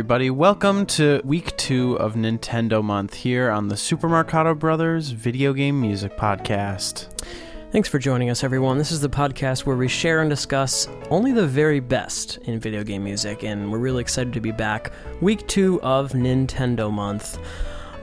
everybody. 0.00 0.30
Welcome 0.30 0.86
to 0.86 1.20
week 1.24 1.54
two 1.58 1.98
of 1.98 2.14
Nintendo 2.14 2.82
Month 2.82 3.12
here 3.12 3.50
on 3.50 3.68
the 3.68 3.76
Super 3.76 4.08
Marcato 4.08 4.58
Brothers 4.58 5.10
Video 5.10 5.52
Game 5.52 5.78
Music 5.78 6.16
Podcast. 6.16 7.08
Thanks 7.70 7.86
for 7.86 7.98
joining 7.98 8.30
us, 8.30 8.42
everyone. 8.42 8.78
This 8.78 8.92
is 8.92 9.02
the 9.02 9.10
podcast 9.10 9.66
where 9.66 9.76
we 9.76 9.88
share 9.88 10.22
and 10.22 10.30
discuss 10.30 10.88
only 11.10 11.32
the 11.32 11.46
very 11.46 11.80
best 11.80 12.38
in 12.44 12.58
video 12.58 12.82
game 12.82 13.04
music, 13.04 13.44
and 13.44 13.70
we're 13.70 13.76
really 13.76 14.00
excited 14.00 14.32
to 14.32 14.40
be 14.40 14.52
back. 14.52 14.90
Week 15.20 15.46
two 15.46 15.78
of 15.82 16.12
Nintendo 16.12 16.90
Month. 16.90 17.38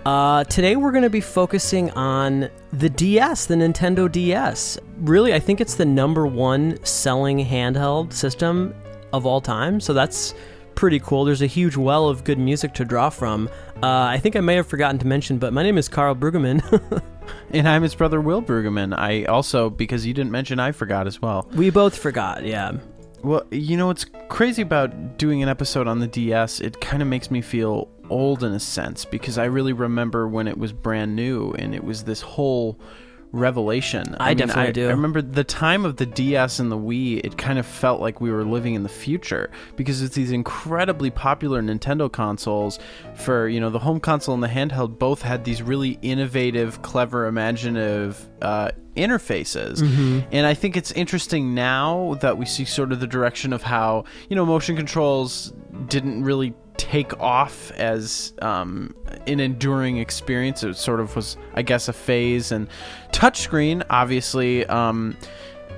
Uh, 0.05 0.43
today, 0.43 0.75
we're 0.75 0.91
going 0.91 1.03
to 1.03 1.09
be 1.09 1.19
focusing 1.19 1.89
on 1.93 2.47
the 2.73 2.91
DS, 2.91 3.47
the 3.47 3.55
Nintendo 3.55 4.09
DS. 4.09 4.77
Really, 4.99 5.33
I 5.33 5.39
think 5.39 5.59
it's 5.59 5.73
the 5.73 5.85
number 5.85 6.27
one 6.27 6.77
selling 6.85 7.43
handheld 7.43 8.13
system 8.13 8.75
of 9.13 9.25
all 9.25 9.41
time, 9.41 9.79
so 9.79 9.93
that's 9.93 10.35
pretty 10.77 10.99
cool. 10.99 11.25
There's 11.25 11.41
a 11.41 11.47
huge 11.47 11.75
well 11.75 12.07
of 12.07 12.23
good 12.23 12.37
music 12.37 12.73
to 12.75 12.85
draw 12.85 13.09
from. 13.09 13.49
Uh, 13.81 13.87
I 13.87 14.19
think 14.19 14.35
I 14.35 14.41
may 14.41 14.55
have 14.55 14.67
forgotten 14.67 14.99
to 14.99 15.07
mention, 15.07 15.39
but 15.39 15.51
my 15.51 15.63
name 15.63 15.77
is 15.77 15.89
Carl 15.89 16.15
Brueggemann. 16.15 17.03
And 17.51 17.67
I'm 17.67 17.83
his 17.83 17.93
brother 17.93 18.21
Will 18.21 18.41
Brueggemann. 18.41 18.97
I 18.97 19.25
also, 19.25 19.69
because 19.69 20.05
you 20.05 20.13
didn't 20.13 20.31
mention, 20.31 20.61
I 20.61 20.71
forgot 20.71 21.07
as 21.07 21.21
well. 21.21 21.45
we 21.53 21.69
both 21.69 21.97
forgot, 21.97 22.45
yeah. 22.45 22.71
Well, 23.21 23.45
you 23.51 23.75
know 23.75 23.87
what's 23.87 24.05
crazy 24.29 24.61
about 24.61 25.17
doing 25.17 25.43
an 25.43 25.49
episode 25.49 25.87
on 25.87 25.99
the 25.99 26.07
DS? 26.07 26.61
It 26.61 26.79
kind 26.79 27.01
of 27.01 27.09
makes 27.09 27.29
me 27.29 27.41
feel 27.41 27.89
old 28.09 28.45
in 28.45 28.53
a 28.53 28.59
sense 28.59 29.03
because 29.03 29.37
I 29.37 29.45
really 29.45 29.73
remember 29.73 30.27
when 30.27 30.47
it 30.47 30.57
was 30.57 30.71
brand 30.71 31.17
new 31.17 31.51
and 31.53 31.75
it 31.75 31.83
was 31.83 32.03
this 32.03 32.21
whole 32.21 32.79
revelation. 33.31 34.15
I 34.19 34.33
definitely 34.33 34.63
I, 34.63 34.71
do. 34.71 34.87
I 34.87 34.91
remember 34.91 35.21
the 35.21 35.43
time 35.43 35.85
of 35.85 35.97
the 35.97 36.05
DS 36.05 36.59
and 36.59 36.71
the 36.71 36.77
Wii, 36.77 37.21
it 37.23 37.37
kind 37.37 37.59
of 37.59 37.65
felt 37.65 38.01
like 38.01 38.21
we 38.21 38.31
were 38.31 38.43
living 38.43 38.73
in 38.75 38.83
the 38.83 38.89
future 38.89 39.49
because 39.75 40.01
it's 40.01 40.15
these 40.15 40.31
incredibly 40.31 41.09
popular 41.11 41.61
Nintendo 41.61 42.11
consoles 42.11 42.79
for, 43.15 43.47
you 43.47 43.59
know, 43.59 43.69
the 43.69 43.79
home 43.79 43.99
console 43.99 44.33
and 44.33 44.43
the 44.43 44.47
handheld 44.47 44.97
both 44.97 45.21
had 45.21 45.43
these 45.43 45.61
really 45.61 45.99
innovative, 46.01 46.81
clever, 46.81 47.27
imaginative 47.27 48.27
uh, 48.41 48.71
interfaces. 48.95 49.81
And 50.31 50.45
I 50.45 50.53
think 50.53 50.75
it's 50.75 50.91
interesting 50.93 51.53
now 51.53 52.17
that 52.21 52.37
we 52.37 52.45
see 52.45 52.65
sort 52.65 52.91
of 52.91 52.99
the 52.99 53.07
direction 53.07 53.53
of 53.53 53.61
how, 53.61 54.05
you 54.29 54.35
know, 54.35 54.45
motion 54.45 54.75
controls 54.75 55.53
didn't 55.87 56.23
really 56.23 56.53
take 56.77 57.19
off 57.19 57.71
as 57.71 58.33
um, 58.41 58.95
an 59.25 59.39
enduring 59.39 59.97
experience. 59.97 60.63
It 60.63 60.75
sort 60.75 60.99
of 60.99 61.15
was, 61.15 61.37
I 61.53 61.61
guess, 61.61 61.87
a 61.87 61.93
phase. 61.93 62.51
And 62.51 62.67
touchscreen, 63.11 63.83
obviously, 63.89 64.65
um, 64.67 65.17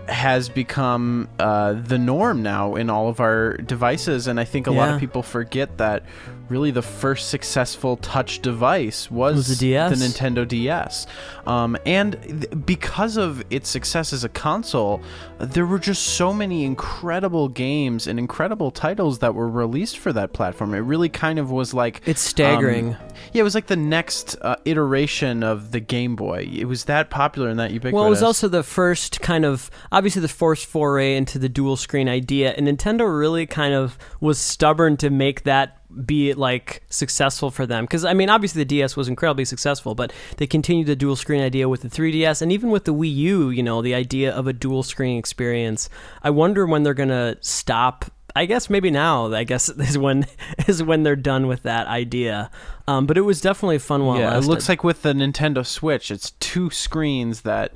has 0.08 0.50
become 0.50 1.30
uh, 1.39 1.73
the 1.73 1.97
norm 1.97 2.44
now 2.44 2.75
in 2.75 2.89
all 2.89 3.09
of 3.09 3.19
our 3.19 3.58
devices. 3.58 4.28
And 4.28 4.39
I 4.39 4.44
think 4.45 4.67
a 4.67 4.72
lot 4.72 4.94
of 4.94 5.00
people 5.00 5.23
forget 5.23 5.78
that 5.78 6.03
really 6.50 6.72
the 6.72 6.81
first 6.81 7.30
successful 7.30 7.97
touch 7.97 8.39
device 8.42 9.09
was, 9.11 9.36
Was 9.36 9.47
the 9.59 9.67
DS. 9.67 10.00
the 10.00 10.05
Nintendo 10.05 10.47
DS. 10.47 11.08
Um, 11.45 11.78
and 11.86 12.14
th- 12.23 12.66
because 12.66 13.17
of 13.17 13.44
its 13.50 13.69
success 13.69 14.14
as 14.14 14.23
a 14.23 14.30
console, 14.30 15.02
there 15.39 15.66
were 15.66 15.80
just 15.80 16.03
so 16.03 16.34
many 16.34 16.63
incredible 16.66 17.47
games 17.50 18.07
and 18.07 18.19
incredible 18.19 18.72
titles 18.72 19.19
that 19.19 19.34
were 19.35 19.50
released 19.50 19.97
for 19.97 20.12
that 20.13 20.34
platform. 20.34 20.73
It 20.73 20.79
really 20.79 21.09
kind 21.09 21.40
of 21.40 21.51
was 21.51 21.73
like 21.73 22.01
It's 22.06 22.22
staggering. 22.22 22.96
um, 22.96 23.02
yeah, 23.34 23.41
it 23.41 23.44
was 23.44 23.56
like 23.56 23.68
the 23.68 23.75
next 23.75 24.35
uh, 24.41 24.56
iteration 24.66 25.44
of 25.44 25.72
the 25.72 25.79
Game 25.79 26.16
Boy. 26.16 26.47
It 26.52 26.66
was 26.66 26.85
that 26.85 27.09
popular 27.09 27.50
and 27.50 27.59
that 27.59 27.72
ubiquitous. 27.72 27.96
Well, 27.96 28.06
it 28.07 28.09
was 28.09 28.23
also 28.23 28.47
the 28.47 28.63
first 28.63 29.22
kind 29.22 29.46
of 29.46 29.69
obviously 29.91 30.22
the 30.22 30.28
first 30.28 30.66
foray 30.66 31.16
into 31.16 31.38
the 31.40 31.50
dual 31.50 31.75
screen 31.78 32.07
idea, 32.09 32.52
and 32.52 32.68
Nintendo 32.68 33.06
really 33.19 33.46
kind 33.46 33.73
of 33.73 33.97
was 34.19 34.40
stubborn 34.40 34.97
to 34.97 35.09
make 35.09 35.44
that 35.44 35.78
be 36.05 36.29
it 36.29 36.38
like 36.38 36.83
successful 36.89 37.51
for 37.51 37.66
them. 37.66 37.85
Because 37.85 38.05
I 38.05 38.13
mean, 38.13 38.29
obviously 38.29 38.61
the 38.61 38.66
DS 38.66 38.95
was 38.95 39.07
incredibly 39.07 39.45
successful, 39.45 39.95
but 39.95 40.13
they 40.38 40.47
continued 40.47 40.88
the 40.88 40.95
dual 40.95 41.16
screen 41.16 41.41
idea 41.41 41.67
with 41.67 41.81
the 41.81 41.89
3DS, 41.89 42.41
and 42.41 42.51
even 42.51 42.69
with 42.69 42.85
the 42.85 42.94
Wii 42.94 43.13
U. 43.16 43.50
You 43.50 43.63
know, 43.63 43.81
the 43.81 43.95
idea 43.95 44.31
of 44.31 44.47
a 44.47 44.53
dual 44.53 44.83
screen 44.83 45.17
experience. 45.17 45.89
I 46.23 46.29
wonder 46.29 46.66
when 46.66 46.83
they're 46.83 46.94
gonna 46.94 47.38
stop. 47.41 48.05
I 48.35 48.45
guess 48.45 48.69
maybe 48.69 48.91
now. 48.91 49.33
I 49.33 49.44
guess 49.44 49.69
is 49.69 49.97
when 49.97 50.28
is 50.67 50.83
when 50.83 51.03
they're 51.03 51.16
done 51.16 51.47
with 51.47 51.63
that 51.63 51.88
idea. 51.88 52.51
Um, 52.88 53.05
but 53.05 53.17
it 53.17 53.22
was 53.22 53.41
definitely 53.41 53.79
fun 53.79 54.05
while 54.05 54.17
it 54.17 54.22
yeah, 54.22 54.38
it 54.38 54.45
looks 54.45 54.69
like 54.69 54.83
with 54.83 55.01
the 55.01 55.13
Nintendo 55.13 55.66
Switch, 55.66 56.11
it's 56.11 56.31
two 56.39 56.69
screens 56.69 57.41
that 57.41 57.73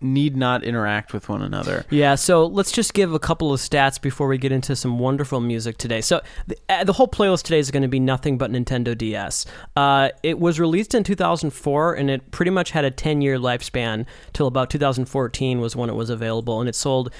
need 0.00 0.36
not 0.36 0.64
interact 0.64 1.12
with 1.12 1.28
one 1.28 1.42
another. 1.42 1.84
Yeah, 1.90 2.16
so 2.16 2.46
let's 2.46 2.72
just 2.72 2.94
give 2.94 3.12
a 3.12 3.18
couple 3.18 3.52
of 3.52 3.60
stats 3.60 4.00
before 4.00 4.26
we 4.26 4.38
get 4.38 4.52
into 4.52 4.74
some 4.74 4.98
wonderful 4.98 5.40
music 5.40 5.78
today. 5.78 6.00
So 6.00 6.20
the, 6.46 6.56
uh, 6.68 6.84
the 6.84 6.92
whole 6.92 7.08
playlist 7.08 7.44
today 7.44 7.58
is 7.58 7.70
going 7.70 7.82
to 7.82 7.88
be 7.88 8.00
nothing 8.00 8.38
but 8.38 8.50
Nintendo 8.50 8.96
DS. 8.96 9.46
Uh, 9.76 10.10
it 10.22 10.38
was 10.38 10.58
released 10.58 10.94
in 10.94 11.04
2004, 11.04 11.94
and 11.94 12.10
it 12.10 12.30
pretty 12.30 12.50
much 12.50 12.72
had 12.72 12.84
a 12.84 12.90
10-year 12.90 13.38
lifespan 13.38 14.06
till 14.32 14.46
about 14.46 14.70
2014 14.70 15.60
was 15.60 15.76
when 15.76 15.88
it 15.88 15.94
was 15.94 16.10
available, 16.10 16.60
and 16.60 16.68
it 16.68 16.74
sold. 16.74 17.12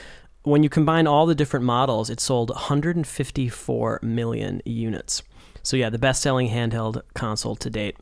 When 0.43 0.63
you 0.63 0.69
combine 0.69 1.07
all 1.07 1.27
the 1.27 1.35
different 1.35 1.67
models, 1.67 2.09
it 2.09 2.21
sold 2.21 2.51
154 2.51 4.01
million 4.03 4.63
units. 4.65 5.23
So 5.63 5.77
yeah, 5.77 5.91
the 5.91 5.99
best-selling 5.99 6.49
handheld 6.49 7.03
console 7.15 7.57
to 7.57 7.69
date. 7.69 7.97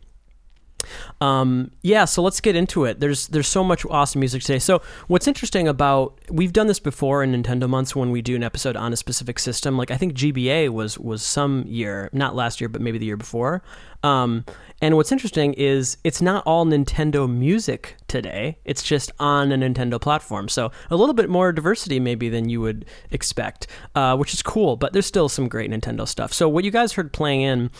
Um, 1.20 1.70
yeah, 1.82 2.04
so 2.04 2.22
let's 2.22 2.40
get 2.40 2.56
into 2.56 2.84
it. 2.84 3.00
There's 3.00 3.28
there's 3.28 3.48
so 3.48 3.64
much 3.64 3.84
awesome 3.86 4.20
music 4.20 4.42
today. 4.42 4.58
So 4.58 4.82
what's 5.08 5.26
interesting 5.26 5.66
about 5.68 6.18
we've 6.30 6.52
done 6.52 6.66
this 6.66 6.80
before 6.80 7.22
in 7.22 7.32
Nintendo 7.32 7.68
months 7.68 7.96
when 7.96 8.10
we 8.10 8.22
do 8.22 8.36
an 8.36 8.42
episode 8.42 8.76
on 8.76 8.92
a 8.92 8.96
specific 8.96 9.38
system. 9.38 9.76
Like 9.76 9.90
I 9.90 9.96
think 9.96 10.14
GBA 10.14 10.68
was 10.70 10.98
was 10.98 11.22
some 11.22 11.64
year, 11.66 12.10
not 12.12 12.34
last 12.34 12.60
year, 12.60 12.68
but 12.68 12.80
maybe 12.80 12.98
the 12.98 13.06
year 13.06 13.16
before. 13.16 13.62
Um, 14.02 14.44
and 14.82 14.96
what's 14.96 15.10
interesting 15.10 15.54
is 15.54 15.96
it's 16.04 16.20
not 16.20 16.46
all 16.46 16.66
Nintendo 16.66 17.30
music 17.30 17.96
today. 18.08 18.58
It's 18.64 18.82
just 18.82 19.10
on 19.18 19.50
a 19.50 19.56
Nintendo 19.56 20.00
platform. 20.00 20.48
So 20.48 20.70
a 20.90 20.96
little 20.96 21.14
bit 21.14 21.30
more 21.30 21.50
diversity 21.52 21.98
maybe 21.98 22.28
than 22.28 22.48
you 22.48 22.60
would 22.60 22.84
expect, 23.10 23.66
uh, 23.94 24.16
which 24.16 24.34
is 24.34 24.42
cool. 24.42 24.76
But 24.76 24.92
there's 24.92 25.06
still 25.06 25.28
some 25.28 25.48
great 25.48 25.70
Nintendo 25.70 26.06
stuff. 26.06 26.32
So 26.32 26.48
what 26.48 26.64
you 26.64 26.70
guys 26.70 26.92
heard 26.92 27.12
playing 27.12 27.40
in 27.40 27.70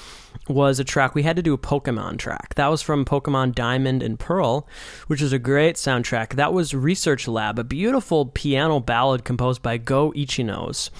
was 0.49 0.79
a 0.79 0.85
track 0.85 1.15
we 1.15 1.23
had 1.23 1.37
to 1.37 1.43
do 1.43 1.53
a 1.53 1.59
Pokemon 1.59 2.19
track. 2.19 2.55
That 2.55 2.69
was 2.69 2.81
from 2.81 3.05
Pokemon 3.05 3.55
Diamond 3.55 4.03
and 4.03 4.19
Pearl, 4.19 4.67
which 5.07 5.21
is 5.21 5.33
a 5.33 5.39
great 5.39 5.77
soundtrack. 5.77 6.35
That 6.35 6.53
was 6.53 6.73
Research 6.75 7.29
Lab, 7.29 7.59
a 7.59 7.65
beautiful 7.65 8.27
piano 8.27 8.81
ballad 8.81 9.25
composed 9.25 9.63
by 9.63 9.77
Go 9.77 10.13
Ichinose. 10.13 10.91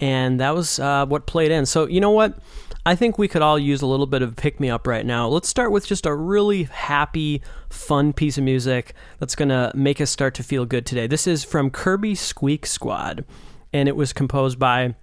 And 0.00 0.40
that 0.40 0.54
was 0.54 0.78
uh, 0.78 1.06
what 1.06 1.26
played 1.26 1.50
in. 1.50 1.66
So, 1.66 1.86
you 1.86 2.00
know 2.00 2.10
what? 2.10 2.38
I 2.86 2.94
think 2.96 3.18
we 3.18 3.28
could 3.28 3.42
all 3.42 3.58
use 3.58 3.82
a 3.82 3.86
little 3.86 4.06
bit 4.06 4.22
of 4.22 4.36
pick 4.36 4.58
me 4.58 4.70
up 4.70 4.86
right 4.86 5.04
now. 5.04 5.28
Let's 5.28 5.48
start 5.48 5.70
with 5.70 5.86
just 5.86 6.06
a 6.06 6.14
really 6.14 6.62
happy, 6.64 7.42
fun 7.68 8.14
piece 8.14 8.38
of 8.38 8.44
music 8.44 8.94
that's 9.18 9.34
to 9.50 9.70
make 9.74 10.00
us 10.00 10.10
start 10.10 10.34
to 10.36 10.42
feel 10.42 10.64
good 10.64 10.86
today. 10.86 11.06
This 11.06 11.26
is 11.26 11.44
from 11.44 11.68
Kirby 11.70 12.14
Squeak 12.14 12.64
Squad, 12.64 13.26
and 13.72 13.86
it 13.86 13.96
was 13.96 14.14
composed 14.14 14.58
by 14.58 14.94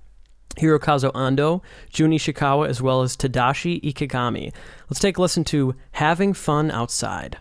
Hirokazu 0.58 1.12
Ando, 1.14 1.62
Jun 1.92 2.10
Ishikawa, 2.10 2.68
as 2.68 2.82
well 2.82 3.04
as 3.04 3.16
Tadashi 3.16 3.80
Ikegami. 3.84 4.52
Let's 4.90 5.00
take 5.00 5.18
a 5.18 5.22
listen 5.22 5.44
to 5.46 5.76
Having 5.92 6.34
Fun 6.34 6.72
Outside. 6.72 7.38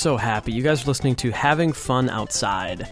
So 0.00 0.16
happy. 0.16 0.52
You 0.52 0.62
guys 0.62 0.82
are 0.82 0.86
listening 0.86 1.14
to 1.16 1.30
Having 1.30 1.74
Fun 1.74 2.08
Outside. 2.08 2.88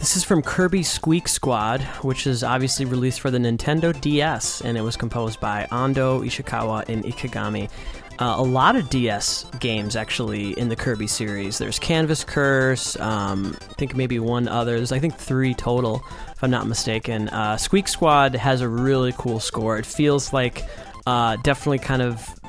This 0.00 0.16
is 0.16 0.24
from 0.24 0.42
Kirby 0.42 0.82
Squeak 0.82 1.28
Squad, 1.28 1.82
which 2.02 2.26
is 2.26 2.42
obviously 2.42 2.84
released 2.84 3.20
for 3.20 3.30
the 3.30 3.38
Nintendo 3.38 3.98
DS, 4.00 4.60
and 4.60 4.76
it 4.76 4.80
was 4.80 4.96
composed 4.96 5.38
by 5.38 5.68
Ando, 5.70 6.26
Ishikawa, 6.26 6.88
and 6.88 7.04
Ikegami. 7.04 7.70
Uh, 8.18 8.34
a 8.38 8.42
lot 8.42 8.74
of 8.74 8.90
DS 8.90 9.46
games 9.60 9.94
actually 9.94 10.58
in 10.58 10.68
the 10.68 10.74
Kirby 10.74 11.06
series. 11.06 11.58
There's 11.58 11.78
Canvas 11.78 12.24
Curse, 12.24 12.98
um, 12.98 13.56
I 13.60 13.74
think 13.74 13.94
maybe 13.94 14.18
one 14.18 14.48
other. 14.48 14.78
There's 14.78 14.90
I 14.90 14.98
think 14.98 15.14
three 15.14 15.54
total, 15.54 16.04
if 16.32 16.42
I'm 16.42 16.50
not 16.50 16.66
mistaken. 16.66 17.28
Uh, 17.28 17.56
Squeak 17.56 17.86
Squad 17.86 18.34
has 18.34 18.62
a 18.62 18.68
really 18.68 19.14
cool 19.16 19.38
score. 19.38 19.78
It 19.78 19.86
feels 19.86 20.32
like 20.32 20.64
uh, 21.06 21.36
definitely 21.44 21.78
kind 21.78 22.02
of 22.02 22.41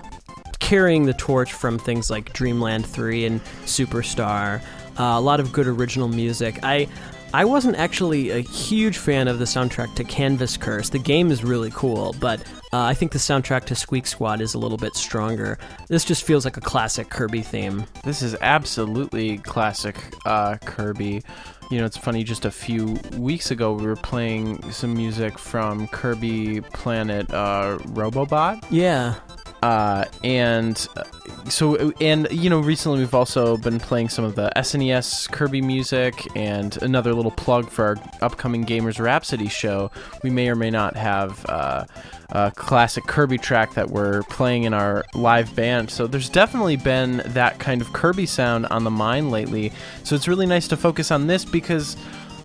carrying 0.64 1.06
the 1.06 1.14
torch 1.14 1.52
from 1.52 1.78
things 1.78 2.10
like 2.10 2.32
Dreamland 2.32 2.86
3 2.86 3.26
and 3.26 3.44
Superstar. 3.66 4.62
Uh, 4.98 5.04
a 5.04 5.22
lot 5.22 5.42
of 5.42 5.52
good 5.52 5.68
original 5.68 6.08
music. 6.08 6.60
I 6.64 6.88
I 7.34 7.46
wasn't 7.46 7.76
actually 7.78 8.30
a 8.30 8.40
huge 8.40 8.98
fan 8.98 9.28
of 9.28 9.40
the 9.40 9.46
soundtrack 9.46 9.96
to 9.96 10.04
Canvas 10.04 10.56
Curse. 10.56 10.90
The 10.90 11.00
game 11.00 11.32
is 11.32 11.44
really 11.44 11.72
cool, 11.72 12.16
but 12.20 12.40
uh, 12.72 12.80
I 12.84 12.94
think 12.94 13.12
the 13.12 13.18
soundtrack 13.18 13.66
to 13.66 13.76
Squeak 13.76 14.06
Squad 14.08 14.40
is 14.40 14.54
a 14.54 14.60
little 14.60 14.78
bit 14.78 14.96
stronger. 14.96 15.58
This 15.90 16.06
just 16.06 16.24
feels 16.24 16.46
like 16.46 16.58
a 16.58 16.62
classic 16.62 17.10
Kirby 17.10 17.42
theme. 17.42 17.86
This 18.04 18.22
is 18.22 18.36
absolutely 18.40 19.40
classic 19.40 19.98
uh, 20.26 20.58
Kirby. 20.58 21.24
You 21.72 21.80
know, 21.80 21.86
it's 21.86 21.98
funny, 21.98 22.24
just 22.24 22.46
a 22.46 22.52
few 22.52 23.00
weeks 23.18 23.50
ago, 23.50 23.74
we 23.74 23.86
were 23.86 23.96
playing 23.96 24.72
some 24.72 24.94
music 24.94 25.40
from 25.40 25.88
Kirby 25.88 26.62
Planet 26.62 27.30
uh, 27.34 27.80
Robobot. 27.80 28.64
Yeah. 28.70 29.16
Uh, 29.64 30.04
and 30.26 30.90
uh, 30.98 31.04
so, 31.50 31.94
and 32.02 32.28
you 32.32 32.50
know, 32.50 32.60
recently 32.60 33.00
we've 33.00 33.14
also 33.14 33.56
been 33.56 33.80
playing 33.80 34.10
some 34.10 34.26
of 34.26 34.36
the 34.36 34.52
SNES 34.58 35.32
Kirby 35.32 35.62
music, 35.62 36.28
and 36.36 36.76
another 36.82 37.14
little 37.14 37.32
plug 37.32 37.70
for 37.70 37.86
our 37.86 37.96
upcoming 38.22 38.66
Gamers 38.66 39.00
Rhapsody 39.00 39.48
show. 39.48 39.90
We 40.22 40.32
may 40.32 40.50
or 40.50 40.56
may 40.56 40.70
not 40.70 40.98
have 40.98 41.46
uh, 41.48 41.86
a 42.32 42.52
classic 42.52 43.06
Kirby 43.06 43.38
track 43.38 43.74
that 43.76 43.90
we're 43.90 44.24
playing 44.24 44.64
in 44.64 44.74
our 44.74 45.06
live 45.14 45.56
band. 45.56 45.90
So 45.90 46.08
there's 46.08 46.30
definitely 46.30 46.76
been 46.76 47.22
that 47.28 47.60
kind 47.60 47.82
of 47.82 47.94
Kirby 47.94 48.26
sound 48.26 48.66
on 48.66 48.84
the 48.84 48.92
mind 48.92 49.32
lately. 49.32 49.72
So 50.04 50.14
it's 50.14 50.28
really 50.28 50.46
nice 50.46 50.68
to 50.68 50.78
focus 50.78 51.10
on 51.10 51.28
this 51.28 51.46
because. 51.46 51.96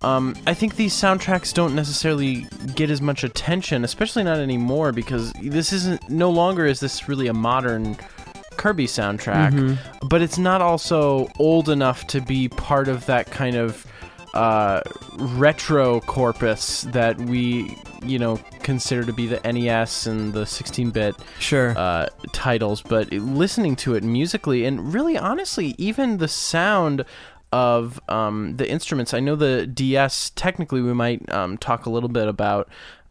Um, 0.03 0.37
I 0.47 0.55
think 0.55 0.77
these 0.77 0.95
soundtracks 0.95 1.53
don't 1.53 1.75
necessarily 1.75 2.47
get 2.77 2.89
as 2.91 3.01
much 3.01 3.25
attention, 3.25 3.85
especially 3.85 4.23
not 4.23 4.39
anymore, 4.39 4.93
because 4.93 5.33
this 5.43 5.73
isn't 5.73 6.09
no 6.09 6.31
longer 6.31 6.67
is 6.67 6.79
this 6.81 7.09
really 7.09 7.27
a 7.27 7.35
modern 7.35 7.97
Kirby 8.57 8.87
soundtrack, 8.87 9.53
Mm-hmm. 9.53 10.07
but 10.09 10.21
it's 10.23 10.39
not 10.39 10.61
also 10.63 11.29
old 11.39 11.69
enough 11.69 12.07
to 12.09 12.21
be 12.21 12.49
part 12.49 12.89
of 12.89 13.07
that 13.07 13.31
kind 13.31 13.57
of 13.57 13.87
uh, 14.35 14.81
retro 15.17 16.01
corpus 16.01 16.83
that 16.93 17.17
we, 17.19 17.77
you 18.05 18.19
know, 18.19 18.39
consider 18.63 19.05
to 19.05 19.13
be 19.13 19.27
the 19.27 19.41
NES 19.53 20.07
and 20.07 20.33
the 20.33 20.43
16-bit 20.45 21.15
Sure. 21.39 21.75
uh, 21.77 22.07
titles, 22.33 22.83
but 22.83 23.11
listening 23.13 23.75
to 23.77 23.95
it 23.95 24.03
musically 24.05 24.65
and 24.65 24.93
really 24.93 25.17
honestly, 25.17 25.75
even 25.79 26.19
the 26.19 26.29
sound 26.29 27.05
of 27.53 28.01
um, 28.09 28.57
the 28.57 28.69
instruments. 28.69 29.15
I 29.15 29.21
know 29.21 29.37
the 29.37 29.67
DS. 29.67 30.31
Technically, 30.31 30.83
we 30.83 30.93
might 30.93 31.31
um, 31.33 31.57
talk 31.59 31.87
a 31.87 31.91
little 31.91 32.09
bit 32.09 32.29
about. 32.29 32.69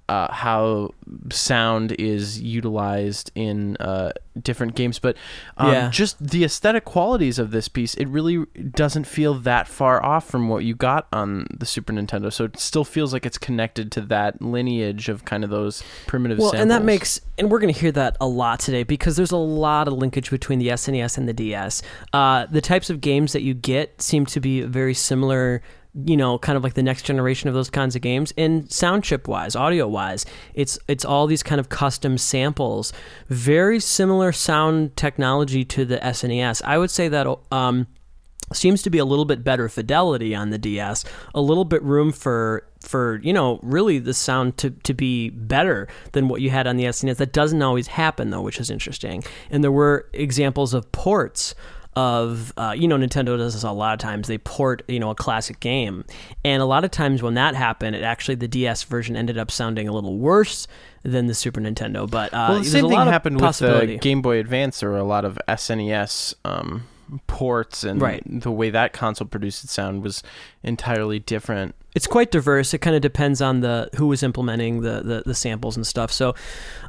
Uh, 0.09 0.31
how 0.31 0.89
sound 1.31 1.91
is 1.99 2.39
utilized 2.41 3.29
in 3.35 3.75
uh, 3.77 4.11
different 4.41 4.73
games, 4.73 4.99
but 4.99 5.17
um, 5.57 5.73
Yeah. 5.73 5.89
just 5.89 6.25
the 6.25 6.45
aesthetic 6.45 6.85
qualities 6.85 7.37
of 7.39 7.51
this 7.51 7.67
piece, 7.67 7.93
it 7.95 8.05
really 8.07 8.45
doesn't 8.71 9.03
feel 9.05 9.33
that 9.33 9.67
far 9.67 10.01
off 10.03 10.25
from 10.25 10.47
what 10.47 10.63
you 10.63 10.75
got 10.75 11.07
on 11.11 11.45
the 11.53 11.65
Super 11.65 11.91
Nintendo. 11.91 12.31
So 12.31 12.45
it 12.45 12.57
still 12.57 12.85
feels 12.85 13.11
like 13.11 13.25
it's 13.25 13.37
connected 13.37 13.91
to 13.93 14.01
that 14.01 14.41
lineage 14.41 15.09
of 15.09 15.25
kind 15.25 15.43
of 15.43 15.49
those 15.49 15.83
primitive. 16.05 16.39
well, 16.39 16.53
and 16.55 16.71
that 16.71 16.83
makes, 16.85 17.19
and 17.37 17.51
we're 17.51 17.59
going 17.59 17.73
to 17.73 17.79
hear 17.79 17.91
that 17.91 18.15
a 18.21 18.27
lot 18.27 18.61
today 18.61 18.83
because 18.83 19.17
there's 19.17 19.31
a 19.31 19.37
lot 19.37 19.89
of 19.89 19.93
linkage 19.93 20.29
between 20.29 20.59
the 20.59 20.69
SNES 20.69 21.17
and 21.17 21.27
the 21.27 21.33
DS. 21.33 21.81
Uh, 22.13 22.45
the 22.45 22.61
types 22.61 22.89
of 22.89 23.01
games 23.01 23.33
that 23.33 23.41
you 23.41 23.53
get 23.53 24.01
seem 24.01 24.25
to 24.27 24.39
be 24.39 24.61
very 24.61 24.93
similar. 24.93 25.61
You 26.05 26.17
know, 26.17 26.37
kind 26.37 26.55
of 26.55 26.63
like 26.63 26.75
the 26.75 26.83
next 26.83 27.03
generation 27.03 27.47
of 27.49 27.55
those 27.55 27.69
kinds 27.69 27.95
of 27.95 28.01
games. 28.01 28.33
And 28.37 28.71
sound 28.71 29.03
chip 29.03 29.27
wise, 29.27 29.55
audio 29.55 29.87
wise, 29.87 30.25
it's 30.53 30.77
it's 30.87 31.05
all 31.05 31.27
these 31.27 31.43
kind 31.43 31.59
of 31.59 31.69
custom 31.69 32.17
samples, 32.17 32.93
very 33.29 33.79
similar 33.79 34.31
sound 34.31 34.95
technology 34.95 35.65
to 35.65 35.85
the 35.85 35.97
SNES. 35.97 36.61
I 36.63 36.77
would 36.77 36.91
say 36.91 37.07
that. 37.07 37.27
Um, 37.51 37.87
seems 38.53 38.81
to 38.81 38.89
be 38.89 38.97
a 38.97 39.05
little 39.05 39.25
bit 39.25 39.43
better 39.43 39.67
fidelity 39.67 40.33
on 40.33 40.51
the 40.51 40.57
DS, 40.57 41.03
a 41.35 41.41
little 41.41 41.65
bit 41.65 41.83
room 41.83 42.11
for 42.11 42.67
for 42.79 43.19
you 43.23 43.33
know 43.33 43.59
really 43.61 43.99
the 43.99 44.13
sound 44.13 44.57
to 44.57 44.69
to 44.69 44.93
be 44.93 45.29
better 45.29 45.87
than 46.13 46.27
what 46.27 46.41
you 46.41 46.49
had 46.49 46.67
on 46.67 46.77
the 46.77 46.85
SNES. 46.85 47.17
That 47.17 47.33
doesn't 47.33 47.61
always 47.61 47.87
happen 47.87 48.29
though, 48.29 48.41
which 48.41 48.59
is 48.59 48.69
interesting. 48.69 49.23
And 49.49 49.63
there 49.63 49.71
were 49.71 50.09
examples 50.13 50.73
of 50.73 50.91
ports 50.91 51.55
of 51.97 52.53
uh, 52.57 52.75
you 52.77 52.87
know 52.87 52.95
Nintendo 52.95 53.37
does 53.37 53.53
this 53.55 53.63
a 53.63 53.71
lot 53.71 53.93
of 53.93 53.99
times. 53.99 54.27
They 54.27 54.37
port 54.37 54.83
you 54.87 54.99
know 54.99 55.09
a 55.09 55.15
classic 55.15 55.59
game, 55.59 56.05
and 56.45 56.61
a 56.61 56.65
lot 56.65 56.85
of 56.85 56.91
times 56.91 57.23
when 57.23 57.33
that 57.33 57.55
happened, 57.55 57.95
it 57.95 58.03
actually 58.03 58.35
the 58.35 58.47
DS 58.47 58.83
version 58.83 59.15
ended 59.15 59.37
up 59.39 59.49
sounding 59.49 59.87
a 59.87 59.91
little 59.91 60.17
worse 60.19 60.67
than 61.03 61.25
the 61.25 61.33
Super 61.33 61.59
Nintendo. 61.59 62.09
But 62.09 62.33
uh, 62.33 62.47
well, 62.49 62.59
the 62.59 62.65
same 62.65 62.85
a 62.85 62.89
thing 62.89 62.99
happened 62.99 63.37
with 63.37 63.41
the 63.41 63.47
possibility. 63.47 63.97
Game 63.97 64.21
Boy 64.21 64.37
Advance. 64.39 64.79
There 64.79 64.91
were 64.91 64.97
a 64.97 65.03
lot 65.03 65.25
of 65.25 65.39
SNES 65.47 66.35
um, 66.45 66.83
ports, 67.25 67.83
and 67.83 67.99
Right. 68.01 68.21
the 68.25 68.51
way 68.51 68.69
that 68.69 68.93
console 68.93 69.27
produced 69.27 69.63
its 69.63 69.73
sound 69.73 70.03
was 70.03 70.21
entirely 70.63 71.17
different. 71.19 71.73
it's 71.95 72.05
quite 72.05 72.29
diverse. 72.29 72.75
It 72.75 72.79
kind 72.79 72.95
of 72.95 73.01
depends 73.01 73.41
on 73.41 73.61
the 73.61 73.89
who 73.95 74.05
was 74.05 74.21
implementing 74.21 74.81
the, 74.81 75.01
the, 75.01 75.23
the 75.25 75.33
samples 75.33 75.75
and 75.75 75.87
stuff. 75.87 76.11
So, 76.11 76.35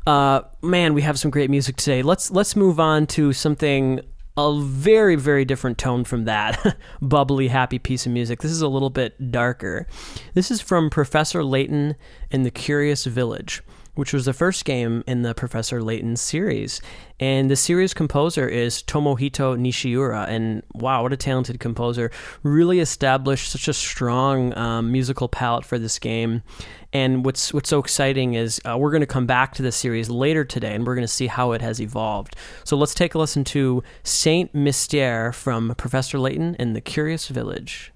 uh, 0.07 0.43
man, 0.61 0.93
we 0.93 1.01
have 1.01 1.19
some 1.19 1.31
great 1.31 1.49
music 1.49 1.77
today. 1.77 2.03
Let's 2.03 2.31
let's 2.31 2.55
move 2.55 2.79
on 2.79 3.07
to 3.09 3.33
something 3.33 4.01
a 4.39 4.61
very 4.61 5.17
very 5.17 5.45
different 5.45 5.79
tone 5.79 6.05
from 6.05 6.25
that 6.25 6.77
bubbly 7.03 7.49
happy 7.49 7.79
piece 7.79 8.07
of 8.07 8.13
music. 8.13 8.41
This 8.41 8.53
is 8.53 8.63
a 8.63 8.69
little 8.69 8.89
bit 8.89 9.33
darker. 9.33 9.89
This 10.35 10.53
is 10.53 10.61
from 10.61 10.91
Professor 10.91 11.43
Layton 11.43 11.97
and 12.31 12.47
the 12.47 12.51
Curious 12.53 13.05
Village. 13.05 13.63
Which 13.99 14.13
was 14.13 14.27
the 14.27 14.33
first 14.33 14.65
game 14.65 15.03
in 15.09 15.23
the 15.23 15.35
Professor 15.35 15.83
Layton 15.83 16.15
series. 16.15 16.81
And 17.19 17.51
the 17.51 17.57
series 17.57 17.93
composer 17.93 18.47
is 18.47 18.81
Tomohito 18.81 19.59
Nishiura. 19.59 20.29
And 20.29 20.63
wow, 20.73 21.03
what 21.03 21.13
a 21.13 21.17
talented 21.17 21.59
composer. 21.59 22.13
Really 22.45 22.79
established 22.79 23.51
such 23.51 23.67
a 23.67 23.73
strong 23.73 24.57
um, 24.57 24.93
musical 24.93 25.27
palette 25.27 25.65
for 25.65 25.81
this 25.81 25.99
game. 25.99 26.45
And 26.93 27.25
what's 27.25 27.53
what's 27.53 27.71
so 27.71 27.81
exciting 27.81 28.35
is 28.35 28.61
uh, 28.65 28.79
we're 28.79 28.93
going 28.93 29.01
to 29.01 29.07
come 29.07 29.27
back 29.27 29.53
to 29.55 29.63
the 29.63 29.73
series 29.73 30.09
later 30.09 30.45
today, 30.45 30.77
and 30.77 30.87
we're 30.87 30.95
going 30.95 31.03
to 31.03 31.13
see 31.13 31.27
how 31.27 31.51
it 31.51 31.61
has 31.61 31.81
evolved. 31.81 32.37
So 32.63 32.77
let's 32.77 32.95
take 32.95 33.17
a 33.17 33.19
listen 33.19 33.43
to 33.47 33.83
Saint 34.05 34.55
Mystère 34.55 35.35
from 35.35 35.75
Professor 35.77 36.21
Layton 36.21 36.55
and 36.61 36.77
the 36.77 36.81
Curious 36.81 37.27
Village. 37.27 37.93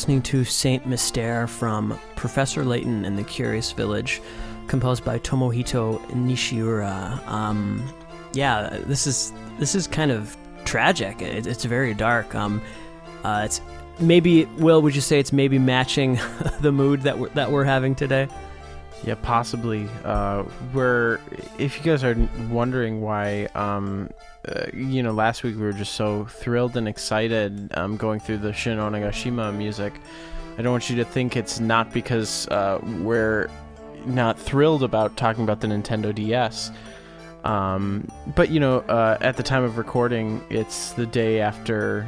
Listening 0.00 0.22
to 0.22 0.44
Saint 0.44 0.88
Mystère 0.88 1.46
from 1.46 2.00
Professor 2.16 2.64
Layton 2.64 3.04
and 3.04 3.18
the 3.18 3.22
Curious 3.22 3.72
Village, 3.72 4.22
composed 4.66 5.04
by 5.04 5.18
Tomohito 5.18 6.00
Nishiura. 6.12 7.22
Um, 7.28 7.86
yeah, 8.32 8.78
this 8.86 9.06
is 9.06 9.34
this 9.58 9.74
is 9.74 9.86
kind 9.86 10.10
of 10.10 10.38
tragic. 10.64 11.20
It, 11.20 11.46
it's 11.46 11.66
very 11.66 11.92
dark. 11.92 12.34
Um, 12.34 12.62
uh, 13.24 13.42
it's 13.44 13.60
maybe 13.98 14.46
Will. 14.56 14.80
Would 14.80 14.94
you 14.94 15.02
say 15.02 15.20
it's 15.20 15.34
maybe 15.34 15.58
matching 15.58 16.18
the 16.62 16.72
mood 16.72 17.02
that 17.02 17.18
we're, 17.18 17.28
that 17.34 17.52
we're 17.52 17.64
having 17.64 17.94
today? 17.94 18.26
Yeah, 19.02 19.14
possibly. 19.22 19.88
Uh, 20.04 20.44
we're 20.74 21.20
if 21.58 21.78
you 21.78 21.82
guys 21.82 22.04
are 22.04 22.16
wondering 22.50 23.00
why, 23.00 23.46
um, 23.54 24.10
uh, 24.46 24.66
you 24.74 25.02
know, 25.02 25.12
last 25.12 25.42
week 25.42 25.56
we 25.56 25.62
were 25.62 25.72
just 25.72 25.94
so 25.94 26.26
thrilled 26.26 26.76
and 26.76 26.86
excited 26.86 27.70
um, 27.76 27.96
going 27.96 28.20
through 28.20 28.38
the 28.38 28.52
Shin 28.52 28.78
Onagashima 28.78 29.56
music. 29.56 29.94
I 30.58 30.62
don't 30.62 30.72
want 30.72 30.90
you 30.90 30.96
to 30.96 31.04
think 31.04 31.36
it's 31.36 31.60
not 31.60 31.92
because 31.92 32.46
uh, 32.48 32.78
we're 33.00 33.48
not 34.04 34.38
thrilled 34.38 34.82
about 34.82 35.16
talking 35.16 35.44
about 35.44 35.60
the 35.60 35.68
Nintendo 35.68 36.14
DS. 36.14 36.70
Um, 37.44 38.06
but 38.34 38.50
you 38.50 38.60
know, 38.60 38.80
uh, 38.80 39.16
at 39.22 39.38
the 39.38 39.42
time 39.42 39.64
of 39.64 39.78
recording, 39.78 40.44
it's 40.50 40.92
the 40.92 41.06
day 41.06 41.40
after 41.40 42.06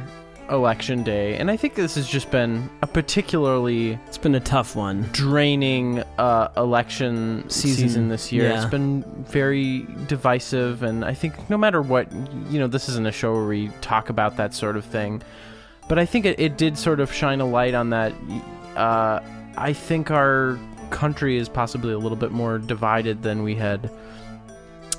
election 0.49 1.03
day, 1.03 1.35
and 1.37 1.49
I 1.49 1.57
think 1.57 1.75
this 1.75 1.95
has 1.95 2.07
just 2.07 2.29
been 2.31 2.69
a 2.81 2.87
particularly 2.87 3.97
It's 4.07 4.17
been 4.17 4.35
a 4.35 4.39
tough 4.39 4.75
one. 4.75 5.03
draining 5.11 5.99
uh, 6.17 6.49
election 6.57 7.49
Season, 7.49 7.87
season, 7.87 8.09
this 8.09 8.31
year. 8.31 8.49
yeah. 8.49 8.55
It's 8.61 8.69
been 8.69 9.03
very 9.25 9.85
divisive, 10.07 10.83
and 10.83 11.03
I 11.05 11.13
think 11.13 11.49
no 11.49 11.57
matter 11.57 11.81
what, 11.81 12.11
you 12.49 12.59
know, 12.59 12.67
this 12.67 12.89
isn't 12.89 13.07
a 13.07 13.11
show 13.11 13.33
where 13.33 13.45
we 13.47 13.69
talk 13.81 14.09
about 14.09 14.37
that 14.37 14.53
sort 14.53 14.75
of 14.77 14.85
thing, 14.85 15.21
but 15.89 15.97
I 15.99 16.05
think 16.05 16.25
it, 16.25 16.39
it 16.39 16.57
did 16.57 16.77
sort 16.77 16.99
of 16.99 17.11
shine 17.11 17.39
a 17.41 17.45
light 17.45 17.73
on 17.73 17.89
that. 17.91 18.13
Uh, 18.75 19.19
I 19.57 19.73
think 19.73 20.11
our 20.11 20.57
country 20.89 21.37
is 21.37 21.49
possibly 21.49 21.93
a 21.93 21.97
little 21.97 22.17
bit 22.17 22.31
more 22.31 22.57
divided 22.59 23.23
than 23.23 23.43
we 23.43 23.55
had 23.55 23.89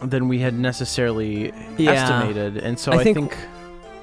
than 0.03 0.29
we 0.29 0.39
had 0.41 0.55
necessarily 0.55 1.53
Yeah. 1.79 1.93
estimated, 1.93 2.57
and 2.59 2.79
so 2.79 2.93
I 2.93 2.97
I, 2.97 3.05
think- 3.05 3.17
think 3.33 3.37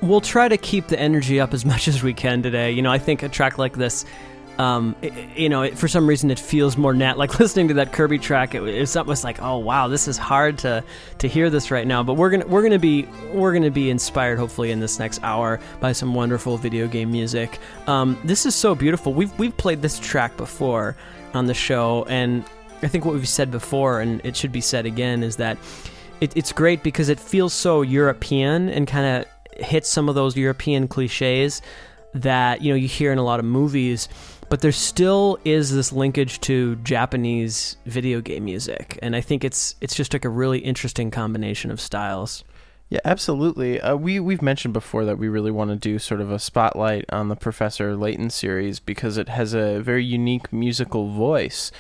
We'll 0.01 0.21
try 0.21 0.47
to 0.47 0.57
keep 0.57 0.87
the 0.87 0.99
energy 0.99 1.39
up 1.39 1.53
as 1.53 1.65
much 1.73 1.87
as 1.87 2.01
we 2.03 2.13
can 2.13 2.41
today. 2.41 2.71
You 2.71 2.81
know, 2.81 2.91
I 2.91 2.97
think 2.97 3.23
a 3.23 3.29
track 3.29 3.57
like 3.57 3.73
this, 3.77 4.03
um, 4.57 4.95
i- 5.03 5.07
i- 5.07 5.29
you 5.35 5.47
know, 5.47 5.61
it, 5.61 5.77
for 5.77 5.87
some 5.87 6.07
reason 6.07 6.31
it 6.31 6.39
feels 6.39 6.75
more 6.75 6.93
net. 6.93 7.17
Like 7.21 7.39
listening 7.39 7.67
to 7.69 7.73
that 7.75 7.93
Kirby 7.93 8.17
track, 8.17 8.55
it, 8.55 8.63
it's 8.63 8.95
almost 8.95 9.23
like, 9.23 9.41
oh 9.41 9.57
wow, 9.59 9.87
this 9.87 10.07
is 10.07 10.17
hard 10.17 10.57
to 10.59 10.83
to 11.19 11.27
hear 11.27 11.49
this 11.51 11.69
right 11.71 11.85
now. 11.85 12.01
But 12.03 12.15
we're 12.15 12.31
gonna 12.31 12.47
we're 12.47 12.63
gonna 12.63 12.79
be 12.79 13.07
we're 13.31 13.53
gonna 13.53 13.69
be 13.71 13.89
inspired 13.91 14.39
hopefully 14.39 14.71
in 14.71 14.79
this 14.79 14.97
next 14.99 15.21
hour 15.23 15.59
by 15.79 15.91
some 15.91 16.13
wonderful 16.15 16.57
video 16.57 16.87
game 16.87 17.11
music. 17.11 17.59
Um, 17.87 18.17
this 18.23 18.45
is 18.45 18.55
so 18.55 18.73
beautiful. 18.75 19.13
We've 19.13 19.37
we've 19.37 19.55
played 19.55 19.81
this 19.83 19.99
track 19.99 20.35
before 20.35 20.95
on 21.35 21.45
the 21.45 21.53
show, 21.53 22.05
and 22.09 22.43
I 22.81 22.87
think 22.87 23.05
what 23.05 23.13
we've 23.13 23.27
said 23.29 23.51
before, 23.51 24.01
and 24.01 24.19
it 24.25 24.35
should 24.35 24.51
be 24.51 24.61
said 24.61 24.85
again, 24.87 25.21
is 25.21 25.35
that 25.37 25.57
it, 26.19 26.35
it's 26.35 26.51
great 26.51 26.81
because 26.83 27.07
it 27.09 27.19
feels 27.19 27.53
so 27.53 27.83
European 27.83 28.67
and 28.69 28.87
kind 28.87 29.05
of 29.21 29.25
hits 29.63 29.89
some 29.89 30.09
of 30.09 30.15
those 30.15 30.35
European 30.37 30.87
cliches 30.87 31.61
that 32.13 32.61
you 32.61 32.71
know 32.71 32.75
you 32.75 32.87
hear 32.87 33.11
in 33.11 33.17
a 33.17 33.23
lot 33.23 33.39
of 33.39 33.45
movies. 33.45 34.07
But 34.49 34.59
there 34.59 34.73
still 34.73 35.39
is 35.45 35.73
this 35.73 35.93
linkage 35.93 36.41
to 36.41 36.75
Japanese 36.77 37.77
video 37.85 38.19
game 38.19 38.43
music, 38.43 38.99
and 39.01 39.15
I 39.15 39.21
think 39.21 39.45
it's 39.45 39.75
it's 39.79 39.95
just 39.95 40.13
like 40.13 40.25
a 40.25 40.29
really 40.29 40.59
interesting 40.59 41.09
combination 41.09 41.71
of 41.71 41.79
styles. 41.79 42.43
Yeah, 42.89 42.99
absolutely. 43.05 43.79
Uh, 43.79 43.95
we 43.95 44.19
we've 44.19 44.41
mentioned 44.41 44.73
before 44.73 45.05
that 45.05 45.17
we 45.17 45.29
really 45.29 45.51
want 45.51 45.69
to 45.69 45.77
do 45.77 45.97
sort 45.97 46.19
of 46.19 46.29
a 46.29 46.39
spotlight 46.39 47.05
on 47.09 47.29
the 47.29 47.37
Professor 47.37 47.95
Layton 47.95 48.29
series 48.29 48.81
because 48.81 49.17
it 49.17 49.29
has 49.29 49.53
a 49.53 49.79
very 49.79 50.03
unique 50.03 50.51
musical 50.51 51.07
voice. 51.09 51.71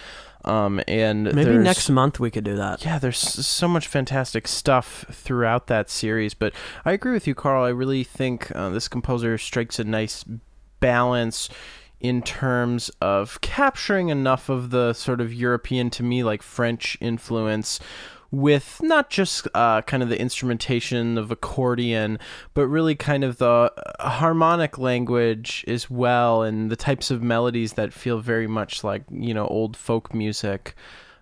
Um, 0.43 0.81
and 0.87 1.33
Maybe 1.35 1.57
next 1.57 1.89
month 1.89 2.19
we 2.19 2.31
could 2.31 2.43
do 2.43 2.55
that. 2.55 2.83
Yeah, 2.83 2.99
there's 2.99 3.19
so 3.19 3.67
much 3.67 3.87
fantastic 3.87 4.47
stuff 4.47 5.05
throughout 5.11 5.67
that 5.67 5.89
series. 5.89 6.33
But 6.33 6.53
I 6.83 6.93
agree 6.93 7.13
with 7.13 7.27
you, 7.27 7.35
Carl. 7.35 7.63
I 7.63 7.69
really 7.69 8.03
think 8.03 8.53
uh, 8.55 8.69
this 8.69 8.87
composer 8.87 9.37
strikes 9.37 9.79
a 9.79 9.83
nice 9.83 10.25
balance 10.79 11.49
in 11.99 12.23
terms 12.23 12.89
of 12.99 13.39
capturing 13.41 14.09
enough 14.09 14.49
of 14.49 14.71
the 14.71 14.93
sort 14.93 15.21
of 15.21 15.31
European, 15.31 15.91
to 15.91 16.03
me, 16.03 16.23
like 16.23 16.41
French 16.41 16.97
influence. 16.99 17.79
With 18.31 18.79
not 18.81 19.09
just 19.09 19.45
uh, 19.53 19.81
kind 19.81 20.01
of 20.01 20.07
the 20.07 20.19
instrumentation 20.19 21.17
of 21.17 21.31
accordion, 21.31 22.17
but 22.53 22.65
really 22.67 22.95
kind 22.95 23.25
of 23.25 23.39
the 23.39 23.73
uh, 23.99 24.09
harmonic 24.09 24.77
language 24.77 25.65
as 25.67 25.89
well, 25.89 26.41
and 26.41 26.71
the 26.71 26.77
types 26.77 27.11
of 27.11 27.21
melodies 27.21 27.73
that 27.73 27.91
feel 27.91 28.19
very 28.19 28.47
much 28.47 28.85
like, 28.85 29.03
you 29.11 29.33
know, 29.33 29.47
old 29.47 29.75
folk 29.75 30.13
music. 30.13 30.75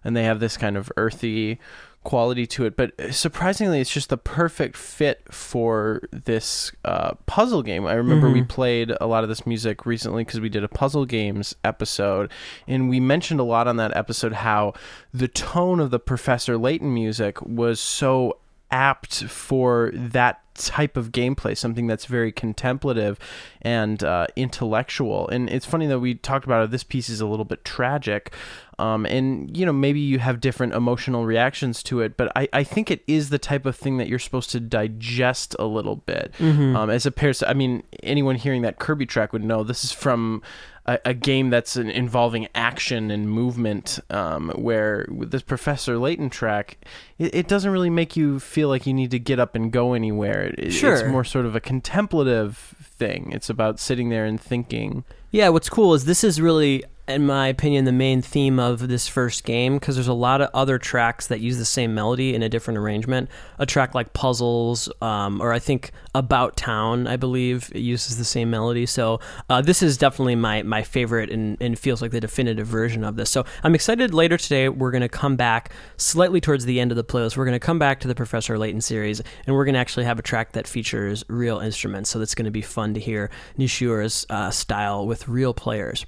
And 0.03 0.15
they 0.15 0.23
have 0.23 0.39
this 0.39 0.55
kind 0.55 0.77
of 0.77 0.91
earthy 0.97 1.59
quality 2.03 2.47
to 2.47 2.65
it. 2.65 2.75
But 2.77 2.93
surprisingly, 3.11 3.81
it's 3.81 3.91
just 3.93 4.09
the 4.09 4.17
perfect 4.17 4.77
fit 4.77 5.21
for 5.31 6.01
this 6.11 6.71
uh, 6.85 7.13
puzzle 7.25 7.61
game. 7.61 7.85
I 7.85 7.93
remember 7.93 8.29
we 8.29 8.41
Mhm. 8.41 8.47
played 8.49 8.93
a 9.01 9.05
lot 9.05 9.23
of 9.23 9.29
this 9.29 9.45
music 9.45 9.85
recently 9.85 10.23
because 10.23 10.39
we 10.39 10.49
did 10.49 10.63
a 10.63 10.67
puzzle 10.69 11.05
games 11.05 11.55
episode, 11.63 12.31
and 12.67 12.89
we 12.89 12.99
mentioned 12.99 13.39
a 13.39 13.43
lot 13.43 13.67
on 13.67 13.75
that 13.77 13.95
episode 13.95 14.33
how 14.33 14.73
the 15.13 15.27
tone 15.27 15.79
of 15.79 15.91
the 15.91 15.99
Professor 15.99 16.57
Layton 16.57 16.93
music 16.93 17.41
was 17.41 17.79
so 17.79 18.37
apt 18.71 19.23
for 19.25 19.91
that 19.93 20.41
type 20.55 20.95
of 20.95 21.11
gameplay, 21.11 21.57
something 21.57 21.87
that's 21.87 22.05
very 22.05 22.31
contemplative 22.31 23.17
and 23.61 24.03
uh, 24.03 24.27
intellectual. 24.35 25.27
And 25.29 25.49
it's 25.49 25.65
funny 25.65 25.87
that 25.87 25.99
we 25.99 26.15
talked 26.15 26.45
about 26.45 26.63
it. 26.65 26.71
This 26.71 26.83
piece 26.83 27.09
is 27.09 27.19
a 27.21 27.25
little 27.25 27.45
bit 27.45 27.63
tragic. 27.65 28.33
Um, 28.79 29.05
and 29.05 29.55
you 29.57 29.65
know 29.65 29.73
maybe 29.73 29.99
you 29.99 30.19
have 30.19 30.39
different 30.39 30.73
emotional 30.73 31.25
reactions 31.25 31.83
to 31.83 31.99
it, 32.01 32.15
but 32.17 32.31
I, 32.35 32.47
I 32.53 32.63
think 32.63 32.89
it 32.89 33.03
is 33.07 33.29
the 33.29 33.37
type 33.39 33.65
of 33.65 33.75
thing 33.75 33.97
that 33.97 34.07
you're 34.07 34.19
supposed 34.19 34.49
to 34.51 34.59
digest 34.59 35.55
a 35.59 35.65
little 35.65 35.97
bit. 35.97 36.33
Mhm. 36.39 36.75
Um, 36.75 36.89
as 36.89 37.05
opposed 37.05 37.41
to, 37.41 37.49
I 37.49 37.53
mean, 37.53 37.83
anyone 38.03 38.35
hearing 38.35 38.61
that 38.61 38.79
Kirby 38.79 39.05
track 39.05 39.33
would 39.33 39.43
know 39.43 39.63
this 39.63 39.83
is 39.83 39.91
from 39.91 40.41
a, 40.85 40.97
a 41.05 41.13
game 41.13 41.49
that's 41.49 41.75
an, 41.75 41.89
involving 41.89 42.47
action 42.55 43.11
and 43.11 43.29
movement. 43.29 43.99
Um, 44.09 44.49
where 44.55 45.05
with 45.09 45.31
this 45.31 45.41
Professor 45.41 45.97
Layton 45.97 46.29
track, 46.29 46.77
it, 47.17 47.35
it 47.35 47.47
doesn't 47.47 47.71
really 47.71 47.89
make 47.89 48.15
you 48.15 48.39
feel 48.39 48.69
like 48.69 48.87
you 48.87 48.93
need 48.93 49.11
to 49.11 49.19
get 49.19 49.39
up 49.39 49.55
and 49.55 49.71
go 49.71 49.93
anywhere. 49.93 50.53
It, 50.57 50.73
It's 50.93 51.11
more 51.11 51.23
sort 51.25 51.45
of 51.45 51.55
a 51.55 51.59
contemplative 51.59 52.75
thing. 52.81 53.31
It's 53.33 53.49
about 53.49 53.79
sitting 53.79 54.09
there 54.09 54.25
and 54.25 54.39
thinking. 54.39 55.03
Yeah, 55.31 55.49
what's 55.49 55.69
cool 55.69 55.93
is 55.93 56.05
this 56.05 56.23
is 56.23 56.41
really, 56.41 56.83
in 57.09 57.25
my 57.25 57.47
opinion, 57.47 57.85
the 57.85 57.91
main 57.91 58.21
theme 58.21 58.59
of 58.59 58.87
this 58.87 59.07
first 59.07 59.43
game 59.43 59.75
because 59.75 59.95
there's 59.95 60.07
a 60.07 60.13
lot 60.13 60.41
of 60.41 60.49
other 60.53 60.77
tracks 60.77 61.27
that 61.27 61.39
use 61.39 61.57
the 61.57 61.65
same 61.65 61.95
melody 61.95 62.35
in 62.35 62.43
a 62.43 62.49
different 62.49 62.77
arrangement. 62.77 63.29
A 63.57 63.65
track 63.65 63.95
like 63.95 64.13
Puzzles, 64.13 64.89
um, 65.01 65.41
or 65.41 65.51
I 65.51 65.59
think 65.59 65.91
About 66.13 66.55
Town, 66.55 67.07
I 67.07 67.17
believe, 67.17 67.75
uses 67.75 68.17
the 68.17 68.23
same 68.23 68.49
melody. 68.49 68.85
So 68.85 69.19
uh, 69.49 69.61
this 69.61 69.81
is 69.81 69.97
definitely 69.97 70.35
my 70.35 70.61
my 70.63 70.83
favorite 70.83 71.31
and, 71.31 71.57
and 71.59 71.77
feels 71.77 72.01
like 72.01 72.11
the 72.11 72.19
definitive 72.19 72.67
version 72.67 73.03
of 73.03 73.15
this. 73.15 73.29
So 73.29 73.43
I'm 73.63 73.75
excited. 73.75 74.13
Later 74.13 74.37
today, 74.37 74.69
we're 74.69 74.91
going 74.91 75.01
to 75.01 75.09
come 75.09 75.35
back 75.35 75.71
slightly 75.97 76.39
towards 76.39 76.65
the 76.65 76.79
end 76.79 76.91
of 76.91 76.95
the 76.95 77.03
playlist. 77.03 77.35
We're 77.35 77.45
going 77.45 77.53
to 77.53 77.59
come 77.59 77.79
back 77.79 77.99
to 78.01 78.07
the 78.07 78.15
Professor 78.15 78.57
Layton 78.57 78.81
series, 78.81 79.21
and 79.47 79.55
we're 79.55 79.65
going 79.65 79.73
to 79.73 79.79
actually 79.79 80.05
have 80.05 80.19
a 80.19 80.23
track 80.23 80.51
that 80.51 80.67
features 80.67 81.23
real 81.27 81.59
instruments. 81.59 82.09
So 82.09 82.19
that's 82.19 82.35
going 82.35 82.45
to 82.45 82.51
be 82.51 82.61
fun 82.61 82.93
to 82.93 82.99
hear 82.99 83.31
Nishiura's 83.57 84.25
uh, 84.29 84.51
style 84.51 85.07
with 85.07 85.27
real 85.27 85.53
players. 85.53 86.05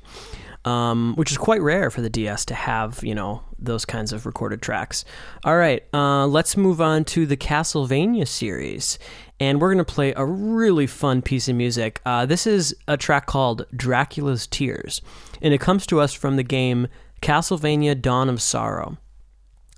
Um, 0.63 1.15
which 1.15 1.32
is 1.32 1.39
quite 1.39 1.62
rare 1.62 1.89
for 1.89 2.01
the 2.01 2.10
DS 2.10 2.46
to 2.46 2.53
have, 2.53 3.00
you 3.03 3.15
know, 3.15 3.41
those 3.58 3.84
kinds 3.84 4.13
of 4.13 4.27
recorded 4.27 4.62
tracks. 4.62 5.03
All 5.44 5.58
right, 5.58 5.84
uh, 5.91 6.27
let's 6.27 6.56
move 6.56 6.80
on 6.80 7.03
to 7.06 7.25
the 7.25 7.36
Castlevania 7.36 8.27
series, 8.27 9.00
and 9.39 9.60
we're 9.60 9.72
gonna 9.72 9.84
play 9.84 10.13
a 10.15 10.24
really 10.24 10.86
fun 10.86 11.24
piece 11.24 11.48
of 11.50 11.56
music. 11.56 12.00
Uh, 12.06 12.27
this 12.27 12.46
is 12.46 12.75
a 12.88 12.96
track 12.96 13.25
called 13.25 13.65
Dracula's 13.75 14.46
Tears, 14.46 15.01
and 15.41 15.51
it 15.51 15.60
comes 15.60 15.88
to 15.88 16.00
us 16.00 16.13
from 16.13 16.36
the 16.36 16.44
game 16.44 16.88
Castlevania: 17.24 18.00
Dawn 18.00 18.30
of 18.30 18.39
Sorrow. 18.39 18.98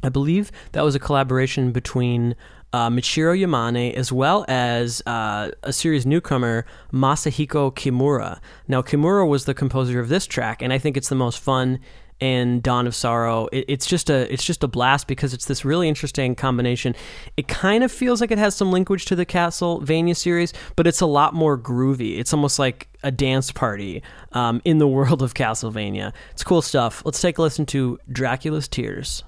I 0.03 0.09
believe 0.09 0.51
that 0.73 0.83
was 0.83 0.95
a 0.95 0.99
collaboration 0.99 1.71
between 1.71 2.35
uh, 2.73 2.89
Michiru 2.89 3.39
Yamane 3.39 3.93
as 3.93 4.11
well 4.11 4.45
as 4.47 5.01
uh, 5.05 5.51
a 5.61 5.71
series 5.71 6.05
newcomer, 6.05 6.65
Masahiko 6.91 7.73
Kimura. 7.73 8.39
Now, 8.67 8.81
Kimura 8.81 9.27
was 9.27 9.45
the 9.45 9.53
composer 9.53 9.99
of 9.99 10.09
this 10.09 10.25
track, 10.25 10.61
and 10.61 10.73
I 10.73 10.79
think 10.79 10.97
it's 10.97 11.09
the 11.09 11.15
most 11.15 11.39
fun 11.39 11.79
in 12.19 12.61
Dawn 12.61 12.87
of 12.87 12.95
Sorrow. 12.95 13.47
It, 13.51 13.65
it's 13.67 13.85
just 13.85 14.09
a 14.09 14.31
it's 14.31 14.43
just 14.43 14.63
a 14.63 14.67
blast 14.67 15.07
because 15.07 15.33
it's 15.33 15.45
this 15.45 15.65
really 15.65 15.87
interesting 15.87 16.35
combination. 16.35 16.95
It 17.37 17.47
kind 17.47 17.83
of 17.83 17.91
feels 17.91 18.21
like 18.21 18.31
it 18.31 18.37
has 18.37 18.55
some 18.55 18.71
linkage 18.71 19.05
to 19.05 19.15
the 19.15 19.25
Castlevania 19.25 20.15
series, 20.15 20.53
but 20.75 20.87
it's 20.87 21.01
a 21.01 21.05
lot 21.05 21.33
more 21.33 21.57
groovy. 21.57 22.17
It's 22.17 22.33
almost 22.33 22.59
like 22.59 22.87
a 23.03 23.11
dance 23.11 23.51
party 23.51 24.01
um, 24.31 24.61
in 24.63 24.77
the 24.77 24.87
world 24.97 25.21
of 25.21 25.33
Castlevania. 25.33 26.13
It's 26.31 26.43
cool 26.43 26.61
stuff. 26.61 27.03
Let's 27.05 27.21
take 27.21 27.37
a 27.37 27.41
listen 27.41 27.65
to 27.67 27.99
Dracula's 28.11 28.67
Tears. 28.67 29.23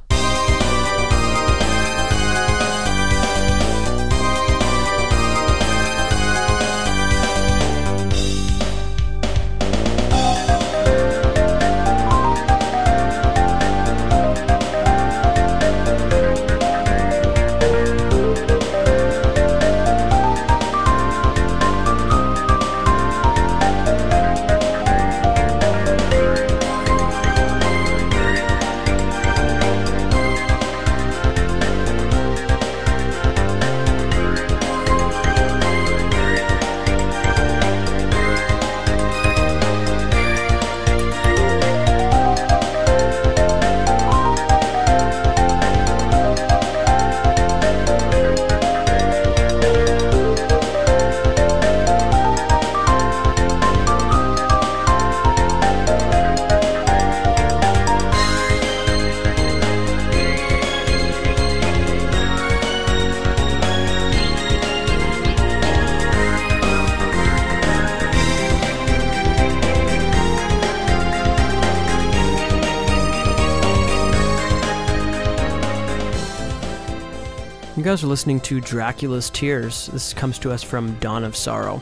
Guys 77.96 78.04
are 78.04 78.08
listening 78.08 78.42
to 78.42 78.60
Dracula's 78.60 79.30
Tears. 79.30 79.88
This 79.88 80.14
comes 80.14 80.38
to 80.40 80.52
us 80.52 80.62
from 80.62 80.96
Dawn 80.96 81.24
of 81.24 81.34
Sorrow, 81.34 81.82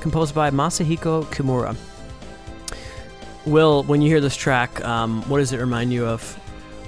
composed 0.00 0.34
by 0.34 0.50
Masahiko 0.50 1.22
Kimura. 1.26 1.76
Will, 3.46 3.84
when 3.84 4.02
you 4.02 4.08
hear 4.08 4.20
this 4.20 4.34
track, 4.34 4.84
um, 4.84 5.22
what 5.28 5.38
does 5.38 5.52
it 5.52 5.60
remind 5.60 5.92
you 5.92 6.06
of? 6.06 6.40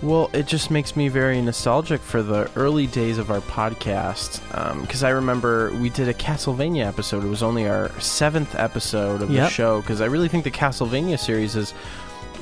Well, 0.03 0.31
it 0.33 0.49
just 0.49 0.73
makes 0.73 0.97
me 0.97 1.07
very 1.07 1.41
nostalgic 1.41 2.01
for 2.01 2.25
the 2.25 2.51
early 2.57 2.89
days 2.89 3.19
of 3.19 3.31
our 3.31 3.41
podcast. 3.43 4.41
Because 4.81 5.05
I 5.05 5.11
remember 5.11 5.71
we 5.81 5.89
did 5.89 6.09
a 6.09 6.15
Castlevania 6.15 6.87
episode. 6.87 7.23
It 7.23 7.29
was 7.29 7.45
only 7.45 7.69
our 7.69 7.93
seventh 8.01 8.57
episode 8.57 9.23
of 9.23 9.29
the 9.29 9.49
show. 9.49 9.81
Because 9.81 10.01
I 10.01 10.07
really 10.07 10.27
think 10.27 10.43
the 10.43 10.51
Castlevania 10.51 11.21
series 11.21 11.55
is 11.55 11.71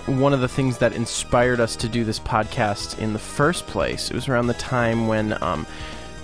one 0.07 0.33
of 0.33 0.41
the 0.41 0.49
things 0.49 0.79
that 0.79 0.95
inspired 0.95 1.61
us 1.61 1.77
to 1.77 1.87
do 1.87 2.03
this 2.03 2.19
podcast 2.19 2.99
in 2.99 3.13
the 3.13 3.19
first 3.19 3.67
place. 3.67 4.11
It 4.11 4.15
was 4.15 4.27
around 4.27 4.47
the 4.47 4.55
time 4.55 5.07
when. 5.07 5.37
Um, 5.43 5.67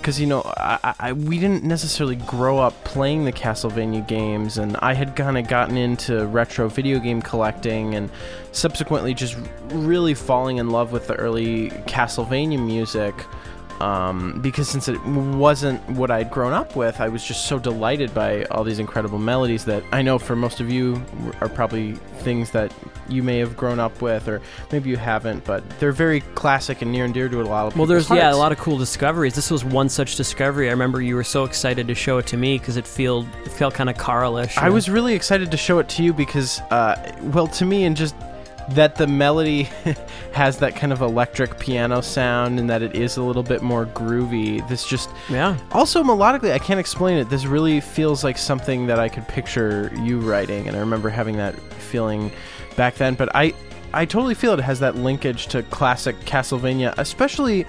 because 0.01 0.19
you 0.19 0.25
know 0.27 0.41
I, 0.57 0.95
I- 0.99 1.13
we 1.13 1.39
didn't 1.39 1.63
necessarily 1.63 2.15
grow 2.15 2.57
up 2.57 2.73
playing 2.83 3.23
the 3.25 3.31
Castlevania 3.31 4.05
games, 4.07 4.57
and 4.57 4.75
I 4.77 4.93
had 4.93 5.15
kind 5.15 5.37
of 5.37 5.47
gotten 5.47 5.77
into 5.77 6.25
retro 6.27 6.67
video 6.67 6.99
game 6.99 7.21
collecting, 7.21 7.93
and 7.95 8.09
subsequently 8.51 9.13
just 9.13 9.37
really 9.69 10.13
falling 10.15 10.57
in 10.57 10.69
love 10.71 10.91
with 10.91 11.07
the 11.07 11.15
early 11.15 11.69
Castlevania 11.87 12.59
music. 12.63 13.13
Um, 13.81 14.39
because 14.41 14.69
since 14.69 14.87
it 14.87 15.03
wasn't 15.05 15.81
what 15.89 16.11
I'd 16.11 16.29
grown 16.29 16.53
up 16.53 16.75
with, 16.75 17.01
I 17.01 17.07
was 17.07 17.23
just 17.23 17.45
so 17.45 17.57
delighted 17.57 18.13
by 18.13 18.43
all 18.45 18.63
these 18.63 18.77
incredible 18.77 19.17
melodies 19.17 19.65
that 19.65 19.83
I 19.91 20.03
know 20.03 20.19
for 20.19 20.35
most 20.35 20.59
of 20.59 20.71
you 20.71 21.03
are 21.41 21.49
probably 21.49 21.93
things 22.19 22.51
that 22.51 22.71
you 23.09 23.23
may 23.23 23.39
have 23.39 23.57
grown 23.57 23.79
up 23.79 23.99
with, 23.99 24.27
or 24.27 24.39
maybe 24.71 24.91
you 24.91 24.97
haven't, 24.97 25.43
but 25.45 25.67
they're 25.79 25.91
very 25.91 26.21
classic 26.35 26.83
and 26.83 26.91
near 26.91 27.05
and 27.05 27.13
dear 27.13 27.27
to 27.27 27.41
a 27.41 27.43
lot 27.43 27.65
of 27.65 27.75
Well, 27.75 27.87
there's 27.87 28.07
yeah 28.11 28.31
a 28.31 28.35
lot 28.35 28.51
of 28.51 28.59
cool 28.59 28.77
discoveries. 28.77 29.33
This 29.33 29.49
was 29.49 29.65
one 29.65 29.89
such 29.89 30.15
discovery. 30.15 30.67
I 30.67 30.71
remember 30.71 31.01
you 31.01 31.15
were 31.15 31.23
so 31.23 31.43
excited 31.43 31.87
to 31.87 31.95
show 31.95 32.19
it 32.19 32.27
to 32.27 32.37
me 32.37 32.59
because 32.59 32.77
it 32.77 32.85
felt 32.85 33.25
it 33.43 33.51
felt 33.51 33.73
kind 33.73 33.89
of 33.89 33.97
Carlish. 33.97 34.59
I 34.59 34.69
was 34.69 34.89
really 34.89 35.15
excited 35.15 35.49
to 35.49 35.57
show 35.57 35.79
it 35.79 35.89
to 35.89 36.03
you 36.03 36.13
because, 36.13 36.59
uh, 36.69 37.15
well, 37.33 37.47
to 37.47 37.65
me, 37.65 37.85
and 37.85 37.97
just 37.97 38.13
that 38.75 38.95
the 38.95 39.07
melody 39.07 39.63
has 40.33 40.57
that 40.59 40.75
kind 40.75 40.93
of 40.93 41.01
electric 41.01 41.59
piano 41.59 42.01
sound 42.01 42.59
and 42.59 42.69
that 42.69 42.81
it 42.81 42.95
is 42.95 43.17
a 43.17 43.23
little 43.23 43.43
bit 43.43 43.61
more 43.61 43.85
groovy. 43.87 44.67
This 44.67 44.85
just 44.85 45.09
yeah. 45.29 45.57
also 45.71 46.03
melodically, 46.03 46.51
I 46.51 46.59
can't 46.59 46.79
explain 46.79 47.17
it. 47.17 47.29
This 47.29 47.45
really 47.45 47.79
feels 47.81 48.23
like 48.23 48.37
something 48.37 48.87
that 48.87 48.99
I 48.99 49.09
could 49.09 49.27
picture 49.27 49.91
you 50.01 50.19
writing, 50.19 50.67
and 50.67 50.75
I 50.75 50.79
remember 50.79 51.09
having 51.09 51.37
that 51.37 51.55
feeling 51.73 52.31
back 52.75 52.95
then. 52.95 53.15
But 53.15 53.35
I, 53.35 53.53
I 53.93 54.05
totally 54.05 54.35
feel 54.35 54.53
it 54.53 54.59
has 54.59 54.79
that 54.79 54.95
linkage 54.95 55.47
to 55.47 55.63
classic 55.63 56.19
Castlevania, 56.21 56.93
especially 56.97 57.65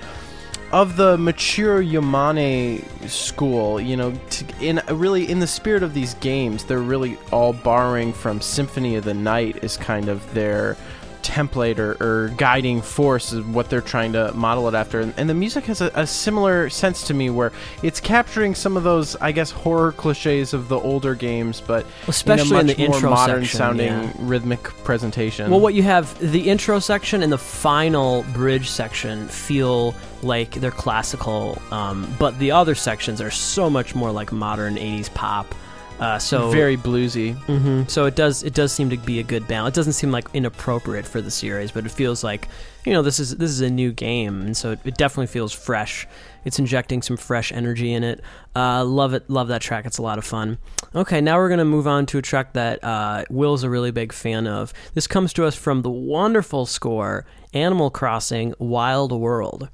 of 0.73 0.97
the 0.97 1.19
mature 1.19 1.83
Yamane 1.83 3.09
school. 3.09 3.81
You 3.81 3.97
know, 3.97 4.13
to, 4.13 4.45
in 4.61 4.81
really 4.91 5.31
in 5.31 5.39
the 5.39 5.47
spirit 5.47 5.83
of 5.83 5.95
these 5.95 6.15
games, 6.15 6.65
they're 6.65 6.79
really 6.79 7.19
all 7.31 7.53
borrowing 7.53 8.13
from 8.13 8.41
Symphony 8.41 8.97
of 8.97 9.05
the 9.05 9.15
Night 9.15 9.63
is 9.63 9.77
kind 9.77 10.09
of 10.09 10.33
their 10.35 10.77
template 11.23 11.79
or, 11.79 11.97
or 12.03 12.29
guiding 12.37 12.83
force 12.83 13.33
is 13.33 13.45
what 13.45 13.71
they're 13.71 13.81
trying 13.81 14.13
to 14.13 14.33
model 14.33 14.69
it 14.69 14.75
after 14.75 15.01
and, 15.01 15.15
and 15.17 15.29
the 15.29 15.35
music 15.35 15.65
has 15.65 15.81
a, 15.81 15.91
a 15.95 16.07
similar 16.07 16.69
sense 16.69 17.07
to 17.07 17.15
me 17.15 17.31
where 17.31 17.53
it's 17.83 18.01
capturing 18.01 18.55
some 18.55 18.77
of 18.77 18.83
those 18.83 19.17
i 19.17 19.33
guess 19.33 19.51
horror 19.51 19.93
cliches 19.93 20.53
of 20.53 20.69
the 20.69 20.79
older 20.79 21.15
games 21.15 21.61
but 21.61 21.87
Especially 22.09 22.59
in 22.59 22.61
in 22.61 22.61
a 22.61 22.69
much 22.69 22.77
the 22.77 22.87
more 22.87 22.97
intro 22.97 23.11
modern 23.11 23.43
section, 23.43 23.59
sounding 23.59 23.87
yeah. 23.87 24.13
rhythmic 24.19 24.63
presentation 24.85 25.51
Well, 25.51 25.61
what 25.61 25.75
you 25.75 25.83
have 25.83 26.19
the 26.19 26.49
intro 26.49 26.79
section 26.79 27.23
and 27.23 27.33
the 27.33 27.39
final 27.39 28.23
bridge 28.33 28.69
section 28.69 29.29
feel 29.29 29.95
like 30.23 30.53
they're 30.53 30.71
classical, 30.71 31.61
um, 31.71 32.15
but 32.19 32.39
the 32.39 32.53
other 32.53 32.75
sections 32.75 33.21
are 33.21 33.31
so 33.31 33.69
much 33.69 33.95
more 33.95 34.13
like 34.13 34.33
modern 34.33 34.77
'80s 34.77 35.13
pop. 35.15 35.55
Uh, 36.03 36.19
so 36.19 36.51
very 36.51 36.77
bluesy 36.77 37.33
hmm 37.47 37.85
So 37.87 38.07
it 38.07 38.17
does 38.17 38.43
it 38.43 38.55
does 38.55 38.73
seem 38.73 38.91
to 38.91 38.97
be 38.97 39.21
a 39.21 39.23
good 39.23 39.47
balance. 39.47 39.77
It 39.77 39.79
doesn't 39.79 39.93
seem 39.93 40.11
like 40.11 40.27
inappropriate 40.35 41.07
for 41.07 41.21
the 41.21 41.31
series, 41.31 41.71
but 41.71 41.87
it 41.87 41.91
feels 41.91 42.25
like 42.25 42.49
you 42.85 42.93
know 42.93 43.03
this 43.03 43.21
is 43.21 43.37
this 43.37 43.51
is 43.51 43.61
a 43.61 43.71
new 43.71 43.93
game, 43.93 44.43
and 44.43 44.57
so 44.57 44.73
it, 44.73 44.81
it 44.85 44.97
definitely 44.97 45.29
feels 45.29 45.53
fresh. 45.53 46.09
It's 46.45 46.59
injecting 46.59 47.03
some 47.03 47.17
fresh 47.17 47.53
energy 47.53 47.93
in 47.93 48.03
it. 48.03 48.21
Uh, 48.57 48.85
love 48.85 49.15
it, 49.15 49.31
love 49.31 49.47
that 49.47 49.63
track. 49.63 49.87
It's 49.87 49.99
a 49.99 50.03
lot 50.03 50.19
of 50.19 50.25
fun. 50.25 50.59
Okay, 50.93 51.21
now 51.21 51.37
we're 51.39 51.49
gonna 51.49 51.65
move 51.65 51.87
on 51.87 52.05
to 52.07 52.19
a 52.19 52.23
track 52.23 52.55
that 52.55 52.83
uh, 52.83 53.25
Will's 53.31 53.63
a 53.63 53.71
really 53.71 53.93
big 53.93 54.13
fan 54.13 54.49
of. 54.49 54.73
This 54.95 55.07
comes 55.07 55.33
to 55.35 55.45
us 55.45 55.55
from 55.55 55.83
the 55.83 55.91
wonderful 55.91 56.67
score 56.67 57.27
Animal 57.55 57.91
Crossing: 57.91 58.55
Wild 58.59 59.13
World 59.13 59.69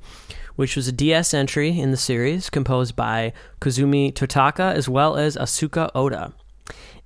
which 0.58 0.74
was 0.74 0.88
a 0.88 0.92
DS 0.92 1.32
entry 1.32 1.78
in 1.78 1.92
the 1.92 1.96
series 1.96 2.50
composed 2.50 2.96
by 2.96 3.32
Kazumi 3.60 4.12
Totaka 4.12 4.74
as 4.74 4.88
well 4.88 5.16
as 5.16 5.36
Asuka 5.36 5.88
Oda. 5.94 6.32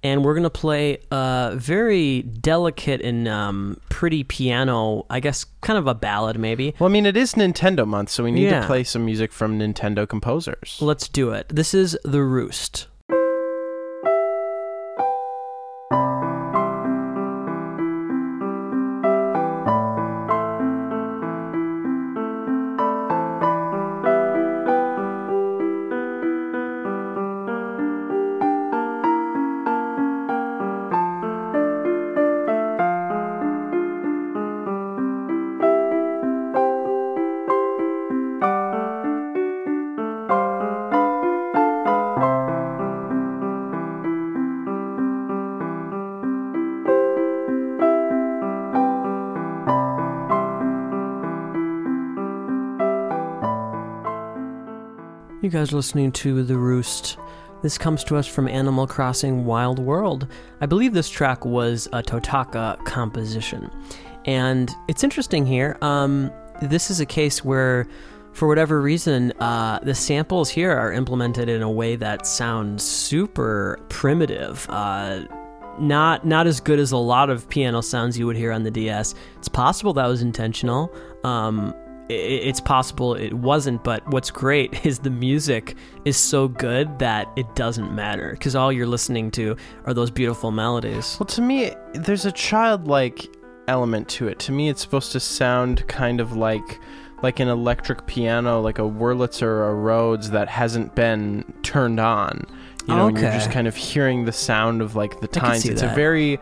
And 0.02 0.24
we're 0.24 0.32
going 0.32 0.42
to 0.42 0.50
play 0.50 0.98
a 1.12 1.52
very 1.54 2.22
delicate 2.22 3.02
and 3.02 3.28
um, 3.28 3.78
pretty 3.90 4.24
piano, 4.24 5.04
I 5.10 5.20
guess 5.20 5.44
kind 5.60 5.78
of 5.78 5.86
a 5.86 5.94
ballad 5.94 6.38
maybe. 6.38 6.74
well 6.80 6.88
i 6.88 6.92
mean 6.92 7.06
it 7.06 7.16
is 7.16 7.34
nintendo 7.34 7.86
month 7.86 8.08
so 8.10 8.24
we 8.24 8.32
need 8.32 8.44
Yeah. 8.46 8.62
to 8.62 8.66
play 8.66 8.82
some 8.84 9.04
music 9.04 9.30
from 9.32 9.58
nintendo 9.60 10.08
composers 10.08 10.78
Let's 10.80 11.06
do 11.08 11.30
it. 11.30 11.48
This 11.50 11.72
is 11.74 11.96
The 12.04 12.22
Roost. 12.22 12.88
Guys 55.52 55.70
listening 55.70 56.10
to 56.10 56.42
The 56.42 56.56
Roost. 56.56 57.18
This 57.60 57.76
comes 57.76 58.02
to 58.04 58.16
us 58.16 58.26
from 58.26 58.48
Animal 58.48 58.86
Crossing 58.86 59.44
Wild 59.44 59.78
World. 59.78 60.26
I 60.62 60.66
believe 60.66 60.94
this 60.94 61.10
track 61.10 61.44
was 61.44 61.88
a 61.92 62.02
Totaka 62.02 62.82
composition. 62.86 63.70
And 64.24 64.74
it's 64.88 65.04
interesting 65.04 65.44
here. 65.44 65.76
Um, 65.82 66.32
this 66.62 66.90
is 66.90 67.00
a 67.00 67.06
case 67.06 67.44
where, 67.44 67.86
for 68.32 68.48
whatever 68.48 68.80
reason, 68.80 69.32
uh, 69.40 69.78
the 69.80 69.94
samples 69.94 70.48
here 70.48 70.72
are 70.72 70.90
implemented 70.90 71.50
in 71.50 71.60
a 71.60 71.70
way 71.70 71.96
that 71.96 72.26
sounds 72.26 72.82
super 72.82 73.78
primitive. 73.90 74.66
Uh, 74.70 75.24
not 75.78 76.26
not 76.26 76.46
as 76.46 76.60
good 76.60 76.78
as 76.78 76.92
a 76.92 76.98
lot 76.98 77.28
of 77.28 77.46
piano 77.48 77.82
sounds 77.82 78.18
you 78.18 78.26
would 78.26 78.36
hear 78.36 78.52
on 78.52 78.62
the 78.62 78.70
DS. 78.70 79.14
It's 79.36 79.48
possible 79.48 79.92
that 79.94 80.06
was 80.06 80.22
intentional. 80.22 80.94
Um, 81.24 81.74
it's 82.08 82.60
possible 82.60 83.14
it 83.14 83.32
wasn't, 83.32 83.82
but 83.84 84.06
what's 84.08 84.30
great 84.30 84.84
is 84.86 84.98
the 85.00 85.10
music 85.10 85.76
is 86.04 86.16
so 86.16 86.48
good 86.48 86.98
that 86.98 87.28
it 87.36 87.54
doesn't 87.54 87.94
matter 87.94 88.32
because 88.32 88.54
all 88.54 88.72
you're 88.72 88.86
listening 88.86 89.30
to 89.32 89.56
are 89.84 89.94
those 89.94 90.10
beautiful 90.10 90.50
melodies. 90.50 91.16
Well, 91.18 91.26
to 91.28 91.42
me, 91.42 91.72
there's 91.94 92.26
a 92.26 92.32
childlike 92.32 93.28
element 93.68 94.08
to 94.08 94.28
it. 94.28 94.38
To 94.40 94.52
me, 94.52 94.68
it's 94.68 94.80
supposed 94.80 95.12
to 95.12 95.20
sound 95.20 95.86
kind 95.88 96.20
of 96.20 96.36
like 96.36 96.80
like 97.22 97.38
an 97.38 97.46
electric 97.48 98.06
piano, 98.06 98.60
like 98.60 98.80
a 98.80 98.82
Wurlitzer 98.82 99.42
or 99.42 99.68
a 99.68 99.74
Rhodes 99.74 100.30
that 100.30 100.48
hasn't 100.48 100.96
been 100.96 101.44
turned 101.62 102.00
on. 102.00 102.44
You 102.88 102.96
know, 102.96 103.06
and 103.06 103.16
you're 103.16 103.30
just 103.30 103.52
kind 103.52 103.68
of 103.68 103.76
hearing 103.76 104.24
the 104.24 104.32
sound 104.32 104.82
of 104.82 104.96
like 104.96 105.20
the 105.20 105.28
I 105.28 105.32
can 105.32 105.40
tines. 105.40 105.62
see 105.62 105.70
It's 105.70 105.82
a 105.82 105.94
very 105.94 106.40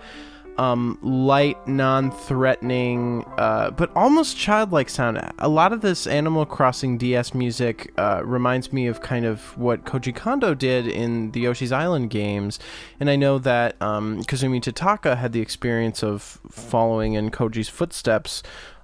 um, 0.61 0.99
light, 1.01 1.57
non-threatening, 1.67 3.25
uh, 3.39 3.71
but 3.71 3.91
almost 3.97 4.37
childlike 4.37 4.91
sound. 4.91 5.19
A 5.39 5.49
lot 5.49 5.73
of 5.73 5.81
this 5.81 6.07
Animal 6.07 6.45
Crossing 6.45 6.99
DS 6.99 7.33
music 7.33 7.91
uh, 7.97 8.21
reminds 8.23 8.71
me 8.71 8.87
of 8.87 9.01
kind 9.01 9.25
of 9.25 9.57
what 9.57 9.85
Koji 9.85 10.15
Kondo 10.15 10.53
did 10.53 10.87
in 10.87 11.31
the 11.31 11.41
Yoshi's 11.41 11.73
Island 11.73 12.11
games, 12.11 12.59
and 13.01 13.09
I 13.09 13.17
know 13.17 13.39
that 13.39 13.81
um, 13.81 14.23
Kazumi 14.25 14.61
Totaka 14.61 15.17
had 15.17 15.33
the 15.33 15.41
experience 15.41 16.05
of 16.05 16.39
following 16.51 17.15
in 17.15 17.31
Koji's 17.31 17.71
footsteps 17.71 18.43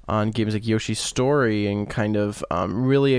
on 0.09 0.31
games 0.31 0.55
like 0.55 0.67
Yoshi's 0.67 1.01
Story 1.01 1.67
and 1.67 1.91
kind 1.91 2.17
of 2.17 2.43
um, 2.51 2.87
really 2.87 3.15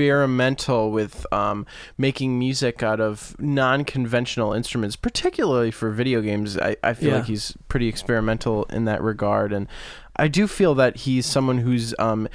experimental 0.00 0.90
with 0.90 1.26
um, 1.32 1.66
making 1.98 2.38
music 2.38 2.82
out 2.82 3.00
of 3.00 3.36
non-conventional 3.38 4.52
instruments, 4.52 4.96
particularly 4.96 5.70
for 5.70 5.90
video 5.90 6.20
games. 6.20 6.56
I, 6.58 6.76
I 6.82 6.94
feel 6.94 7.10
Yeah. 7.10 7.16
like 7.16 7.26
he's 7.26 7.56
pretty 7.68 7.86
experimental 7.88 8.64
in 8.64 8.84
that 8.86 9.02
regard, 9.02 9.52
and 9.52 9.66
I 10.16 10.28
do 10.28 10.46
feel 10.46 10.74
that 10.76 10.96
he's 10.98 11.26
someone 11.26 11.58
who's 11.58 11.94
um, 11.98 12.28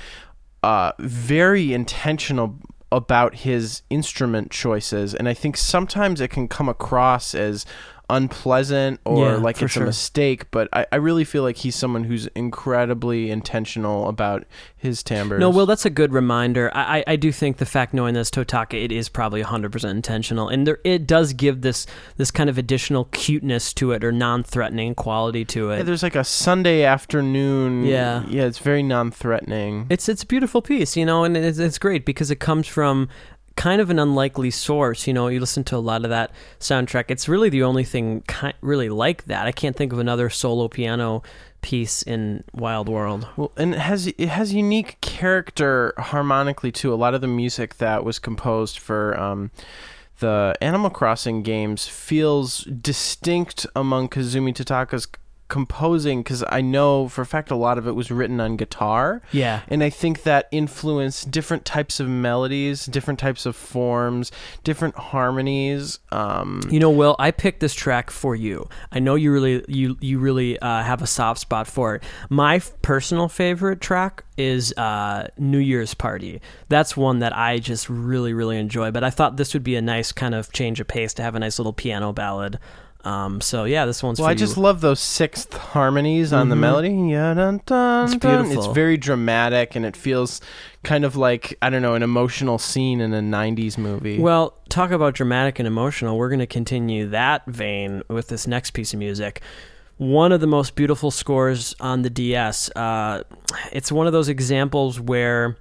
uh, 0.63 0.91
very 0.99 1.73
intentional 1.73 2.55
about 2.91 3.35
his 3.35 3.81
instrument 3.89 4.51
choices, 4.51 5.13
and 5.15 5.27
I 5.27 5.33
think 5.33 5.57
sometimes 5.57 6.21
it 6.21 6.29
can 6.29 6.47
come 6.47 6.69
across 6.69 7.33
as 7.35 7.65
unpleasant 8.09 8.99
or 9.05 9.25
Yeah, 9.31 9.35
like 9.37 9.61
it's 9.61 9.73
sure. 9.73 9.83
a 9.83 9.85
mistake. 9.87 10.49
But 10.51 10.69
I, 10.73 10.85
I 10.91 10.95
really 10.97 11.23
feel 11.23 11.43
like 11.43 11.57
he's 11.57 11.75
someone 11.75 12.03
who's 12.03 12.27
incredibly 12.27 13.29
intentional 13.31 14.07
about 14.07 14.45
his 14.75 15.03
timbres. 15.03 15.39
No, 15.39 15.49
well, 15.49 15.65
that's 15.65 15.85
a 15.85 15.89
good 15.89 16.13
reminder. 16.13 16.71
I, 16.73 16.99
I, 16.99 17.03
I 17.07 17.15
do 17.15 17.31
think 17.31 17.57
the 17.57 17.65
fact 17.65 17.93
knowing 17.93 18.13
this 18.13 18.29
Totaka, 18.29 18.81
it 18.83 18.91
is 18.91 19.09
probably 19.09 19.43
100% 19.43 19.89
intentional, 19.89 20.49
and 20.49 20.65
there 20.67 20.79
it 20.83 21.07
does 21.07 21.33
give 21.33 21.61
this 21.61 21.85
this 22.17 22.31
kind 22.31 22.49
of 22.49 22.57
additional 22.57 23.05
cuteness 23.05 23.73
to 23.73 23.91
it 23.91 24.03
or 24.03 24.11
non-threatening 24.11 24.95
quality 24.95 25.43
to 25.45 25.69
Yeah, 25.69 25.77
it. 25.77 25.83
there's 25.83 26.03
like 26.03 26.15
a 26.15 26.23
Sunday 26.23 26.83
afternoon. 26.83 27.85
Yeah. 27.85 28.23
yeah, 28.27 28.43
it's 28.45 28.59
very 28.59 28.83
non-threatening. 28.83 29.87
It's 29.89 30.07
it's 30.09 30.23
a 30.23 30.27
beautiful 30.27 30.61
piece, 30.61 30.95
you 30.95 31.05
know, 31.05 31.23
and 31.23 31.35
it's, 31.35 31.57
it's 31.57 31.77
great 31.79 32.05
because 32.05 32.31
it 32.31 32.39
comes 32.39 32.67
from 32.67 33.09
kind 33.55 33.81
of 33.81 33.89
an 33.89 33.99
unlikely 33.99 34.51
source. 34.51 35.07
You 35.07 35.13
know, 35.13 35.27
you 35.27 35.39
listen 35.39 35.63
to 35.65 35.75
a 35.75 35.77
lot 35.77 36.03
of 36.03 36.09
that 36.09 36.31
soundtrack. 36.59 37.05
It's 37.09 37.27
really 37.27 37.49
the 37.49 37.63
only 37.63 37.83
thing 37.83 38.23
really 38.61 38.89
like 38.89 39.25
that. 39.25 39.47
I 39.47 39.51
can't 39.51 39.75
think 39.75 39.93
of 39.93 39.99
another 39.99 40.29
solo 40.29 40.67
piano 40.67 41.23
piece 41.61 42.03
in 42.03 42.43
Wild 42.53 42.87
World. 42.87 43.27
Well, 43.35 43.51
and 43.57 43.73
it 43.73 43.79
has 43.79 44.07
it 44.07 44.29
has 44.29 44.53
unique 44.53 45.01
character 45.01 45.93
harmonically 45.97 46.71
too. 46.71 46.93
A 46.93 46.95
lot 46.95 47.15
of 47.15 47.21
the 47.21 47.27
music 47.27 47.77
that 47.77 48.03
was 48.03 48.19
composed 48.19 48.77
for 48.77 49.19
um, 49.19 49.51
the 50.19 50.55
Animal 50.61 50.89
Crossing 50.89 51.41
games 51.41 51.87
feels 51.87 52.65
distinct 52.65 53.65
among 53.75 54.09
Kazumi 54.09 54.53
Totaka's 54.53 55.07
composing 55.47 56.21
because 56.21 56.43
I 56.49 56.61
know 56.61 57.07
for 57.07 57.21
a 57.21 57.25
fact 57.25 57.51
a 57.51 57.55
lot 57.55 57.77
of 57.77 57.87
it 57.87 57.91
was 57.91 58.09
written 58.09 58.39
on 58.39 58.57
guitar. 58.57 59.21
Yeah. 59.31 59.61
And 59.67 59.83
I 59.83 59.89
think 59.89 60.23
that 60.23 60.47
influenced 60.51 61.29
different 61.29 61.65
types 61.65 61.99
of 61.99 62.07
melodies, 62.07 62.85
different 62.85 63.19
types 63.19 63.45
of 63.45 63.55
forms, 63.55 64.31
different 64.63 64.95
harmonies. 64.95 65.99
Um, 66.11 66.61
You 66.69 66.79
know, 66.79 66.89
Will, 66.89 67.15
I 67.19 67.31
picked 67.31 67.59
this 67.59 67.73
track 67.73 68.09
for 68.09 68.35
you. 68.35 68.67
I 68.91 68.99
know 68.99 69.15
you 69.15 69.31
really 69.31 69.63
you 69.67 69.97
you 70.01 70.19
really 70.19 70.57
uh, 70.59 70.81
have 70.83 71.01
a 71.01 71.07
soft 71.07 71.39
spot 71.41 71.67
for 71.67 71.95
it. 71.95 72.03
My 72.29 72.55
f- 72.55 72.71
personal 72.81 73.27
favorite 73.27 73.81
track 73.81 74.23
is 74.37 74.73
uh, 74.77 75.27
New 75.37 75.59
Year's 75.59 75.93
Party. 75.93 76.41
That's 76.69 76.97
one 76.97 77.19
that 77.19 77.35
I 77.37 77.59
just 77.59 77.87
really 77.89 78.33
really 78.33 78.57
enjoy. 78.57 78.91
But 78.91 79.03
I 79.03 79.09
thought 79.11 79.37
this 79.37 79.53
would 79.53 79.63
be 79.63 79.75
a 79.75 79.81
nice 79.81 80.11
kind 80.11 80.33
of 80.33 80.51
change 80.51 80.79
of 80.79 80.87
pace 80.87 81.13
to 81.15 81.23
have 81.23 81.35
a 81.35 81.39
nice 81.39 81.59
little 81.59 81.73
piano 81.73 82.11
ballad. 82.13 82.59
Um, 83.05 83.39
so 83.39 83.65
yeah, 83.65 83.85
this 83.85 84.01
one's 84.01 84.19
well, 84.19 84.27
I 84.27 84.31
you. 84.31 84.37
just 84.37 84.57
love 84.57 84.81
those 84.81 84.99
sixth 84.99 85.53
harmonies 85.55 86.33
on 86.33 86.49
the 86.49 86.55
melody. 86.55 86.89
Yeah, 86.89 87.35
dun, 87.35 87.61
dun, 87.65 88.05
It's 88.05 88.15
dun. 88.15 88.43
beautiful. 88.45 88.65
It's 88.65 88.73
very 88.73 88.97
dramatic, 88.97 89.75
and 89.75 89.85
it 89.85 89.95
feels 89.95 90.41
kind 90.83 91.05
of 91.05 91.15
like 91.15 91.55
I 91.61 91.69
don't 91.69 91.83
know 91.83 91.93
an 91.93 92.01
emotional 92.03 92.57
scene 92.57 93.01
in 93.01 93.13
a 93.13 93.21
'90s 93.21 93.77
movie. 93.77 94.19
Well, 94.19 94.55
talk 94.69 94.89
about 94.89 95.13
dramatic 95.13 95.59
and 95.59 95.67
emotional. 95.67 96.17
We're 96.17 96.29
going 96.29 96.39
to 96.39 96.47
continue 96.47 97.07
that 97.09 97.45
vein 97.45 98.01
with 98.09 98.27
this 98.29 98.47
next 98.47 98.71
piece 98.71 98.91
of 98.93 98.99
music. 98.99 99.41
One 99.97 100.31
of 100.31 100.41
the 100.41 100.47
most 100.47 100.75
beautiful 100.75 101.09
scores 101.11 101.75
on 101.79 102.01
the 102.01 102.09
DS. 102.09 102.69
Uh, 102.75 103.21
it's 103.71 103.91
one 103.91 104.07
of 104.07 104.13
those 104.13 104.27
examples 104.29 104.99
where 104.99 105.55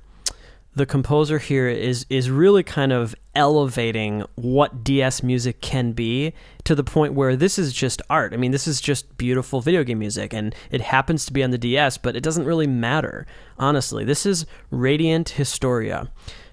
the 0.77 0.87
composer 0.87 1.39
here 1.39 1.69
is 1.69 2.05
is 2.11 2.31
really 2.31 2.63
kind 2.63 2.93
of 2.93 3.15
elevating 3.35 4.25
what 4.35 4.85
DS 4.85 5.23
music 5.23 5.61
can 5.61 5.93
be 5.93 6.33
to 6.65 6.75
the 6.75 6.85
point 6.85 7.15
where 7.15 7.37
this 7.37 7.59
is 7.59 7.73
just 7.73 8.03
art. 8.11 8.33
I 8.33 8.37
mean, 8.37 8.51
this 8.51 8.67
is 8.67 8.81
just 8.81 9.17
beautiful 9.17 9.61
video 9.61 9.85
game 9.85 9.99
music 9.99 10.33
and 10.33 10.55
it 10.71 10.81
happens 10.81 11.27
to 11.27 11.33
be 11.33 11.43
on 11.43 11.51
the 11.51 11.59
DS, 11.59 11.99
but 11.99 12.17
it 12.17 12.23
doesn't 12.23 12.45
really 12.45 12.67
matter. 12.67 13.27
Honestly, 13.59 14.05
this 14.05 14.27
is 14.27 14.47
Radiant 14.71 15.31
Historia. 15.31 16.11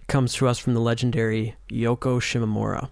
Comes 0.07 0.33
to 0.35 0.47
us 0.47 0.59
from 0.59 0.73
the 0.73 0.81
legendary 0.81 1.55
Yoko 1.69 2.19
Shimomura. 2.19 2.89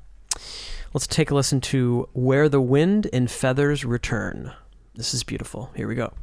Let's 0.93 1.07
take 1.07 1.29
a 1.29 1.35
listen 1.35 1.61
to 1.61 2.07
Where 2.13 2.49
the 2.49 2.61
Wind 2.61 3.07
and 3.13 3.29
Feathers 3.29 3.85
Return. 3.85 4.53
This 4.95 5.13
is 5.13 5.23
beautiful. 5.23 5.69
Here 5.75 5.87
we 5.87 5.95
go. 5.95 6.13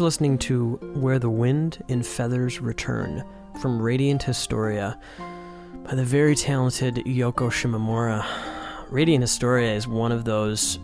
Listening 0.00 0.38
to 0.38 0.76
Where 0.94 1.18
the 1.18 1.28
Wind 1.28 1.84
and 1.90 2.06
Feathers 2.06 2.58
Return 2.58 3.22
from 3.60 3.82
Radiant 3.82 4.22
Historia 4.22 4.98
by 5.84 5.94
the 5.94 6.04
very 6.04 6.34
talented 6.34 6.96
Yoko 7.04 7.50
Shimomura. 7.50 8.24
Radiant 8.90 9.22
Historia 9.22 9.74
is 9.74 9.86
one 9.86 10.10
of 10.10 10.24
those 10.24 10.78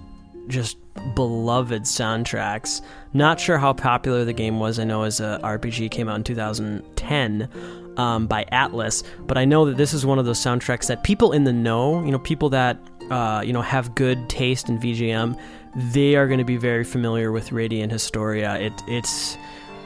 just 0.48 0.76
beloved 1.14 1.84
soundtracks. 1.84 2.82
Not 3.14 3.40
sure 3.40 3.56
how 3.56 3.72
popular 3.72 4.26
the 4.26 4.34
game 4.34 4.60
was. 4.60 4.78
I 4.78 4.84
know 4.84 5.04
as 5.04 5.18
a 5.20 5.40
RPG 5.42 5.90
came 5.90 6.10
out 6.10 6.16
in 6.16 6.24
2010 6.24 7.48
um, 7.96 8.26
by 8.26 8.44
Atlus, 8.52 9.02
but 9.26 9.38
I 9.38 9.46
know 9.46 9.64
that 9.64 9.78
this 9.78 9.94
is 9.94 10.04
one 10.04 10.18
of 10.18 10.26
those 10.26 10.38
soundtracks 10.38 10.88
that 10.88 11.04
people 11.04 11.32
in 11.32 11.44
the 11.44 11.54
know, 11.54 12.04
you 12.04 12.12
know, 12.12 12.18
people 12.18 12.50
that 12.50 12.76
uh, 13.10 13.42
you 13.44 13.52
know 13.52 13.62
have 13.62 13.94
good 13.94 14.28
taste 14.28 14.68
in 14.68 14.78
VGM, 14.78 15.40
they 15.76 16.16
are 16.16 16.26
going 16.26 16.38
to 16.38 16.44
be 16.44 16.56
very 16.56 16.84
familiar 16.84 17.30
with 17.30 17.52
Radiant 17.52 17.92
Historia. 17.92 18.54
It 18.58 18.72
it's 18.86 19.36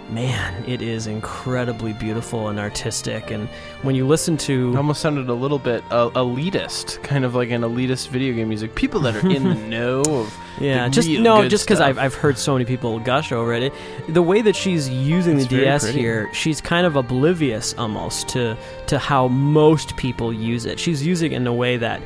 man, 0.08 0.64
it 0.66 0.82
is 0.82 1.06
incredibly 1.06 1.92
beautiful 1.92 2.48
and 2.48 2.58
artistic, 2.58 3.30
and 3.30 3.48
when 3.82 3.94
you 3.94 4.06
listen 4.06 4.36
to 4.36 4.72
It 4.72 4.76
almost 4.76 5.00
sounded 5.00 5.28
a 5.28 5.34
little 5.34 5.58
bit 5.58 5.82
uh, 5.90 6.10
elitist, 6.10 7.02
kind 7.02 7.24
of 7.24 7.34
like 7.34 7.50
an 7.50 7.62
elitist 7.62 8.08
video 8.08 8.34
game 8.34 8.48
music. 8.48 8.74
People 8.74 9.00
that 9.00 9.16
are 9.16 9.28
in 9.28 9.44
the 9.44 9.54
know 9.68 10.02
of 10.02 10.36
Yeah, 10.60 10.88
just 10.88 11.08
no, 11.08 11.48
just 11.48 11.64
because. 11.64 11.80
I've, 11.80 11.98
I've 11.98 12.14
heard 12.14 12.38
so 12.38 12.52
many 12.52 12.64
people 12.64 12.98
gush 13.00 13.32
over 13.32 13.52
it. 13.52 13.64
it 13.64 13.72
the 14.08 14.22
way 14.22 14.42
that 14.42 14.54
she's 14.54 14.88
using 14.88 15.38
It's 15.38 15.48
the 15.48 15.58
DS 15.58 15.84
pretty. 15.84 15.98
here, 15.98 16.32
she's 16.34 16.60
kind 16.60 16.86
of 16.86 16.94
oblivious 16.96 17.74
almost 17.74 18.28
to 18.30 18.56
to 18.86 18.98
how 18.98 19.26
most 19.28 19.96
people 19.96 20.32
use 20.32 20.66
it. 20.66 20.78
She's 20.78 21.04
using 21.04 21.32
it 21.32 21.36
in 21.36 21.46
a 21.46 21.54
way 21.54 21.76
that 21.78 22.00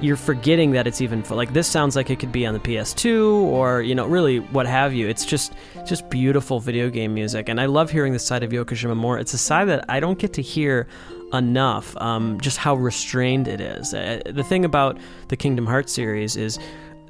you're 0.00 0.16
forgetting 0.16 0.70
that 0.72 0.86
it's 0.86 1.00
even 1.00 1.22
for 1.22 1.34
like 1.34 1.52
this 1.52 1.66
sounds 1.66 1.96
like 1.96 2.10
it 2.10 2.18
could 2.18 2.32
be 2.32 2.46
on 2.46 2.54
the 2.54 2.60
PS2 2.60 3.32
or 3.42 3.82
you 3.82 3.94
know 3.94 4.06
really 4.06 4.38
what 4.38 4.66
have 4.66 4.94
you. 4.94 5.08
It's 5.08 5.24
just 5.24 5.52
just 5.86 6.08
beautiful 6.10 6.60
video 6.60 6.90
game 6.90 7.14
music, 7.14 7.48
and 7.48 7.60
I 7.60 7.66
love 7.66 7.90
hearing 7.90 8.12
the 8.12 8.18
side 8.18 8.42
of 8.42 8.50
Yoko 8.50 8.96
more. 8.96 9.18
It's 9.18 9.34
a 9.34 9.38
side 9.38 9.68
that 9.68 9.84
I 9.88 10.00
don't 10.00 10.18
get 10.18 10.32
to 10.34 10.42
hear 10.42 10.86
enough. 11.32 11.96
Um, 11.98 12.40
just 12.40 12.56
how 12.56 12.74
restrained 12.74 13.48
it 13.48 13.60
is. 13.60 13.94
Uh, 13.94 14.20
the 14.26 14.44
thing 14.44 14.64
about 14.64 14.98
the 15.28 15.36
Kingdom 15.36 15.66
Hearts 15.66 15.92
series 15.92 16.36
is 16.36 16.58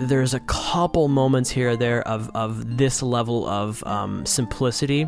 there's 0.00 0.32
a 0.32 0.40
couple 0.40 1.08
moments 1.08 1.50
here 1.50 1.70
or 1.70 1.76
there 1.76 2.06
of, 2.08 2.30
of 2.34 2.78
this 2.78 3.02
level 3.02 3.46
of 3.46 3.84
um, 3.86 4.24
simplicity, 4.24 5.06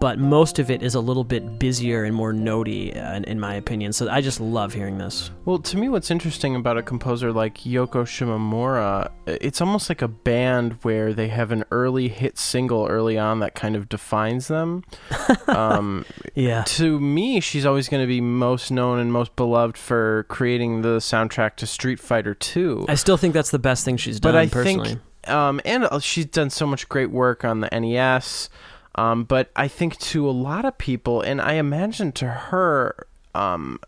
but 0.00 0.18
most 0.18 0.58
of 0.58 0.70
it 0.70 0.82
is 0.82 0.94
a 0.94 1.00
little 1.00 1.24
bit 1.24 1.58
busier 1.58 2.04
and 2.04 2.14
more 2.14 2.32
notey, 2.32 2.96
uh, 2.96 3.14
in, 3.14 3.24
in 3.24 3.40
my 3.40 3.54
opinion. 3.54 3.92
So 3.92 4.08
I 4.08 4.20
just 4.20 4.40
love 4.40 4.72
hearing 4.74 4.98
this. 4.98 5.30
Well, 5.44 5.58
to 5.58 5.76
me, 5.76 5.88
what's 5.88 6.10
interesting 6.10 6.54
about 6.56 6.76
a 6.76 6.82
composer 6.82 7.32
like 7.32 7.58
Yoko 7.58 8.04
Shimomura, 8.04 9.10
it's 9.26 9.60
almost 9.60 9.88
like 9.88 10.02
a 10.02 10.08
band 10.08 10.74
where 10.82 11.12
they 11.12 11.28
have 11.28 11.52
an 11.52 11.64
early 11.70 12.08
hit 12.08 12.38
single 12.38 12.86
early 12.86 13.18
on 13.18 13.40
that 13.40 13.54
kind 13.54 13.76
of 13.76 13.88
defines 13.88 14.48
them. 14.48 14.84
um, 15.48 16.04
Yeah. 16.34 16.62
to 16.64 17.00
me, 17.00 17.40
she's 17.40 17.64
always 17.64 17.88
going 17.88 18.02
to 18.02 18.08
be 18.08 18.20
most 18.20 18.70
known 18.70 18.98
and 18.98 19.12
most 19.12 19.34
beloved 19.36 19.78
for 19.78 20.26
creating 20.28 20.82
the 20.82 20.98
soundtrack 20.98 21.56
to 21.56 21.66
Street 21.66 22.00
Fighter 22.00 22.34
2. 22.34 22.86
I 22.88 22.94
still 22.94 23.16
think 23.16 23.34
that's 23.34 23.50
the 23.50 23.58
best 23.58 23.84
thing 23.84 23.96
she's 23.96 24.20
done, 24.20 24.32
but 24.32 24.38
I 24.38 24.46
personally. 24.46 24.88
think 24.88 25.00
um, 25.26 25.60
and 25.64 25.84
uh, 25.84 25.98
she's 25.98 26.26
done 26.26 26.50
so 26.50 26.66
much 26.66 26.88
great 26.88 27.10
work 27.10 27.44
on 27.44 27.60
the 27.60 27.68
NES. 27.68 28.48
Um, 28.96 29.24
but 29.24 29.50
I 29.54 29.68
think 29.68 29.98
to 29.98 30.28
a 30.28 30.32
lot 30.32 30.64
of 30.64 30.78
people, 30.78 31.20
and 31.20 31.40
I 31.40 31.54
imagine 31.54 32.12
to 32.12 32.26
her, 32.26 33.06
um, 33.34 33.78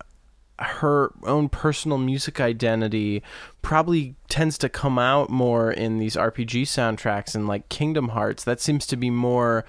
her 0.58 1.12
own 1.22 1.48
personal 1.48 1.98
music 1.98 2.40
identity 2.40 3.22
probably 3.62 4.14
tends 4.28 4.58
to 4.58 4.68
come 4.68 4.98
out 4.98 5.30
more 5.30 5.70
in 5.70 5.98
these 5.98 6.14
RPG 6.14 6.62
soundtracks 6.62 7.34
and 7.34 7.48
like 7.48 7.68
Kingdom 7.68 8.10
Hearts. 8.10 8.44
That 8.44 8.60
seems 8.60 8.86
to 8.88 8.96
be 8.96 9.08
more 9.08 9.64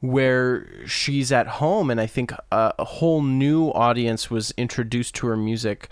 where 0.00 0.68
she's 0.86 1.30
at 1.30 1.46
home, 1.46 1.88
and 1.90 2.00
I 2.00 2.06
think 2.06 2.32
a, 2.50 2.74
a 2.78 2.84
whole 2.84 3.22
new 3.22 3.68
audience 3.68 4.30
was 4.30 4.52
introduced 4.56 5.14
to 5.16 5.28
her 5.28 5.36
music 5.36 5.88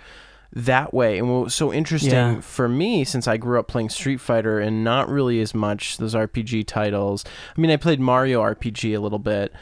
that 0.52 0.92
way. 0.92 1.18
And 1.18 1.32
what 1.32 1.44
was 1.44 1.54
so 1.54 1.72
interesting 1.72 2.10
Yeah. 2.12 2.40
for 2.40 2.68
me, 2.68 3.04
since 3.04 3.28
I 3.28 3.36
grew 3.36 3.58
up 3.58 3.68
playing 3.68 3.90
Street 3.90 4.20
Fighter 4.20 4.58
and 4.58 4.82
not 4.82 5.08
really 5.08 5.40
as 5.40 5.54
much 5.54 5.98
those 5.98 6.14
RPG 6.14 6.64
titles. 6.66 7.24
I 7.56 7.60
mean, 7.60 7.70
I 7.70 7.76
played 7.76 8.00
Mario 8.00 8.40
RPG 8.42 8.94
a 8.94 9.00
little 9.00 9.18
bit. 9.20 9.52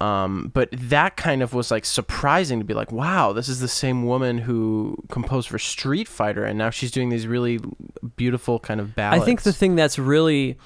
Um, 0.00 0.52
but 0.54 0.68
that 0.72 1.16
kind 1.16 1.42
of 1.42 1.54
was 1.54 1.72
like 1.72 1.84
surprising 1.84 2.60
to 2.60 2.64
be 2.64 2.72
like, 2.72 2.92
wow, 2.92 3.32
this 3.32 3.48
is 3.48 3.58
the 3.58 3.66
same 3.66 4.06
woman 4.06 4.38
who 4.38 4.96
composed 5.08 5.48
for 5.48 5.58
Street 5.58 6.06
Fighter, 6.06 6.44
and 6.44 6.56
now 6.56 6.70
she's 6.70 6.92
doing 6.92 7.08
these 7.08 7.26
really 7.26 7.58
beautiful 8.16 8.60
kind 8.60 8.78
of 8.80 8.94
ballads. 8.94 9.20
I 9.22 9.26
think 9.26 9.42
the 9.42 9.52
thing 9.52 9.74
that's 9.74 9.98
really 9.98 10.56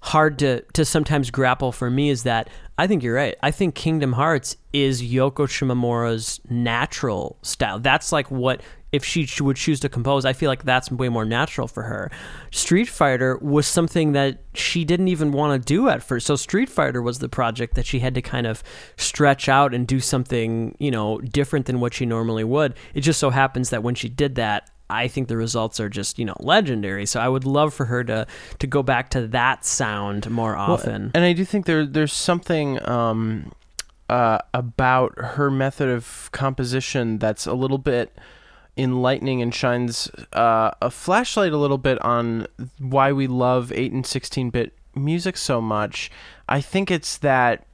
hard 0.00 0.38
to 0.38 0.62
to 0.72 0.86
sometimes 0.86 1.30
grapple 1.30 1.70
for 1.70 1.90
me 1.90 2.08
is 2.08 2.22
that 2.22 2.48
I 2.78 2.86
think 2.86 3.02
you're 3.02 3.14
right. 3.14 3.36
I 3.42 3.50
think 3.50 3.74
Kingdom 3.74 4.14
Hearts 4.14 4.56
is 4.72 5.02
Yoko 5.02 5.46
Shimomura's 5.46 6.40
natural 6.48 7.36
style. 7.42 7.78
That's 7.80 8.10
like 8.10 8.30
what 8.30 8.62
if 8.90 9.04
she 9.04 9.28
would 9.40 9.56
choose 9.56 9.80
to 9.80 9.88
compose, 9.88 10.24
I 10.24 10.32
feel 10.32 10.48
like 10.48 10.64
that's 10.64 10.90
way 10.90 11.08
more 11.08 11.24
natural 11.24 11.68
for 11.68 11.82
her. 11.84 12.10
Street 12.50 12.88
Fighter 12.88 13.36
was 13.38 13.66
something 13.66 14.12
that 14.12 14.38
she 14.54 14.84
didn't 14.84 15.08
even 15.08 15.32
want 15.32 15.60
to 15.60 15.66
do 15.66 15.88
at 15.88 16.02
first. 16.02 16.26
So 16.26 16.36
Street 16.36 16.68
Fighter 16.68 17.02
was 17.02 17.18
the 17.18 17.28
project 17.28 17.74
that 17.74 17.84
she 17.86 18.00
had 18.00 18.14
to 18.14 18.22
kind 18.22 18.46
of 18.46 18.62
stretch 18.96 19.48
out 19.48 19.74
and 19.74 19.86
do 19.86 20.00
something, 20.00 20.74
you 20.78 20.90
know, 20.90 21.18
different 21.18 21.66
than 21.66 21.80
what 21.80 21.94
she 21.94 22.06
normally 22.06 22.44
would. 22.44 22.74
It 22.94 23.02
just 23.02 23.20
so 23.20 23.30
happens 23.30 23.70
that 23.70 23.82
when 23.82 23.94
she 23.94 24.08
did 24.08 24.36
that, 24.36 24.70
I 24.90 25.06
think 25.08 25.28
the 25.28 25.36
results 25.36 25.80
are 25.80 25.90
just 25.90 26.18
you 26.18 26.24
know 26.24 26.36
legendary. 26.40 27.04
So 27.04 27.20
I 27.20 27.28
would 27.28 27.44
love 27.44 27.74
for 27.74 27.84
her 27.84 28.02
to 28.04 28.26
to 28.58 28.66
go 28.66 28.82
back 28.82 29.10
to 29.10 29.26
that 29.28 29.66
sound 29.66 30.30
more 30.30 30.56
often. 30.56 31.10
and 31.14 31.24
I 31.24 31.34
do 31.34 31.44
think 31.44 31.66
there 31.66 31.84
there's 31.84 32.12
something 32.12 32.82
um, 32.88 33.52
uh, 34.08 34.38
about 34.54 35.18
her 35.18 35.50
method 35.50 35.90
of 35.90 36.30
composition 36.32 37.18
that's 37.18 37.46
a 37.46 37.52
little 37.52 37.76
bit 37.76 38.16
enlightening 38.78 39.42
and 39.42 39.54
shines 39.54 40.08
uh, 40.32 40.70
a 40.80 40.90
flashlight 40.90 41.52
a 41.52 41.58
little 41.58 41.78
bit 41.78 42.02
on 42.02 42.46
why 42.78 43.12
we 43.12 43.26
love 43.26 43.72
8 43.72 43.92
and 43.92 44.06
16 44.06 44.50
bit 44.50 44.72
music 44.94 45.36
so 45.36 45.60
much. 45.60 46.10
I 46.48 46.60
think 46.60 46.90
it's 46.90 47.18
that 47.18 47.66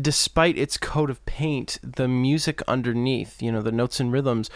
despite 0.00 0.58
its 0.58 0.76
coat 0.76 1.10
of 1.10 1.24
paint, 1.26 1.78
the 1.82 2.08
music 2.08 2.62
underneath, 2.66 3.42
you 3.42 3.52
know, 3.52 3.62
the 3.62 3.72
notes 3.72 4.00
and 4.00 4.10
rhythms 4.10 4.50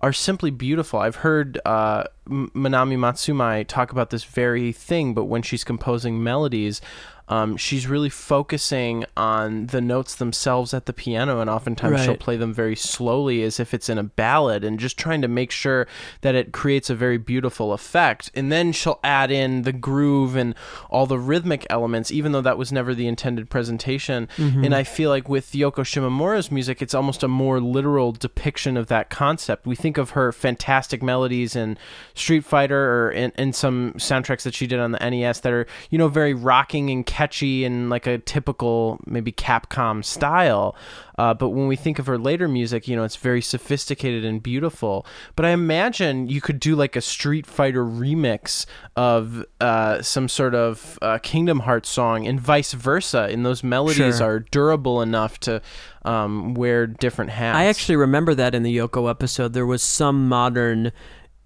are 0.00 0.12
simply 0.12 0.50
beautiful. 0.50 0.98
I've 0.98 1.16
heard 1.16 1.60
uh, 1.64 2.04
Manami 2.28 2.96
Matsumae 2.96 3.66
talk 3.66 3.92
about 3.92 4.10
this 4.10 4.24
very 4.24 4.72
thing, 4.72 5.14
but 5.14 5.24
when 5.24 5.42
she's 5.42 5.64
composing 5.64 6.22
melodies, 6.22 6.80
um, 7.28 7.56
she's 7.56 7.88
really 7.88 8.08
focusing 8.08 9.04
on 9.16 9.66
the 9.66 9.80
notes 9.80 10.14
themselves 10.14 10.72
at 10.72 10.86
the 10.86 10.92
piano, 10.92 11.40
and 11.40 11.50
oftentimes 11.50 12.04
she'll 12.04 12.16
play 12.16 12.36
them 12.36 12.54
very 12.54 12.76
slowly 12.76 13.42
as 13.42 13.58
if 13.58 13.74
it's 13.74 13.88
in 13.88 13.98
a 13.98 14.04
ballad, 14.04 14.62
and 14.62 14.78
just 14.78 14.96
trying 14.96 15.22
to 15.22 15.28
make 15.28 15.50
sure 15.50 15.88
that 16.20 16.36
it 16.36 16.52
creates 16.52 16.88
a 16.88 16.94
very 16.94 17.18
beautiful 17.18 17.72
effect. 17.72 18.30
And 18.32 18.52
then 18.52 18.70
she'll 18.70 19.00
add 19.02 19.32
in 19.32 19.62
the 19.62 19.72
groove 19.72 20.36
and 20.36 20.54
all 20.88 21.06
the 21.06 21.18
rhythmic 21.18 21.66
elements, 21.68 22.12
even 22.12 22.30
though 22.30 22.42
that 22.42 22.58
was 22.58 22.70
never 22.70 22.94
the 22.94 23.08
intended 23.08 23.50
presentation. 23.50 24.28
And 24.64 24.72
I 24.72 24.84
feel 24.84 25.10
like 25.10 25.28
with 25.28 25.50
Yoko 25.50 25.82
Shimomura's 25.82 26.52
music, 26.52 26.80
it's 26.80 26.94
almost 26.94 27.24
a 27.24 27.28
more 27.28 27.58
literal 27.58 28.12
depiction 28.12 28.76
of 28.76 28.86
that 28.86 29.10
concept. 29.10 29.66
We 29.66 29.74
think 29.74 29.98
of 29.98 30.10
her 30.10 30.30
fantastic 30.30 31.02
melodies 31.02 31.56
in 31.56 31.76
Street 32.16 32.44
Fighter 32.44 33.04
or 33.06 33.10
in, 33.10 33.32
in 33.38 33.52
some 33.52 33.92
soundtracks 33.94 34.42
that 34.42 34.54
she 34.54 34.66
did 34.66 34.80
on 34.80 34.92
the 34.92 34.98
NES 34.98 35.40
that 35.40 35.52
are, 35.52 35.66
you 35.90 35.98
know, 35.98 36.08
very 36.08 36.34
rocking 36.34 36.90
and 36.90 37.04
catchy 37.04 37.64
and 37.64 37.90
like 37.90 38.06
a 38.06 38.18
typical 38.18 38.98
maybe 39.06 39.32
Capcom 39.32 40.04
style. 40.04 40.74
Uh, 41.18 41.32
but 41.32 41.50
when 41.50 41.66
we 41.66 41.76
think 41.76 41.98
of 41.98 42.06
her 42.06 42.18
later 42.18 42.46
music, 42.46 42.86
you 42.86 42.94
know, 42.94 43.02
it's 43.04 43.16
very 43.16 43.40
sophisticated 43.40 44.24
and 44.24 44.42
beautiful. 44.42 45.06
But 45.34 45.46
I 45.46 45.50
imagine 45.50 46.28
you 46.28 46.40
could 46.42 46.60
do 46.60 46.76
like 46.76 46.94
a 46.94 47.00
Street 47.00 47.46
Fighter 47.46 47.84
remix 47.84 48.66
of 48.96 49.44
uh, 49.60 50.02
some 50.02 50.28
sort 50.28 50.54
of 50.54 50.98
uh, 51.00 51.18
Kingdom 51.22 51.60
Hearts 51.60 51.88
song 51.88 52.26
and 52.26 52.38
vice 52.40 52.72
versa. 52.72 53.28
And 53.30 53.46
those 53.46 53.62
melodies 53.64 54.18
Sure. 54.18 54.26
are 54.26 54.40
durable 54.40 55.00
enough 55.00 55.40
to 55.40 55.62
um, 56.04 56.54
wear 56.54 56.86
different 56.86 57.30
hats. 57.30 57.56
I 57.56 57.64
actually 57.64 57.96
remember 57.96 58.34
that 58.34 58.54
in 58.54 58.62
the 58.62 58.76
Yoko 58.76 59.08
episode, 59.10 59.54
there 59.54 59.66
was 59.66 59.82
some 59.82 60.28
modern 60.28 60.92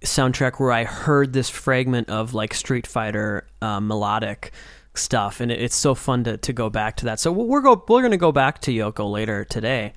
soundtrack 0.02 0.58
where 0.58 0.72
I 0.72 0.84
heard 0.84 1.32
this 1.32 1.50
fragment 1.50 2.08
of 2.08 2.34
like 2.34 2.54
Street 2.54 2.86
Fighter 2.86 3.46
uh, 3.60 3.80
melodic 3.80 4.52
stuff, 4.94 5.40
and 5.40 5.50
it, 5.52 5.60
it's 5.60 5.76
so 5.76 5.94
fun 5.94 6.24
to, 6.24 6.36
to 6.38 6.52
go 6.52 6.70
back 6.70 6.96
to 6.96 7.04
that. 7.06 7.20
So 7.20 7.32
we're 7.32 7.60
go 7.60 7.82
we're 7.88 8.02
gonna 8.02 8.16
go 8.16 8.32
back 8.32 8.60
to 8.62 8.72
Yoko 8.72 9.10
later 9.10 9.44
today. 9.44 9.92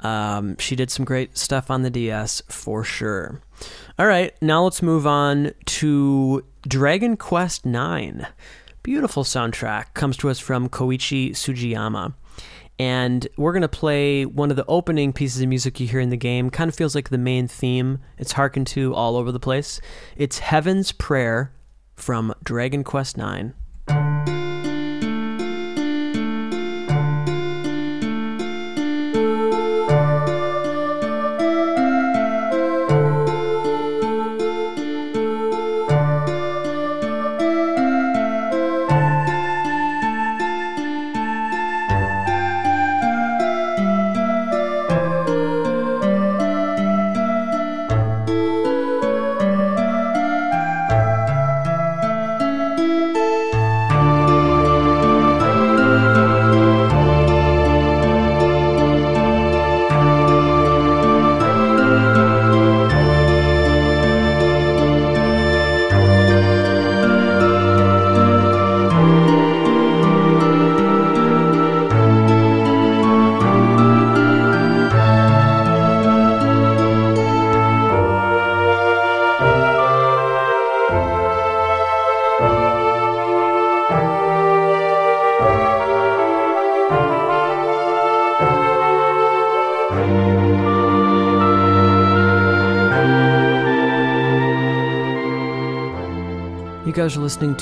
Um, 0.00 0.56
she 0.58 0.76
did 0.76 0.90
some 0.90 1.04
great 1.04 1.36
stuff 1.36 1.70
on 1.70 1.82
the 1.82 1.90
DS 1.90 2.42
for 2.48 2.84
sure. 2.84 3.40
All 3.98 4.06
right, 4.06 4.32
now 4.40 4.62
let's 4.62 4.80
move 4.82 5.06
on 5.06 5.52
to 5.66 6.44
Dragon 6.62 7.16
Quest 7.16 7.66
Nine. 7.66 8.26
Beautiful 8.84 9.24
soundtrack 9.24 9.94
comes 9.94 10.16
to 10.18 10.30
us 10.30 10.38
from 10.38 10.68
Koichi 10.68 11.30
Sugiyama 11.30 12.14
and 12.78 13.26
we're 13.36 13.52
going 13.52 13.62
to 13.62 13.68
play 13.68 14.24
one 14.24 14.50
of 14.50 14.56
the 14.56 14.64
opening 14.66 15.12
pieces 15.12 15.42
of 15.42 15.48
music 15.48 15.80
you 15.80 15.88
hear 15.88 16.00
in 16.00 16.10
the 16.10 16.16
game. 16.16 16.50
Kind 16.50 16.68
of 16.68 16.74
feels 16.74 16.94
like 16.94 17.08
the 17.08 17.18
main 17.18 17.48
theme. 17.48 17.98
It's 18.16 18.32
harkened 18.32 18.68
to 18.68 18.94
all 18.94 19.16
over 19.16 19.32
the 19.32 19.40
place. 19.40 19.80
It's 20.16 20.38
Heaven's 20.38 20.92
Prayer 20.92 21.52
from 21.96 22.34
Dragon 22.44 22.84
Quest 22.84 23.18
IX. 23.18 23.54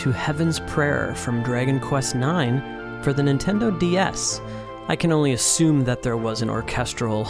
To 0.07 0.13
Heaven's 0.13 0.61
Prayer 0.61 1.17
from 1.17 1.43
Dragon 1.43 1.81
Quest 1.81 2.15
IX 2.15 2.63
for 3.03 3.13
the 3.13 3.23
Nintendo 3.23 3.77
DS. 3.77 4.41
I 4.87 4.95
can 4.95 5.11
only 5.11 5.33
assume 5.33 5.83
that 5.83 6.03
there 6.03 6.17
was 6.17 6.43
an 6.43 6.49
orchestral, 6.49 7.29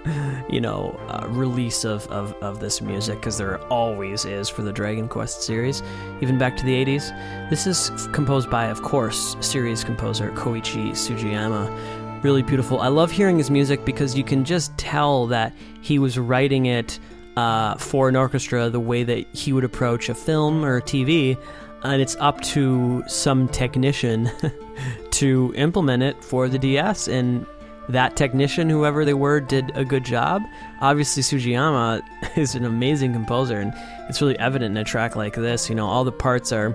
you 0.48 0.58
know, 0.58 0.98
uh, 1.08 1.26
release 1.28 1.84
of, 1.84 2.06
of, 2.06 2.32
of 2.42 2.60
this 2.60 2.80
music, 2.80 3.20
because 3.20 3.36
there 3.36 3.62
always 3.64 4.24
is 4.24 4.48
for 4.48 4.62
the 4.62 4.72
Dragon 4.72 5.06
Quest 5.06 5.42
series, 5.42 5.82
even 6.22 6.38
back 6.38 6.56
to 6.56 6.64
the 6.64 6.72
80s. 6.82 7.50
This 7.50 7.66
is 7.66 7.90
composed 8.14 8.48
by, 8.48 8.68
of 8.68 8.80
course, 8.80 9.36
series 9.40 9.84
composer 9.84 10.30
Koichi 10.30 10.92
Sugiyama. 10.92 12.24
Really 12.24 12.42
beautiful. 12.42 12.80
I 12.80 12.88
love 12.88 13.10
hearing 13.10 13.36
his 13.36 13.50
music 13.50 13.84
because 13.84 14.16
you 14.16 14.24
can 14.24 14.46
just 14.46 14.74
tell 14.78 15.26
that 15.26 15.52
he 15.82 15.98
was 15.98 16.18
writing 16.18 16.64
it 16.64 16.98
uh, 17.36 17.74
for 17.74 18.08
an 18.08 18.16
orchestra 18.16 18.70
the 18.70 18.80
way 18.80 19.04
that 19.04 19.26
he 19.34 19.52
would 19.52 19.64
approach 19.64 20.08
a 20.08 20.14
film 20.14 20.64
or 20.64 20.78
a 20.78 20.82
TV. 20.82 21.36
And 21.84 22.00
it's 22.02 22.16
up 22.18 22.40
to 22.40 23.04
some 23.06 23.48
technician 23.48 24.30
to 25.12 25.52
implement 25.56 26.02
it 26.02 26.22
for 26.24 26.48
the 26.48 26.58
DS. 26.58 27.08
And 27.08 27.46
that 27.88 28.16
technician, 28.16 28.70
whoever 28.70 29.04
they 29.04 29.14
were, 29.14 29.40
did 29.40 29.70
a 29.76 29.84
good 29.84 30.04
job. 30.04 30.42
Obviously, 30.80 31.22
Sugiyama 31.22 32.02
is 32.36 32.54
an 32.54 32.64
amazing 32.64 33.12
composer, 33.12 33.60
and 33.60 33.72
it's 34.08 34.20
really 34.22 34.38
evident 34.38 34.72
in 34.72 34.76
a 34.78 34.84
track 34.84 35.16
like 35.16 35.34
this. 35.34 35.68
You 35.68 35.74
know, 35.74 35.86
all 35.86 36.04
the 36.04 36.12
parts 36.12 36.50
are 36.52 36.74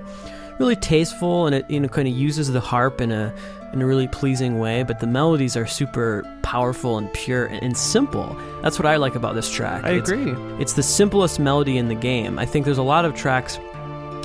really 0.60 0.76
tasteful, 0.76 1.46
and 1.48 1.56
it 1.56 1.70
you 1.70 1.80
know 1.80 1.88
kind 1.88 2.08
of 2.08 2.14
uses 2.14 2.52
the 2.52 2.60
harp 2.60 3.02
in 3.02 3.12
a 3.12 3.34
in 3.74 3.82
a 3.82 3.86
really 3.88 4.08
pleasing 4.08 4.60
way. 4.60 4.84
But 4.84 5.00
the 5.00 5.08
melodies 5.08 5.58
are 5.58 5.66
super 5.66 6.24
powerful 6.44 6.98
and 7.00 7.12
pure 7.14 7.46
and 7.48 7.76
simple. 7.76 8.38
That's 8.62 8.78
what 8.78 8.86
I 8.86 8.98
like 8.98 9.16
about 9.16 9.34
this 9.36 9.50
track. 9.52 9.84
I 9.84 9.94
It's- 9.94 10.10
agree. 10.10 10.34
it's 10.62 10.74
the 10.74 10.84
simplest 10.84 11.40
melody 11.40 11.78
in 11.80 11.88
the 11.88 11.96
game. 11.96 12.38
I 12.38 12.46
think 12.46 12.66
there's 12.66 12.78
a 12.80 12.84
lot 12.84 13.06
of 13.06 13.16
tracks 13.16 13.60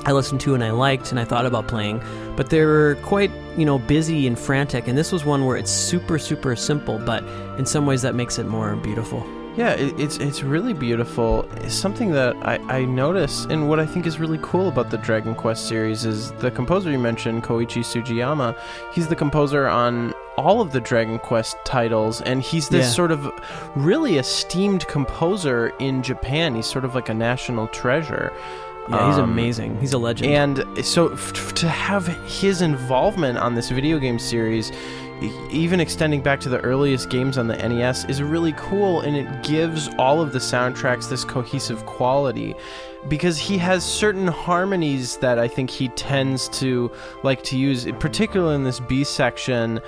I 0.05 0.11
listened 0.11 0.39
to 0.41 0.53
and 0.53 0.63
I 0.63 0.71
liked 0.71 1.11
and 1.11 1.19
I 1.19 1.25
thought 1.25 1.45
about 1.45 1.67
playing, 1.67 2.01
but 2.35 2.49
they 2.49 2.63
were 2.63 2.97
quite, 3.01 3.31
you 3.57 3.65
know, 3.65 3.79
busy 3.79 4.27
and 4.27 4.37
frantic. 4.37 4.87
And 4.87 4.97
this 4.97 5.11
was 5.11 5.25
one 5.25 5.45
where 5.45 5.57
it's 5.57 5.71
super, 5.71 6.19
super 6.19 6.55
simple, 6.55 6.99
but 6.99 7.23
in 7.57 7.65
some 7.65 7.85
ways 7.85 8.01
that 8.03 8.13
makes 8.15 8.37
it 8.37 8.45
more 8.45 8.75
beautiful. 8.75 9.25
Yeah, 9.57 9.71
it, 9.71 9.97
it's 9.97 10.17
it's 10.17 10.43
really 10.43 10.73
beautiful. 10.73 11.49
It's 11.63 11.73
something 11.73 12.11
that 12.11 12.35
I, 12.45 12.55
I 12.79 12.83
notice, 12.83 13.45
and 13.45 13.69
what 13.69 13.79
I 13.79 13.85
think 13.85 14.05
is 14.05 14.19
really 14.19 14.37
cool 14.41 14.67
about 14.67 14.89
the 14.89 14.97
Dragon 14.97 15.33
Quest 15.33 15.69
series 15.69 16.03
is 16.03 16.31
the 16.33 16.51
composer 16.51 16.91
you 16.91 16.99
mentioned, 16.99 17.43
Koichi 17.43 17.79
Sugiyama. 17.81 18.53
He's 18.93 19.07
the 19.07 19.15
composer 19.15 19.65
on 19.65 20.13
all 20.37 20.59
of 20.59 20.73
the 20.73 20.81
Dragon 20.81 21.19
Quest 21.19 21.55
titles, 21.63 22.19
and 22.23 22.41
he's 22.41 22.67
this 22.67 22.87
Yeah. 22.87 22.91
sort 22.91 23.11
of 23.11 23.31
really 23.77 24.17
esteemed 24.17 24.85
composer 24.87 25.69
in 25.79 26.03
Japan. 26.03 26.53
He's 26.53 26.65
sort 26.65 26.83
of 26.83 26.93
like 26.93 27.07
a 27.07 27.13
national 27.13 27.67
treasure. 27.69 28.33
Yeah, 28.89 29.07
he's 29.07 29.17
Um, 29.17 29.31
amazing. 29.31 29.77
He's 29.79 29.93
a 29.93 29.97
legend. 29.97 30.31
And 30.65 30.85
so 30.85 31.09
f- 31.13 31.53
to 31.55 31.67
have 31.69 32.05
his 32.27 32.61
involvement 32.61 33.37
on 33.37 33.55
this 33.55 33.69
video 33.69 33.97
game 33.99 34.19
series, 34.19 34.71
even 35.49 35.79
extending 35.79 36.21
back 36.21 36.39
to 36.41 36.49
the 36.49 36.59
earliest 36.59 37.09
games 37.09 37.37
on 37.37 37.47
the 37.47 37.55
NES, 37.57 38.05
is 38.05 38.21
really 38.21 38.53
cool 38.57 39.01
and 39.01 39.15
it 39.15 39.43
gives 39.43 39.89
all 39.97 40.21
of 40.21 40.33
the 40.33 40.39
soundtracks 40.39 41.09
this 41.09 41.23
cohesive 41.23 41.85
quality. 41.85 42.53
Because 43.07 43.37
he 43.37 43.57
has 43.59 43.83
certain 43.83 44.27
harmonies 44.27 45.17
that 45.17 45.37
I 45.39 45.47
think 45.47 45.69
he 45.69 45.89
tends 45.89 46.49
to 46.59 46.91
like 47.23 47.43
to 47.43 47.57
use, 47.57 47.85
particularly 47.99 48.55
in 48.55 48.63
this 48.63 48.79
B 48.79 49.03
section. 49.03 49.79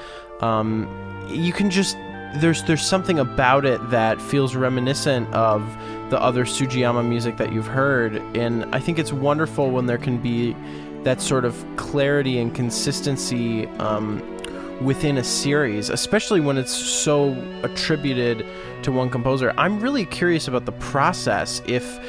Um, 0.42 0.88
you 1.28 1.52
can 1.52 1.70
just 1.72 1.98
there's 2.36 2.62
there's 2.64 2.86
something 2.86 3.18
about 3.20 3.66
it 3.66 3.80
that 3.90 4.22
feels 4.22 4.56
reminiscent 4.56 5.34
of 5.34 5.64
the 6.10 6.22
other 6.22 6.46
Sugiyama 6.46 7.08
music 7.08 7.38
that 7.38 7.52
you've 7.52 7.68
heard, 7.68 8.16
and 8.36 8.66
I 8.74 8.80
think 8.80 9.00
it's 9.00 9.14
wonderful 9.14 9.72
when 9.72 9.86
there 9.86 9.98
can 9.98 10.18
be 10.18 10.56
that 11.04 11.22
sort 11.22 11.46
of 11.46 11.66
clarity 11.76 12.40
and 12.40 12.54
consistency 12.54 13.68
um, 13.80 14.22
within 14.82 15.18
a 15.18 15.24
series, 15.24 15.90
especially 15.90 16.40
when 16.40 16.58
it's 16.58 16.74
so 16.74 17.32
attributed 17.64 18.46
to 18.84 18.92
one 18.92 19.10
composer. 19.10 19.54
I'm 19.58 19.80
really 19.80 20.06
curious 20.06 20.48
about 20.48 20.66
the 20.66 20.72
process 20.74 21.62
if 21.66 22.00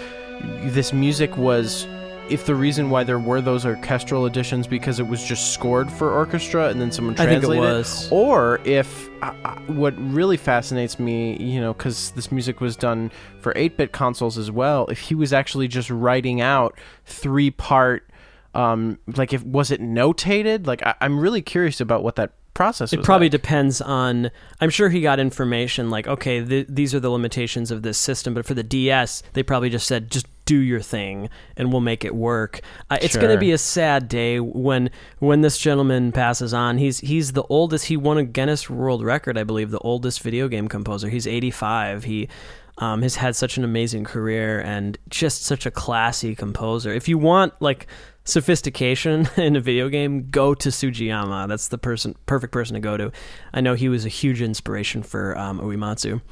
this 0.72 0.92
music 0.92 1.36
was 1.36 1.86
if 2.30 2.46
the 2.46 2.54
reason 2.54 2.90
why 2.90 3.04
there 3.04 3.18
were 3.18 3.40
those 3.40 3.64
orchestral 3.64 4.26
editions 4.26 4.66
because 4.66 5.00
it 5.00 5.06
was 5.06 5.24
just 5.24 5.52
scored 5.52 5.90
for 5.90 6.12
orchestra 6.12 6.68
and 6.68 6.80
then 6.80 6.92
someone 6.92 7.14
it 7.14 7.16
translated 7.18 7.62
was. 7.62 8.08
or 8.10 8.60
if 8.64 9.08
uh, 9.22 9.32
what 9.66 9.94
really 9.98 10.36
fascinates 10.36 10.98
me, 10.98 11.36
you 11.38 11.60
know, 11.60 11.72
because 11.72 12.10
this 12.12 12.30
music 12.30 12.60
was 12.60 12.76
done 12.76 13.10
for 13.40 13.52
8 13.56 13.76
bit 13.76 13.92
consoles 13.92 14.36
as 14.38 14.50
well, 14.50 14.86
if 14.86 15.00
he 15.00 15.14
was 15.14 15.32
actually 15.32 15.68
just 15.68 15.90
writing 15.90 16.40
out 16.40 16.78
three 17.06 17.50
part, 17.50 18.08
um, 18.54 18.98
like, 19.16 19.32
if 19.32 19.42
was 19.44 19.70
it 19.70 19.80
notated? 19.80 20.66
Like, 20.66 20.84
I, 20.86 20.94
I'm 21.00 21.18
really 21.18 21.42
curious 21.42 21.80
about 21.80 22.02
what 22.02 22.16
that 22.16 22.32
process 22.54 22.92
It 22.92 23.04
probably 23.04 23.26
like. 23.26 23.32
depends 23.32 23.80
on. 23.80 24.30
I'm 24.60 24.70
sure 24.70 24.88
he 24.88 25.00
got 25.00 25.20
information 25.20 25.90
like, 25.90 26.08
okay, 26.08 26.44
th- 26.44 26.66
these 26.68 26.92
are 26.94 26.98
the 27.00 27.08
limitations 27.10 27.70
of 27.70 27.82
this 27.82 27.98
system, 27.98 28.34
but 28.34 28.44
for 28.44 28.54
the 28.54 28.64
DS, 28.64 29.22
they 29.34 29.42
probably 29.44 29.70
just 29.70 29.86
said, 29.86 30.10
just 30.10 30.26
do 30.48 30.56
your 30.56 30.80
thing, 30.80 31.28
and 31.58 31.70
we'll 31.70 31.82
make 31.82 32.06
it 32.06 32.14
work. 32.14 32.62
Uh, 32.88 32.96
it's 33.02 33.18
going 33.18 33.28
to 33.28 33.38
be 33.38 33.52
a 33.52 33.58
sad 33.58 34.08
day 34.08 34.40
when 34.40 34.90
when 35.18 35.42
this 35.42 35.58
gentleman 35.58 36.10
passes 36.10 36.54
on. 36.54 36.78
He's 36.78 37.00
he's 37.00 37.32
the 37.32 37.42
oldest. 37.50 37.84
He 37.84 37.98
won 37.98 38.16
a 38.16 38.24
Guinness 38.24 38.70
World 38.70 39.04
Record, 39.04 39.36
I 39.36 39.44
believe, 39.44 39.70
the 39.70 39.78
oldest 39.80 40.22
video 40.22 40.48
game 40.48 40.66
composer. 40.66 41.10
He's 41.10 41.26
85. 41.26 42.04
He 42.04 42.28
um, 42.78 43.02
has 43.02 43.16
had 43.16 43.36
such 43.36 43.58
an 43.58 43.64
amazing 43.64 44.04
career 44.04 44.58
and 44.62 44.96
just 45.10 45.44
such 45.44 45.66
a 45.66 45.70
classy 45.70 46.34
composer. 46.34 46.94
If 46.94 47.08
you 47.08 47.18
want 47.18 47.52
like 47.60 47.86
sophistication 48.24 49.28
in 49.36 49.54
a 49.54 49.60
video 49.60 49.90
game, 49.90 50.30
go 50.30 50.54
to 50.54 50.70
Sugiyama. 50.70 51.46
That's 51.46 51.68
the 51.68 51.78
person, 51.78 52.14
perfect 52.24 52.54
person 52.54 52.72
to 52.72 52.80
go 52.80 52.96
to. 52.96 53.12
I 53.52 53.60
know 53.60 53.74
he 53.74 53.90
was 53.90 54.06
a 54.06 54.08
huge 54.08 54.40
inspiration 54.40 55.02
for 55.02 55.36
um, 55.36 55.60
Uematsu. 55.60 56.22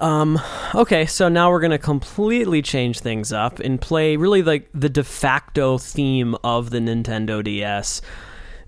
Um, 0.00 0.40
okay, 0.76 1.06
so 1.06 1.28
now 1.28 1.50
we're 1.50 1.60
gonna 1.60 1.78
completely 1.78 2.62
change 2.62 3.00
things 3.00 3.32
up 3.32 3.58
and 3.58 3.80
play 3.80 4.16
really 4.16 4.42
like 4.42 4.68
the 4.72 4.88
de 4.88 5.02
facto 5.02 5.76
theme 5.76 6.36
of 6.44 6.70
the 6.70 6.78
Nintendo 6.78 7.42
DS. 7.42 8.00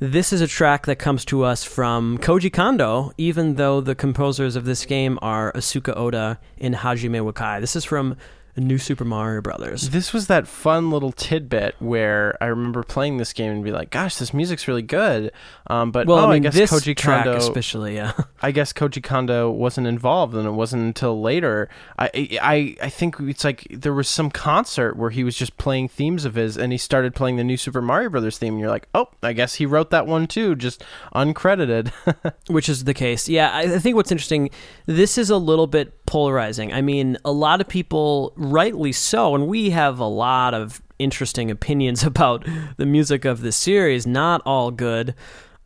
This 0.01 0.33
is 0.33 0.41
a 0.41 0.49
track 0.49 0.87
that 0.87 0.97
comes 0.97 1.25
to 1.27 1.45
us 1.45 1.63
from 1.63 2.19
Koji 2.19 2.53
Kondo, 2.53 3.13
even 3.17 3.55
though 3.55 3.81
the 3.81 3.95
composers 3.95 4.57
of 4.57 4.65
this 4.65 4.85
game 4.87 5.19
are 5.23 5.53
Asuka 5.53 5.97
Oda 5.97 6.41
and 6.59 6.75
Hajime 6.75 7.31
Wakai. 7.31 7.61
This 7.61 7.77
is 7.77 7.85
from 7.85 8.17
New 8.57 8.79
Super 8.79 9.05
Mario 9.05 9.41
Brothers. 9.41 9.91
This 9.91 10.13
was 10.13 10.27
that 10.27 10.47
fun 10.47 10.91
little 10.91 11.13
tidbit 11.13 11.77
where 11.79 12.37
I 12.41 12.47
remember 12.47 12.83
playing 12.83 13.17
this 13.17 13.33
game 13.33 13.53
and 13.53 13.65
be 13.65 13.73
like, 13.73 13.91
"Gosh, 13.91 14.17
this 14.17 14.35
music's 14.35 14.67
really 14.69 14.83
good." 14.83 15.33
Um, 15.69 15.91
but 15.91 16.07
Well, 16.07 16.19
oh, 16.19 16.29
I 16.29 16.35
mean, 16.35 16.43
guess 16.43 16.55
this 16.55 16.71
Koji 16.71 16.97
track 16.97 17.25
Kondo, 17.25 17.39
especially, 17.39 17.95
yeah. 17.95 18.13
I 18.43 18.51
guess 18.51 18.73
Koji 18.73 19.03
Kondo 19.03 19.51
wasn't 19.51 19.87
involved, 19.87 20.35
and 20.35 20.47
it 20.47 20.53
wasn't 20.53 20.83
until 20.83 21.21
later. 21.21 21.69
I, 21.99 22.11
I, 22.43 22.77
I 22.83 22.89
think 22.89 23.17
it's 23.21 23.45
like 23.45 23.67
there 23.71 23.95
was 23.95 24.09
some 24.09 24.31
concert 24.31 24.97
where 24.97 25.11
he 25.11 25.25
was 25.25 25.37
just 25.37 25.57
playing 25.57 25.89
themes 25.89 26.25
of 26.25 26.35
his, 26.35 26.57
and 26.57 26.73
he 26.73 26.79
started 26.79 27.15
playing 27.15 27.37
the 27.37 27.45
new 27.45 27.57
Super 27.57 27.83
Mario 27.83 28.11
Brothers 28.11 28.39
theme, 28.39 28.55
and 28.55 28.61
you're 28.61 28.71
like, 28.71 28.89
oh, 28.95 29.09
I 29.23 29.33
guess 29.33 29.55
he 29.55 29.67
wrote 29.67 29.91
that 29.91 30.07
one 30.07 30.27
too, 30.27 30.55
just 30.55 30.85
uncredited. 31.15 31.93
which 32.49 32.69
is 32.69 32.85
the 32.85 32.95
case. 32.95 33.29
Yeah, 33.29 33.51
I, 33.51 33.63
I 33.63 33.79
think 33.79 33.97
what's 33.97 34.11
interesting, 34.11 34.51
this 34.87 35.19
is 35.19 35.31
a 35.31 35.37
little 35.37 35.67
bit 35.67 36.00
polarizing. 36.11 36.73
I 36.73 36.83
mean, 36.83 37.17
a 37.25 37.31
lot 37.31 37.61
of 37.61 37.69
people, 37.69 38.33
rightly 38.35 38.91
so, 38.91 39.37
and 39.37 39.47
we 39.47 39.71
have 39.71 40.01
a 40.01 40.07
lot 40.07 40.55
of 40.55 40.83
interesting 40.99 41.53
opinions 41.53 42.03
about 42.13 42.45
the 42.79 42.85
music 42.85 43.25
of 43.25 43.43
this 43.43 43.57
series, 43.57 44.09
not 44.09 44.43
all 44.45 44.73
good. 44.73 45.15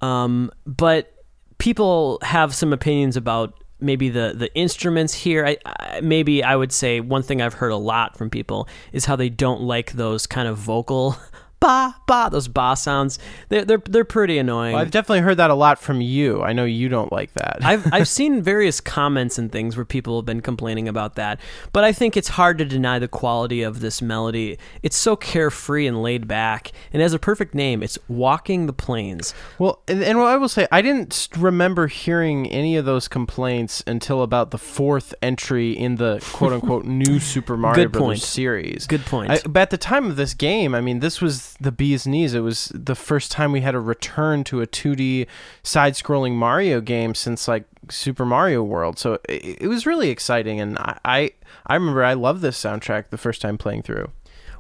Um, 0.03 0.53
but 0.67 1.15
people 1.57 2.19
have 2.21 2.55
some 2.55 2.75
opinions 2.75 3.17
about 3.17 3.65
maybe 3.81 4.11
the 4.11 4.35
the 4.37 4.55
instruments 4.55 5.15
here. 5.15 5.47
I, 5.47 5.57
I 5.65 6.01
maybe 6.03 6.45
I 6.45 6.57
would 6.57 6.73
say 6.73 7.01
one 7.01 7.23
thing 7.23 7.41
I've 7.41 7.55
heard 7.55 7.73
a 7.73 7.77
lot 7.77 8.19
from 8.19 8.29
people 8.29 8.69
is 8.93 9.07
how 9.07 9.17
they 9.17 9.31
don't 9.31 9.63
like 9.63 9.93
those 9.93 10.27
kind 10.27 10.47
of 10.47 10.59
vocal 10.59 11.17
ba 11.65 11.97
ba 12.07 12.29
those 12.31 12.47
ba 12.47 12.77
sounds. 12.77 13.19
They're 13.49 13.65
they're 13.65 13.83
they're 13.89 14.05
pretty 14.05 14.37
annoying. 14.37 14.75
Well, 14.75 14.83
I've 14.83 14.91
definitely 14.91 15.21
heard 15.21 15.39
that 15.39 15.51
a 15.51 15.55
lot 15.55 15.79
from 15.79 16.03
you. 16.03 16.43
I 16.43 16.53
know 16.53 16.65
you 16.65 16.91
don't 16.91 17.11
like 17.11 17.33
that. 17.35 17.59
I've 17.63 17.87
I've 17.93 18.09
seen 18.09 18.43
various 18.43 18.81
comments 18.81 19.39
and 19.39 19.51
things 19.51 19.77
where 19.77 19.87
people 19.87 20.19
have 20.19 20.27
been 20.27 20.43
complaining 20.43 20.89
about 20.89 21.15
that, 21.15 21.41
but 21.73 21.83
I 21.83 21.93
think 21.93 22.17
it's 22.17 22.29
hard 22.29 22.59
to 22.59 22.67
deny 22.67 22.99
the 22.99 23.09
quality 23.09 23.63
of 23.63 23.81
this 23.81 24.03
melody. 24.03 24.59
It's 24.83 24.97
so 24.97 25.17
carefree 25.17 25.87
and 25.87 26.03
laid 26.03 26.29
back, 26.29 26.73
and 26.93 27.01
has 27.01 27.15
a 27.15 27.19
perfect 27.19 27.55
name. 27.55 27.83
It's 27.83 27.99
"Walking 28.09 28.67
the 28.67 28.75
Plains." 28.75 29.33
Well, 29.59 29.83
and, 29.89 30.03
and 30.03 30.19
what 30.19 30.27
I 30.27 30.37
will 30.37 30.51
say, 30.51 30.69
I 30.71 30.83
didn't 30.83 31.29
remember 31.37 31.87
hearing 31.87 32.51
any 32.51 32.77
of 32.77 32.85
those 32.85 33.09
complaints 33.09 33.83
until 33.87 34.23
about 34.23 34.51
the 34.51 34.59
fourth 34.59 35.15
entry 35.23 35.73
in 35.73 35.97
the 35.97 36.23
quote 36.33 36.53
unquote 36.53 36.85
new 36.85 37.19
Super 37.19 37.57
Mario 37.57 37.85
Good 37.85 37.93
Brothers 37.93 38.07
point. 38.07 38.21
series. 38.21 38.87
Good 38.87 39.07
point. 39.07 39.31
I, 39.31 39.41
but 39.49 39.61
at 39.63 39.71
the 39.71 39.79
time 39.79 40.11
of 40.11 40.17
this 40.17 40.35
game, 40.35 40.75
I 40.75 40.83
mean, 40.83 41.01
this 41.01 41.23
was 41.23 41.54
the 41.61 41.73
bee's 41.73 42.07
knees. 42.07 42.35
It 42.35 42.41
was 42.41 42.71
the 42.75 42.95
first 42.95 43.31
time 43.31 43.53
we 43.53 43.61
had 43.61 43.75
a 43.75 43.81
return 43.81 44.45
to 44.45 44.61
a 44.61 44.67
2D 44.67 45.27
side 45.63 45.95
scrolling 45.95 46.33
Mario 46.33 46.81
game 46.81 47.15
since 47.15 47.49
like 47.49 47.65
Super 47.91 48.25
Mario 48.25 48.63
World. 48.63 48.99
So 48.99 49.19
it, 49.29 49.63
it 49.63 49.69
was 49.69 49.87
really 49.87 50.11
exciting. 50.11 50.61
And 50.61 50.79
I, 50.79 50.99
I, 51.05 51.31
I 51.67 51.75
remember 51.75 52.05
I 52.05 52.15
loved 52.15 52.41
this 52.41 52.61
soundtrack 52.63 53.11
the 53.11 53.19
first 53.19 53.41
time 53.41 53.59
playing 53.59 53.83
through. 53.83 54.11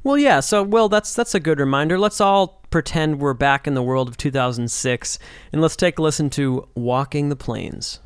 Well, 0.02 0.18
yeah. 0.18 0.40
So, 0.40 0.62
well, 0.62 0.90
that's 0.90 1.14
that's 1.14 1.34
a 1.34 1.40
good 1.40 1.58
reminder. 1.58 1.98
Let's 1.98 2.20
all 2.20 2.62
pretend 2.68 3.20
we're 3.20 3.32
back 3.32 3.66
in 3.66 3.72
the 3.72 3.82
world 3.82 4.06
of 4.06 4.18
2006, 4.18 5.18
and 5.50 5.62
let's 5.62 5.76
take 5.76 5.98
a 5.98 6.02
listen 6.02 6.28
to 6.30 6.68
"Walking 6.74 7.30
the 7.30 7.36
Plains." 7.36 8.00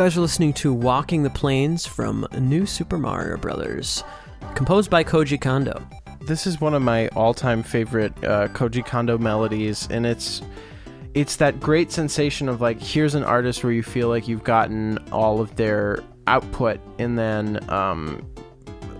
Guys 0.00 0.16
are 0.16 0.22
listening 0.22 0.54
to 0.54 0.72
Walking 0.72 1.24
the 1.24 1.28
Plains 1.28 1.84
from 1.84 2.26
New 2.38 2.64
Super 2.64 2.96
Mario 2.96 3.36
Brothers, 3.36 4.02
composed 4.54 4.90
by 4.90 5.04
Koji 5.04 5.38
Kondo. 5.38 5.86
This 6.22 6.46
is 6.46 6.58
one 6.58 6.72
of 6.72 6.80
my 6.80 7.08
all-time 7.08 7.62
favorite 7.62 8.12
uh, 8.24 8.48
Koji 8.48 8.82
Kondo 8.82 9.18
melodies, 9.18 9.86
and 9.90 10.06
it's 10.06 10.40
it's 11.12 11.36
that 11.36 11.60
great 11.60 11.92
sensation 11.92 12.48
of 12.48 12.62
like 12.62 12.80
here's 12.80 13.14
an 13.14 13.24
artist 13.24 13.62
where 13.62 13.74
you 13.74 13.82
feel 13.82 14.08
like 14.08 14.26
you've 14.26 14.42
gotten 14.42 14.96
all 15.12 15.38
of 15.38 15.54
their 15.56 15.98
output, 16.26 16.80
and 16.98 17.18
then 17.18 17.70
um, 17.70 18.26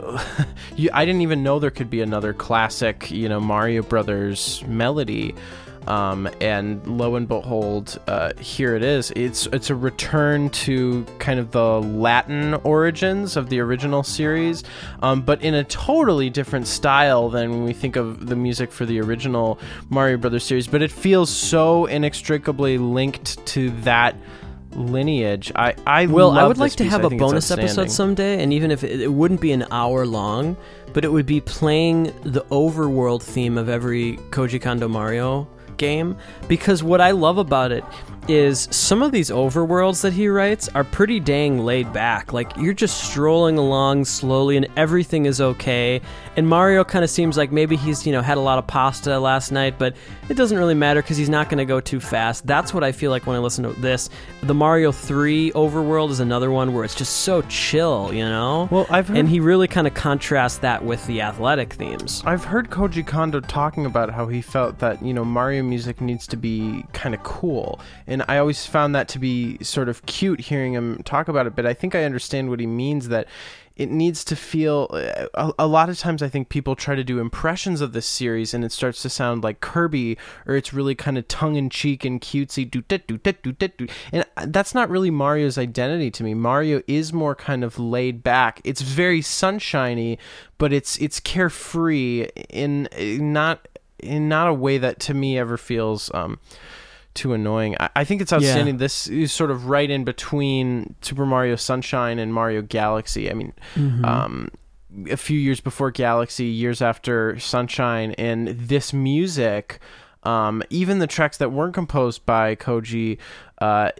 you, 0.76 0.90
I 0.92 1.06
didn't 1.06 1.22
even 1.22 1.42
know 1.42 1.58
there 1.58 1.70
could 1.70 1.88
be 1.88 2.02
another 2.02 2.34
classic, 2.34 3.10
you 3.10 3.26
know, 3.26 3.40
Mario 3.40 3.80
Brothers 3.80 4.62
melody. 4.66 5.34
Um, 5.90 6.28
and 6.40 6.86
lo 6.86 7.16
and 7.16 7.26
behold, 7.26 7.98
uh, 8.06 8.32
here 8.38 8.76
it 8.76 8.84
is. 8.84 9.12
It's 9.16 9.46
it's 9.46 9.70
a 9.70 9.74
return 9.74 10.48
to 10.50 11.04
kind 11.18 11.40
of 11.40 11.50
the 11.50 11.80
Latin 11.82 12.54
origins 12.62 13.36
of 13.36 13.48
the 13.48 13.58
original 13.58 14.04
series, 14.04 14.62
um, 15.02 15.22
but 15.22 15.42
in 15.42 15.54
a 15.54 15.64
totally 15.64 16.30
different 16.30 16.68
style 16.68 17.28
than 17.28 17.50
when 17.50 17.64
we 17.64 17.72
think 17.72 17.96
of 17.96 18.28
the 18.28 18.36
music 18.36 18.70
for 18.70 18.86
the 18.86 19.00
original 19.00 19.58
Mario 19.88 20.16
Brothers 20.16 20.44
series. 20.44 20.68
But 20.68 20.80
it 20.80 20.92
feels 20.92 21.28
so 21.28 21.86
inextricably 21.86 22.78
linked 22.78 23.44
to 23.46 23.70
that 23.80 24.14
lineage. 24.76 25.50
I 25.56 25.74
I 25.88 26.06
Well, 26.06 26.30
I 26.38 26.46
would 26.46 26.58
like 26.58 26.70
to 26.76 26.84
piece. 26.84 26.92
have 26.92 27.04
a 27.04 27.10
bonus 27.10 27.50
episode 27.50 27.90
someday, 27.90 28.40
and 28.40 28.52
even 28.52 28.70
if 28.70 28.84
it, 28.84 29.00
it 29.00 29.12
wouldn't 29.12 29.40
be 29.40 29.50
an 29.50 29.66
hour 29.72 30.06
long, 30.06 30.56
but 30.92 31.04
it 31.04 31.10
would 31.10 31.26
be 31.26 31.40
playing 31.40 32.12
the 32.22 32.42
overworld 32.52 33.24
theme 33.24 33.58
of 33.58 33.68
every 33.68 34.18
Koji 34.30 34.62
Kondo 34.62 34.86
Mario 34.86 35.48
game. 35.80 36.16
Because 36.46 36.84
what 36.84 37.00
I 37.00 37.10
love 37.10 37.38
about 37.38 37.72
it 37.72 37.84
is 38.28 38.68
some 38.70 39.02
of 39.02 39.12
these 39.12 39.30
overworlds 39.30 40.02
that 40.02 40.12
he 40.12 40.28
writes 40.28 40.68
are 40.74 40.84
pretty 40.84 41.20
dang 41.20 41.58
laid 41.58 41.92
back. 41.92 42.32
Like 42.32 42.56
you're 42.56 42.74
just 42.74 43.04
strolling 43.04 43.58
along 43.58 44.04
slowly, 44.04 44.56
and 44.56 44.66
everything 44.76 45.26
is 45.26 45.40
okay. 45.40 46.00
And 46.36 46.48
Mario 46.48 46.84
kind 46.84 47.04
of 47.04 47.10
seems 47.10 47.36
like 47.36 47.52
maybe 47.52 47.76
he's 47.76 48.06
you 48.06 48.12
know 48.12 48.22
had 48.22 48.38
a 48.38 48.40
lot 48.40 48.58
of 48.58 48.66
pasta 48.66 49.18
last 49.18 49.52
night, 49.52 49.78
but 49.78 49.94
it 50.28 50.34
doesn't 50.34 50.56
really 50.56 50.74
matter 50.74 51.02
because 51.02 51.16
he's 51.16 51.28
not 51.28 51.48
going 51.48 51.58
to 51.58 51.64
go 51.64 51.80
too 51.80 51.98
fast. 51.98 52.46
That's 52.46 52.72
what 52.72 52.84
I 52.84 52.92
feel 52.92 53.10
like 53.10 53.26
when 53.26 53.36
I 53.36 53.40
listen 53.40 53.64
to 53.64 53.72
this. 53.80 54.10
The 54.42 54.54
Mario 54.54 54.92
3 54.92 55.52
overworld 55.52 56.10
is 56.10 56.20
another 56.20 56.50
one 56.50 56.72
where 56.72 56.84
it's 56.84 56.94
just 56.94 57.18
so 57.18 57.42
chill, 57.42 58.12
you 58.12 58.24
know? 58.24 58.68
Well, 58.70 58.86
I've 58.90 59.08
heard 59.08 59.16
and 59.16 59.28
he 59.28 59.40
really 59.40 59.66
kind 59.66 59.86
of 59.86 59.94
contrasts 59.94 60.58
that 60.58 60.84
with 60.84 61.04
the 61.06 61.20
athletic 61.20 61.72
themes. 61.72 62.22
I've 62.24 62.44
heard 62.44 62.70
Koji 62.70 63.06
Kondo 63.06 63.40
talking 63.40 63.86
about 63.86 64.10
how 64.10 64.28
he 64.28 64.40
felt 64.40 64.78
that, 64.78 65.02
you 65.02 65.12
know, 65.12 65.24
Mario 65.24 65.62
music 65.62 66.00
needs 66.00 66.26
to 66.28 66.36
be 66.36 66.84
kind 66.92 67.14
of 67.14 67.22
cool. 67.22 67.80
And 68.10 68.24
I 68.26 68.38
always 68.38 68.66
found 68.66 68.94
that 68.96 69.08
to 69.08 69.18
be 69.20 69.56
sort 69.62 69.88
of 69.88 70.04
cute 70.04 70.40
hearing 70.40 70.74
him 70.74 71.00
talk 71.04 71.28
about 71.28 71.46
it, 71.46 71.54
but 71.54 71.64
I 71.64 71.72
think 71.72 71.94
I 71.94 72.02
understand 72.02 72.50
what 72.50 72.58
he 72.58 72.66
means 72.66 73.08
that 73.08 73.28
it 73.76 73.90
needs 73.90 74.24
to 74.24 74.36
feel 74.36 74.88
a, 75.34 75.52
a 75.58 75.66
lot 75.66 75.88
of 75.88 75.98
times 75.98 76.22
I 76.22 76.28
think 76.28 76.50
people 76.50 76.76
try 76.76 76.94
to 76.94 77.02
do 77.02 77.18
impressions 77.18 77.80
of 77.80 77.94
this 77.94 78.04
series 78.04 78.52
and 78.52 78.62
it 78.62 78.72
starts 78.72 79.00
to 79.02 79.08
sound 79.08 79.42
like 79.42 79.60
Kirby 79.60 80.18
or 80.44 80.54
it's 80.54 80.74
really 80.74 80.94
kind 80.94 81.16
of 81.16 81.26
tongue 81.28 81.56
in 81.56 81.70
cheek 81.70 82.04
and 82.04 82.20
cutesy 82.20 82.70
do 82.70 82.82
do 82.82 82.98
do 82.98 83.32
do 83.32 83.52
do 83.52 83.86
and 84.12 84.26
that's 84.48 84.74
not 84.74 84.90
really 84.90 85.10
Mario's 85.10 85.56
identity 85.56 86.10
to 86.10 86.22
me. 86.22 86.34
Mario 86.34 86.82
is 86.86 87.12
more 87.12 87.34
kind 87.34 87.64
of 87.64 87.78
laid 87.78 88.22
back. 88.22 88.60
It's 88.64 88.82
very 88.82 89.22
sunshiny, 89.22 90.18
but 90.58 90.74
it's 90.74 90.98
it's 90.98 91.18
carefree 91.18 92.28
in 92.50 92.86
not 93.32 93.66
in 93.98 94.28
not 94.28 94.48
a 94.48 94.54
way 94.54 94.76
that 94.76 94.98
to 95.00 95.14
me 95.14 95.38
ever 95.38 95.56
feels 95.56 96.10
um 96.12 96.38
too 97.20 97.34
annoying. 97.34 97.76
I, 97.78 97.90
I 97.96 98.04
think 98.04 98.22
it's 98.22 98.32
outstanding. 98.32 98.78
This 98.78 99.06
is 99.06 99.30
sort 99.30 99.50
of 99.50 99.66
right 99.66 99.90
in 99.90 100.04
between 100.04 100.94
Super 101.02 101.26
Mario 101.26 101.56
Sunshine 101.56 102.18
and 102.18 102.32
Mario 102.32 102.62
Galaxy. 102.62 103.30
I 103.30 103.34
mean, 103.34 103.52
um, 104.04 104.48
a 105.10 105.16
few 105.16 105.38
years 105.38 105.60
before 105.60 105.90
Galaxy, 105.90 106.46
years 106.46 106.80
after 106.80 107.38
Sunshine, 107.38 108.12
and 108.12 108.48
this 108.48 108.92
music, 108.92 109.80
um, 110.22 110.62
even 110.70 110.98
the 110.98 111.06
tracks 111.06 111.36
that 111.38 111.52
weren't 111.52 111.74
composed 111.74 112.24
by 112.24 112.56
Koji, 112.56 113.18
uh, 113.60 113.90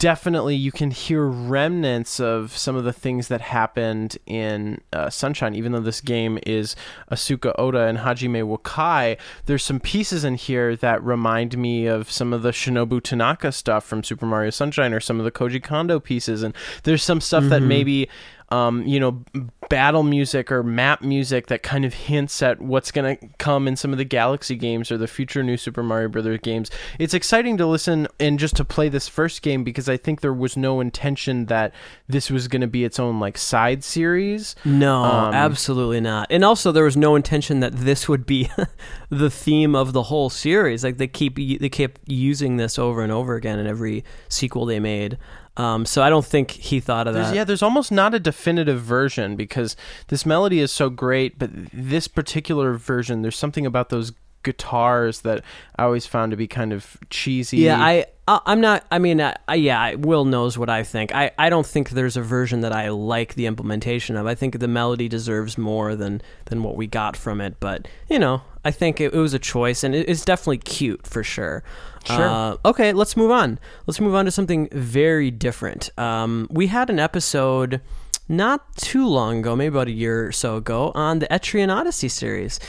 definitely 0.00 0.56
you 0.56 0.72
can 0.72 0.90
hear 0.90 1.26
remnants 1.26 2.18
of 2.18 2.56
some 2.56 2.74
of 2.74 2.84
the 2.84 2.92
things 2.92 3.28
that 3.28 3.42
happened 3.42 4.16
in 4.26 4.80
uh, 4.94 5.10
Sunshine. 5.10 5.54
Even 5.54 5.72
though 5.72 5.80
this 5.80 6.00
game 6.00 6.38
is 6.46 6.74
Asuka 7.12 7.54
Oda 7.58 7.82
and 7.82 7.98
Hajime 7.98 8.42
Wakai, 8.42 9.18
there's 9.44 9.62
some 9.62 9.78
pieces 9.78 10.24
in 10.24 10.34
here 10.34 10.74
that 10.74 11.04
remind 11.04 11.56
me 11.58 11.86
of 11.86 12.10
some 12.10 12.32
of 12.32 12.42
the 12.42 12.50
Shinobu 12.50 13.02
Tanaka 13.02 13.52
stuff 13.52 13.84
from 13.84 14.02
Super 14.02 14.24
Mario 14.24 14.50
Sunshine 14.50 14.94
or 14.94 15.00
some 15.00 15.20
of 15.20 15.24
the 15.24 15.30
Koji 15.30 15.62
Kondo 15.62 16.00
pieces. 16.00 16.42
And 16.42 16.54
there's 16.82 17.04
some 17.04 17.20
stuff 17.20 17.44
that 17.44 17.60
maybe. 17.62 18.08
Um, 18.50 18.84
you 18.84 18.98
know, 18.98 19.22
battle 19.68 20.02
music 20.02 20.50
or 20.50 20.64
map 20.64 21.02
music 21.02 21.46
that 21.46 21.62
kind 21.62 21.84
of 21.84 21.94
hints 21.94 22.42
at 22.42 22.60
what's 22.60 22.90
going 22.90 23.16
to 23.16 23.28
come 23.38 23.68
in 23.68 23.76
some 23.76 23.92
of 23.92 23.98
the 23.98 24.04
Galaxy 24.04 24.56
games 24.56 24.90
or 24.90 24.98
the 24.98 25.06
future 25.06 25.44
new 25.44 25.56
Super 25.56 25.84
Mario 25.84 26.08
Brothers 26.08 26.40
games. 26.42 26.68
It's 26.98 27.14
exciting 27.14 27.56
to 27.58 27.66
listen 27.66 28.08
and 28.18 28.40
just 28.40 28.56
to 28.56 28.64
play 28.64 28.88
this 28.88 29.06
first 29.06 29.42
game 29.42 29.62
because 29.62 29.88
I 29.88 29.96
think 29.96 30.20
there 30.20 30.34
was 30.34 30.56
no 30.56 30.80
intention 30.80 31.46
that 31.46 31.72
this 32.08 32.28
was 32.28 32.48
going 32.48 32.62
to 32.62 32.66
be 32.66 32.82
its 32.82 32.98
own 32.98 33.20
like 33.20 33.38
side 33.38 33.84
series. 33.84 34.56
No, 34.64 35.04
Um, 35.04 35.32
absolutely 35.34 36.00
not. 36.00 36.26
And 36.30 36.44
also, 36.44 36.72
there 36.72 36.84
was 36.84 36.96
no 36.96 37.14
intention 37.14 37.60
that 37.60 37.76
this 37.76 38.08
would 38.08 38.26
be 38.26 38.50
the 39.10 39.30
theme 39.30 39.76
of 39.76 39.92
the 39.92 40.02
whole 40.04 40.28
series. 40.28 40.82
Like 40.82 40.96
they 40.96 41.06
keep 41.06 41.36
they 41.36 41.68
kept 41.68 42.00
using 42.06 42.56
this 42.56 42.80
over 42.80 43.02
and 43.02 43.12
over 43.12 43.36
again 43.36 43.60
in 43.60 43.68
every 43.68 44.04
sequel 44.28 44.66
they 44.66 44.80
made. 44.80 45.18
Um, 45.56 45.84
so 45.84 46.02
I 46.02 46.10
don't 46.10 46.24
think 46.24 46.52
he 46.52 46.80
thought 46.80 47.06
of 47.06 47.14
There's, 47.14 47.28
that. 47.28 47.34
yeah, 47.34 47.44
there's 47.44 47.62
almost 47.62 47.92
not 47.92 48.14
a 48.14 48.20
definitive 48.20 48.80
version 48.80 49.36
because 49.36 49.76
this 50.08 50.24
melody 50.24 50.60
is 50.60 50.72
so 50.72 50.88
great, 50.88 51.38
but 51.38 51.50
this 51.72 52.08
particular 52.08 52.74
version, 52.74 53.22
there's 53.22 53.36
something 53.36 53.66
about 53.66 53.88
those 53.90 54.12
guitars 54.42 55.20
that 55.20 55.44
I 55.76 55.84
always 55.84 56.06
found 56.06 56.30
to 56.30 56.36
be 56.36 56.46
kind 56.46 56.72
of 56.72 56.96
cheesy. 57.10 57.58
Yeah, 57.58 57.78
I, 57.78 58.06
I 58.26 58.40
I'm 58.46 58.60
not. 58.60 58.86
I 58.90 58.98
mean, 58.98 59.20
I, 59.20 59.36
I, 59.48 59.56
yeah, 59.56 59.94
Will 59.94 60.24
knows 60.24 60.56
what 60.56 60.70
I 60.70 60.82
think. 60.82 61.14
I, 61.14 61.32
I 61.38 61.50
don't 61.50 61.66
think 61.66 61.90
there's 61.90 62.16
a 62.16 62.22
version 62.22 62.60
that 62.60 62.72
I 62.72 62.88
like 62.88 63.34
the 63.34 63.46
implementation 63.46 64.16
of. 64.16 64.26
I 64.26 64.34
think 64.34 64.58
the 64.58 64.68
melody 64.68 65.08
deserves 65.08 65.58
more 65.58 65.94
than 65.94 66.22
than 66.46 66.62
what 66.62 66.76
we 66.76 66.86
got 66.86 67.16
from 67.16 67.40
it. 67.40 67.56
But 67.60 67.86
you 68.08 68.18
know, 68.18 68.42
I 68.64 68.70
think 68.70 69.00
it, 69.00 69.12
it 69.12 69.18
was 69.18 69.34
a 69.34 69.38
choice, 69.38 69.84
and 69.84 69.94
it, 69.94 70.08
it's 70.08 70.24
definitely 70.24 70.58
cute 70.58 71.06
for 71.06 71.22
sure. 71.22 71.62
Sure. 72.04 72.28
Uh, 72.28 72.56
okay, 72.64 72.92
let's 72.92 73.16
move 73.16 73.30
on. 73.30 73.58
Let's 73.86 74.00
move 74.00 74.14
on 74.14 74.24
to 74.24 74.30
something 74.30 74.68
very 74.72 75.30
different. 75.30 75.90
Um, 75.98 76.46
we 76.50 76.68
had 76.68 76.90
an 76.90 76.98
episode 76.98 77.80
not 78.28 78.76
too 78.76 79.06
long 79.06 79.40
ago, 79.40 79.56
maybe 79.56 79.74
about 79.74 79.88
a 79.88 79.92
year 79.92 80.28
or 80.28 80.32
so 80.32 80.56
ago, 80.56 80.92
on 80.94 81.18
the 81.18 81.26
Etrian 81.26 81.74
Odyssey 81.74 82.08
series. 82.08 82.60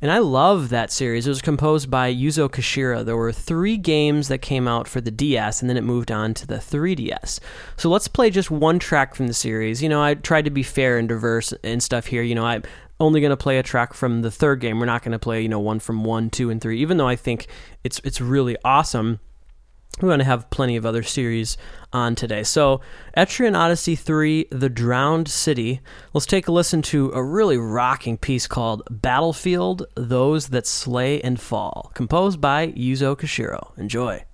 And 0.00 0.12
I 0.12 0.18
love 0.18 0.68
that 0.68 0.92
series. 0.92 1.26
It 1.26 1.30
was 1.30 1.42
composed 1.42 1.90
by 1.90 2.14
Yuzo 2.14 2.48
Koshiro. 2.48 3.04
There 3.04 3.16
were 3.16 3.32
three 3.32 3.76
games 3.76 4.28
that 4.28 4.38
came 4.38 4.68
out 4.68 4.86
for 4.86 5.00
the 5.00 5.10
DS, 5.10 5.60
and 5.60 5.68
then 5.68 5.76
it 5.76 5.82
moved 5.82 6.12
on 6.12 6.34
to 6.34 6.46
the 6.46 6.58
3DS. 6.58 7.40
So 7.76 7.88
let's 7.90 8.06
play 8.06 8.30
just 8.30 8.48
one 8.48 8.78
track 8.78 9.16
from 9.16 9.26
the 9.26 9.34
series. 9.34 9.82
You 9.82 9.88
know, 9.88 10.00
I 10.00 10.14
tried 10.14 10.44
to 10.44 10.52
be 10.52 10.62
fair 10.62 10.98
and 10.98 11.08
diverse 11.08 11.52
and 11.64 11.82
stuff 11.82 12.06
here. 12.06 12.22
You 12.22 12.36
know, 12.36 12.46
I'm 12.46 12.62
only 13.00 13.20
going 13.20 13.30
to 13.30 13.36
play 13.36 13.58
a 13.58 13.62
track 13.62 13.94
from 13.94 14.22
the 14.22 14.30
third 14.30 14.60
game. 14.60 14.78
We're 14.78 14.86
not 14.86 15.02
going 15.02 15.12
to 15.12 15.18
play, 15.18 15.42
you 15.42 15.48
know, 15.48 15.60
one 15.60 15.80
from 15.80 16.04
one, 16.04 16.30
two, 16.30 16.50
and 16.50 16.60
three, 16.60 16.80
even 16.80 16.96
though 16.96 17.08
I 17.08 17.16
think 17.16 17.46
it's 17.84 18.00
it's 18.04 18.20
really 18.20 18.56
awesome. 18.64 19.20
We're 20.00 20.10
going 20.10 20.20
to 20.20 20.24
have 20.26 20.50
plenty 20.50 20.76
of 20.76 20.86
other 20.86 21.02
series 21.02 21.56
on 21.92 22.14
today. 22.14 22.44
So, 22.44 22.80
Etrian 23.16 23.58
Odyssey 23.58 23.96
3 23.96 24.46
The 24.52 24.68
Drowned 24.68 25.26
City. 25.26 25.80
Let's 26.12 26.26
take 26.26 26.46
a 26.46 26.52
listen 26.52 26.82
to 26.82 27.10
a 27.12 27.22
really 27.22 27.56
rocking 27.56 28.16
piece 28.16 28.46
called 28.46 28.84
Battlefield 28.90 29.86
Those 29.96 30.48
That 30.48 30.68
Slay 30.68 31.20
and 31.22 31.40
Fall, 31.40 31.90
composed 31.94 32.40
by 32.40 32.68
Yuzo 32.68 33.16
Koshiro. 33.16 33.76
Enjoy. 33.76 34.27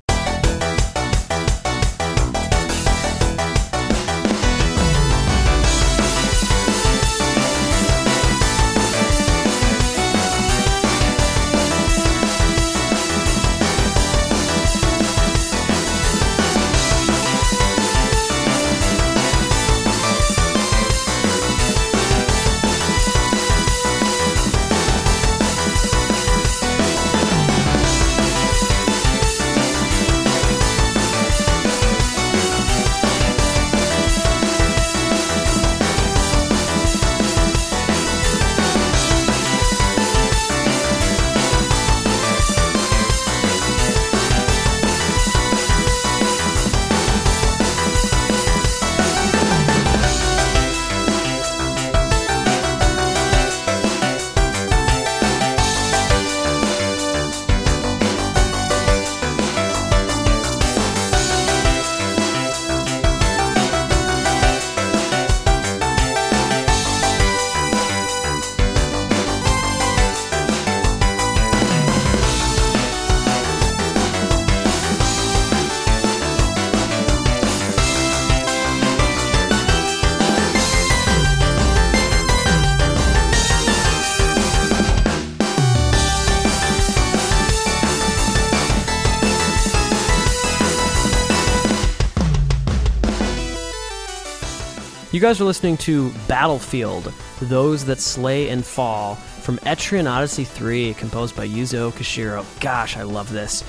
Guys 95.24 95.40
are 95.40 95.44
listening 95.44 95.78
to 95.78 96.12
Battlefield, 96.28 97.10
Those 97.40 97.86
That 97.86 97.98
Slay 97.98 98.50
and 98.50 98.62
Fall, 98.62 99.14
from 99.14 99.56
Etrian 99.60 100.06
Odyssey 100.06 100.44
3, 100.44 100.92
composed 100.92 101.34
by 101.34 101.48
Yuzo 101.48 101.90
Koshiro. 101.92 102.44
Gosh, 102.60 102.98
I 102.98 103.04
love 103.04 103.32
this. 103.32 103.64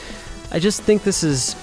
I 0.51 0.59
just 0.59 0.81
think 0.81 1.03
this 1.03 1.23
is. 1.23 1.55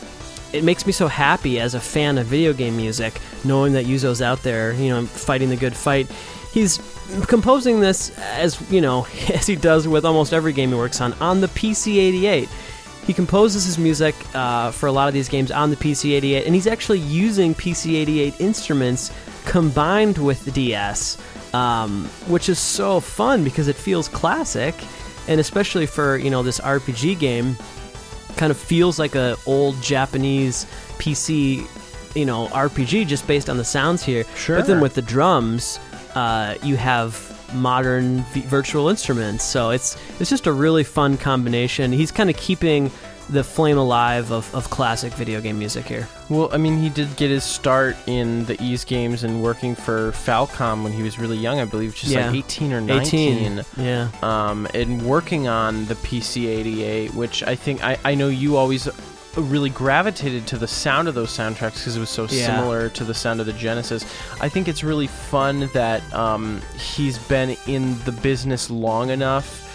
It 0.54 0.64
makes 0.64 0.86
me 0.86 0.92
so 0.92 1.08
happy 1.08 1.60
as 1.60 1.74
a 1.74 1.80
fan 1.80 2.16
of 2.16 2.24
video 2.24 2.54
game 2.54 2.74
music, 2.74 3.20
knowing 3.44 3.74
that 3.74 3.84
Yuzo's 3.84 4.22
out 4.22 4.42
there, 4.42 4.72
you 4.72 4.88
know, 4.88 5.04
fighting 5.04 5.50
the 5.50 5.56
good 5.56 5.76
fight. 5.76 6.10
He's 6.54 6.78
composing 7.26 7.80
this 7.80 8.18
as, 8.18 8.58
you 8.70 8.80
know, 8.80 9.06
as 9.34 9.46
he 9.46 9.56
does 9.56 9.86
with 9.86 10.06
almost 10.06 10.32
every 10.32 10.54
game 10.54 10.70
he 10.70 10.74
works 10.74 11.02
on, 11.02 11.12
on 11.20 11.42
the 11.42 11.48
PC 11.48 11.98
88. 11.98 12.48
He 13.06 13.12
composes 13.12 13.66
his 13.66 13.76
music 13.76 14.14
uh, 14.34 14.70
for 14.70 14.86
a 14.86 14.92
lot 14.92 15.08
of 15.08 15.12
these 15.12 15.28
games 15.28 15.50
on 15.50 15.68
the 15.68 15.76
PC 15.76 16.14
88, 16.14 16.46
and 16.46 16.54
he's 16.54 16.66
actually 16.66 17.00
using 17.00 17.54
PC 17.54 17.96
88 17.96 18.40
instruments 18.40 19.12
combined 19.44 20.18
with 20.18 20.44
the 20.44 20.50
DS, 20.50 21.18
um, 21.54 22.06
which 22.26 22.48
is 22.48 22.58
so 22.58 23.00
fun 23.00 23.44
because 23.44 23.68
it 23.68 23.76
feels 23.76 24.08
classic, 24.08 24.74
and 25.28 25.40
especially 25.40 25.86
for 25.86 26.16
you 26.16 26.30
know 26.30 26.42
this 26.42 26.60
RPG 26.60 27.18
game, 27.18 27.56
kind 28.36 28.50
of 28.50 28.56
feels 28.56 28.98
like 28.98 29.14
a 29.14 29.36
old 29.46 29.80
Japanese 29.82 30.66
PC, 30.98 31.66
you 32.16 32.24
know 32.24 32.48
RPG 32.48 33.06
just 33.06 33.26
based 33.26 33.48
on 33.50 33.56
the 33.56 33.64
sounds 33.64 34.02
here. 34.02 34.24
Sure. 34.36 34.56
But 34.56 34.66
then 34.66 34.80
with 34.80 34.94
the 34.94 35.02
drums, 35.02 35.78
uh, 36.14 36.56
you 36.62 36.76
have 36.76 37.28
modern 37.54 38.22
v- 38.32 38.40
virtual 38.42 38.88
instruments, 38.88 39.44
so 39.44 39.70
it's 39.70 39.96
it's 40.20 40.30
just 40.30 40.46
a 40.46 40.52
really 40.52 40.84
fun 40.84 41.16
combination. 41.16 41.92
He's 41.92 42.10
kind 42.10 42.30
of 42.30 42.36
keeping 42.36 42.90
the 43.32 43.42
flame 43.42 43.78
alive 43.78 44.30
of, 44.30 44.54
of 44.54 44.68
classic 44.70 45.12
video 45.14 45.40
game 45.40 45.58
music 45.58 45.86
here. 45.86 46.06
Well, 46.28 46.50
I 46.52 46.58
mean, 46.58 46.78
he 46.78 46.88
did 46.88 47.16
get 47.16 47.30
his 47.30 47.44
start 47.44 47.96
in 48.06 48.44
the 48.44 48.62
Ys 48.62 48.84
games 48.84 49.24
and 49.24 49.42
working 49.42 49.74
for 49.74 50.12
Falcom 50.12 50.82
when 50.84 50.92
he 50.92 51.02
was 51.02 51.18
really 51.18 51.38
young, 51.38 51.58
I 51.58 51.64
believe, 51.64 51.94
just 51.94 52.12
Yeah. 52.12 52.26
like 52.26 52.36
18 52.36 52.72
or 52.72 52.80
19. 52.80 53.58
18. 53.58 53.64
Yeah. 53.84 54.08
Um, 54.22 54.66
and 54.74 55.02
working 55.02 55.48
on 55.48 55.86
the 55.86 55.94
PC-88, 55.94 57.14
which 57.14 57.42
I 57.42 57.54
think 57.54 57.82
I, 57.82 57.98
I 58.04 58.14
know 58.14 58.28
you 58.28 58.56
always 58.56 58.88
really 59.36 59.70
gravitated 59.70 60.46
to 60.48 60.58
the 60.58 60.68
sound 60.68 61.08
of 61.08 61.14
those 61.14 61.30
soundtracks 61.30 61.74
because 61.76 61.96
it 61.96 62.00
was 62.00 62.10
so 62.10 62.24
Yeah. 62.28 62.46
similar 62.54 62.90
to 62.90 63.02
the 63.04 63.14
sound 63.14 63.40
of 63.40 63.46
the 63.46 63.54
Genesis. 63.54 64.04
I 64.42 64.48
think 64.50 64.68
it's 64.68 64.84
really 64.84 65.06
fun 65.06 65.70
that 65.72 66.02
um, 66.12 66.60
he's 66.78 67.16
been 67.18 67.56
in 67.66 67.98
the 68.04 68.12
business 68.12 68.68
long 68.68 69.08
enough 69.08 69.70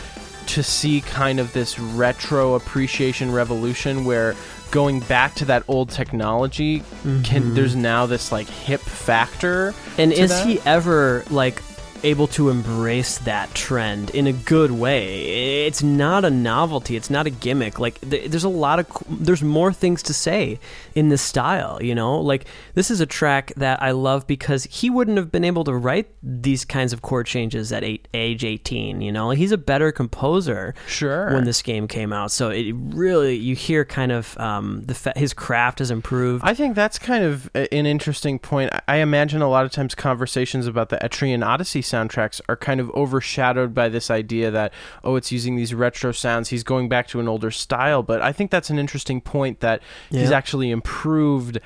to 0.47 0.63
see 0.63 1.01
kind 1.01 1.39
of 1.39 1.53
this 1.53 1.77
retro 1.79 2.55
appreciation 2.55 3.31
revolution 3.31 4.05
where 4.05 4.35
going 4.71 4.99
back 5.01 5.33
to 5.35 5.45
that 5.45 5.63
old 5.67 5.89
technology 5.89 6.79
can 7.03 7.23
mm-hmm. 7.23 7.53
there's 7.53 7.75
now 7.75 8.05
this 8.05 8.31
like 8.31 8.47
hip 8.47 8.81
factor 8.81 9.73
And 9.97 10.11
is 10.11 10.29
that. 10.29 10.45
he 10.45 10.59
ever 10.61 11.23
like 11.29 11.61
able 12.07 12.27
to 12.27 12.49
embrace 12.49 13.17
that 13.19 13.53
trend 13.53 14.09
in 14.11 14.27
a 14.27 14.33
good 14.33 14.71
way? 14.71 15.65
It's 15.67 15.83
not 15.83 16.25
a 16.25 16.29
novelty. 16.29 16.95
It's 16.95 17.09
not 17.09 17.27
a 17.27 17.29
gimmick. 17.29 17.79
Like 17.79 17.99
th- 18.01 18.29
there's 18.31 18.43
a 18.43 18.49
lot 18.49 18.79
of 18.79 18.87
there's 19.09 19.43
more 19.43 19.71
things 19.73 20.01
to 20.03 20.13
say 20.13 20.59
in 20.95 21.09
this 21.09 21.21
style. 21.21 21.81
You 21.81 21.93
know, 21.95 22.19
like 22.19 22.45
this 22.73 22.89
is 22.89 23.01
a 23.01 23.05
track 23.05 23.51
that 23.57 23.81
I 23.81 23.91
love 23.91 24.25
because 24.27 24.63
he 24.65 24.89
wouldn't 24.89 25.17
have 25.17 25.31
been 25.31 25.43
able 25.43 25.63
to 25.65 25.73
write 25.73 26.07
these 26.23 26.65
kinds 26.65 26.93
of 26.93 27.01
chord 27.01 27.25
changes 27.27 27.71
at 27.71 27.83
eight, 27.83 28.07
age 28.13 28.43
18. 28.43 29.01
You 29.01 29.11
know, 29.11 29.31
he's 29.31 29.51
a 29.51 29.57
better 29.57 29.91
composer 29.91 30.73
sure 30.87 31.33
when 31.33 31.43
this 31.45 31.61
game 31.61 31.87
came 31.87 32.11
out. 32.13 32.31
So 32.31 32.49
it 32.49 32.73
really 32.75 33.35
you 33.35 33.55
hear 33.55 33.85
kind 33.85 34.11
of 34.11 34.37
um, 34.39 34.83
the 34.85 34.95
fa- 34.95 35.13
his 35.15 35.33
craft 35.33 35.79
has 35.79 35.91
improved. 35.91 36.43
I 36.45 36.53
think 36.53 36.75
that's 36.75 36.97
kind 36.97 37.23
of 37.23 37.49
an 37.55 37.85
interesting 37.85 38.39
point. 38.39 38.73
I- 38.73 38.81
I 38.87 38.95
imagine 39.01 39.41
a 39.41 39.49
lot 39.49 39.65
of 39.65 39.71
times 39.71 39.93
conversations 39.95 40.65
about 40.65 40.89
the 40.89 40.97
Etrian 40.97 41.45
Odyssey 41.45 41.81
soundtracks 41.97 42.41
are 42.47 42.55
kind 42.55 42.79
of 42.79 42.89
overshadowed 42.91 43.73
by 43.73 43.89
this 43.89 44.11
idea 44.11 44.51
that, 44.51 44.73
oh, 45.03 45.15
it's 45.15 45.31
using 45.31 45.55
these 45.55 45.73
retro 45.73 46.11
sounds. 46.11 46.49
He's 46.49 46.63
going 46.63 46.89
back 46.89 47.07
to 47.09 47.19
an 47.19 47.27
older 47.27 47.51
style. 47.51 48.03
But 48.03 48.21
I 48.21 48.31
think 48.31 48.51
that's 48.51 48.69
an 48.69 48.79
interesting 48.79 49.21
point 49.21 49.59
that 49.61 49.81
he's 50.09 50.31
actually 50.31 50.71
improved 50.71 51.59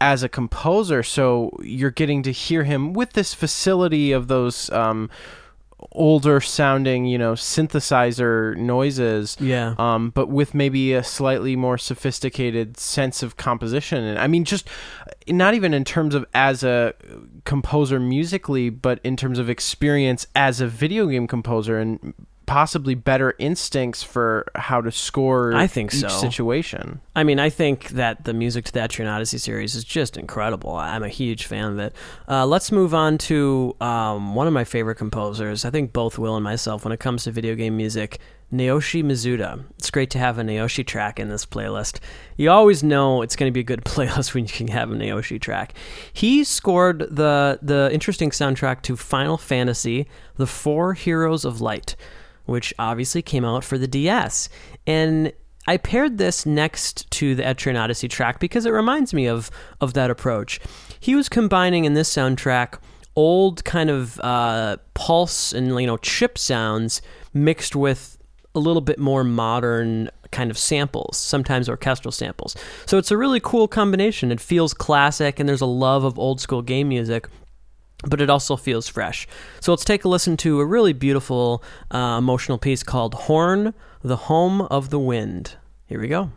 as 0.00 0.22
a 0.22 0.28
composer. 0.28 1.02
So 1.02 1.50
you're 1.62 1.90
getting 1.90 2.22
to 2.22 2.32
hear 2.32 2.64
him 2.64 2.92
with 2.92 3.12
this 3.12 3.34
facility 3.34 4.12
of 4.12 4.28
those. 4.28 4.70
Um, 4.70 5.10
older 5.92 6.40
sounding 6.40 7.04
you 7.06 7.16
know 7.16 7.34
synthesizer 7.34 8.56
noises 8.56 9.36
yeah. 9.40 9.74
um, 9.78 10.10
but 10.10 10.28
with 10.28 10.54
maybe 10.54 10.92
a 10.92 11.04
slightly 11.04 11.56
more 11.56 11.78
sophisticated 11.78 12.76
sense 12.76 13.22
of 13.22 13.36
composition. 13.36 14.04
And 14.04 14.18
I 14.18 14.26
mean, 14.26 14.44
just 14.44 14.68
not 15.28 15.54
even 15.54 15.74
in 15.74 15.84
terms 15.84 16.14
of 16.14 16.24
as 16.34 16.62
a 16.62 16.94
composer 17.44 18.00
musically, 18.00 18.70
but 18.70 19.00
in 19.04 19.16
terms 19.16 19.38
of 19.38 19.48
experience 19.48 20.26
as 20.34 20.60
a 20.60 20.66
video 20.66 21.06
game 21.06 21.26
composer 21.26 21.78
and 21.78 22.14
possibly 22.48 22.94
better 22.94 23.34
instincts 23.38 24.02
for 24.02 24.46
how 24.54 24.80
to 24.80 24.90
score 24.90 25.54
I 25.54 25.66
think 25.66 25.92
each 25.92 26.00
so. 26.00 26.08
situation. 26.08 27.00
I 27.14 27.22
mean, 27.22 27.38
I 27.38 27.50
think 27.50 27.90
that 27.90 28.24
the 28.24 28.32
music 28.32 28.64
to 28.64 28.72
the 28.72 28.80
Etrian 28.80 29.08
Odyssey 29.08 29.36
series 29.36 29.74
is 29.74 29.84
just 29.84 30.16
incredible. 30.16 30.74
I'm 30.74 31.02
a 31.02 31.10
huge 31.10 31.44
fan 31.44 31.72
of 31.72 31.78
it. 31.78 31.94
Uh, 32.26 32.46
let's 32.46 32.72
move 32.72 32.94
on 32.94 33.18
to 33.18 33.76
um, 33.82 34.34
one 34.34 34.46
of 34.46 34.54
my 34.54 34.64
favorite 34.64 34.94
composers. 34.94 35.66
I 35.66 35.70
think 35.70 35.92
both 35.92 36.18
Will 36.18 36.36
and 36.36 36.42
myself, 36.42 36.84
when 36.84 36.92
it 36.92 37.00
comes 37.00 37.24
to 37.24 37.30
video 37.30 37.54
game 37.54 37.76
music, 37.76 38.18
Naoshi 38.50 39.04
Mizuta. 39.04 39.62
It's 39.76 39.90
great 39.90 40.08
to 40.10 40.18
have 40.18 40.38
a 40.38 40.42
Naoshi 40.42 40.86
track 40.86 41.20
in 41.20 41.28
this 41.28 41.44
playlist. 41.44 42.00
You 42.38 42.50
always 42.50 42.82
know 42.82 43.20
it's 43.20 43.36
going 43.36 43.50
to 43.50 43.54
be 43.54 43.60
a 43.60 43.64
good 43.64 43.84
playlist 43.84 44.32
when 44.32 44.44
you 44.44 44.50
can 44.50 44.68
have 44.68 44.90
a 44.90 44.94
Naoshi 44.94 45.38
track. 45.38 45.74
He 46.12 46.44
scored 46.44 47.00
the 47.14 47.58
the 47.60 47.90
interesting 47.92 48.30
soundtrack 48.30 48.80
to 48.82 48.96
Final 48.96 49.36
Fantasy: 49.36 50.08
The 50.36 50.46
Four 50.46 50.94
Heroes 50.94 51.44
of 51.44 51.60
Light, 51.60 51.94
which 52.48 52.72
obviously 52.78 53.20
came 53.20 53.44
out 53.44 53.62
for 53.62 53.76
the 53.76 53.86
DS. 53.86 54.48
And 54.86 55.32
I 55.66 55.76
paired 55.76 56.16
this 56.16 56.46
next 56.46 57.10
to 57.10 57.34
the 57.34 57.42
Etrian 57.42 57.78
Odyssey 57.78 58.08
track 58.08 58.40
because 58.40 58.64
it 58.64 58.70
reminds 58.70 59.12
me 59.12 59.26
of 59.26 59.50
of 59.82 59.92
that 59.92 60.10
approach. 60.10 60.60
He 60.98 61.14
was 61.14 61.28
combining 61.28 61.84
in 61.84 61.92
this 61.92 62.12
soundtrack 62.12 62.78
old 63.14 63.64
kind 63.64 63.90
of 63.90 64.18
uh, 64.20 64.78
pulse 64.94 65.52
and 65.52 65.68
you 65.78 65.86
know 65.86 65.98
chip 65.98 66.38
sounds 66.38 67.02
mixed 67.34 67.76
with 67.76 68.16
a 68.54 68.58
little 68.58 68.80
bit 68.80 68.98
more 68.98 69.24
modern 69.24 70.10
kind 70.30 70.50
of 70.50 70.56
samples, 70.56 71.18
sometimes 71.18 71.68
orchestral 71.68 72.12
samples. 72.12 72.56
So 72.86 72.96
it's 72.96 73.10
a 73.10 73.16
really 73.16 73.40
cool 73.40 73.68
combination. 73.68 74.32
It 74.32 74.40
feels 74.40 74.72
classic, 74.72 75.38
and 75.38 75.48
there's 75.48 75.60
a 75.60 75.66
love 75.66 76.04
of 76.04 76.18
old 76.18 76.40
school 76.40 76.62
game 76.62 76.88
music 76.88 77.28
but 78.04 78.20
it 78.20 78.30
also 78.30 78.56
feels 78.56 78.88
fresh. 78.88 79.26
So 79.60 79.72
let's 79.72 79.84
take 79.84 80.04
a 80.04 80.08
listen 80.08 80.36
to 80.38 80.60
a 80.60 80.66
really 80.66 80.92
beautiful 80.92 81.62
uh, 81.90 82.16
emotional 82.18 82.58
piece 82.58 82.82
called 82.82 83.14
Horn, 83.14 83.74
the 84.02 84.16
Home 84.16 84.62
of 84.62 84.90
the 84.90 84.98
Wind. 84.98 85.56
Here 85.86 86.00
we 86.00 86.08
go. 86.08 86.30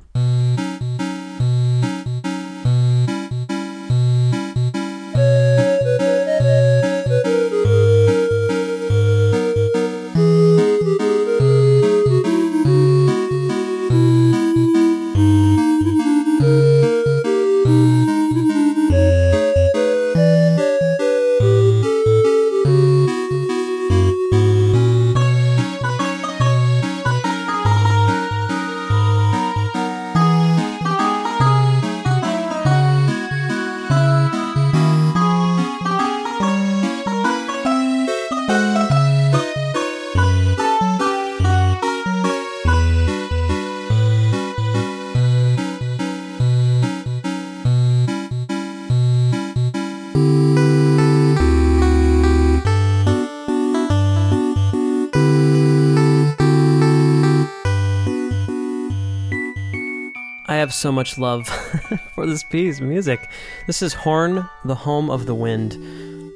So 60.82 60.92
much 60.92 61.20
love 61.20 61.48
for 62.16 62.26
this 62.26 62.44
piece 62.44 62.82
music. 62.82 63.30
This 63.68 63.84
is 63.84 63.94
Horn, 63.94 64.50
the 64.66 64.74
Home 64.74 65.12
of 65.12 65.28
the 65.28 65.36
Wind, 65.36 65.74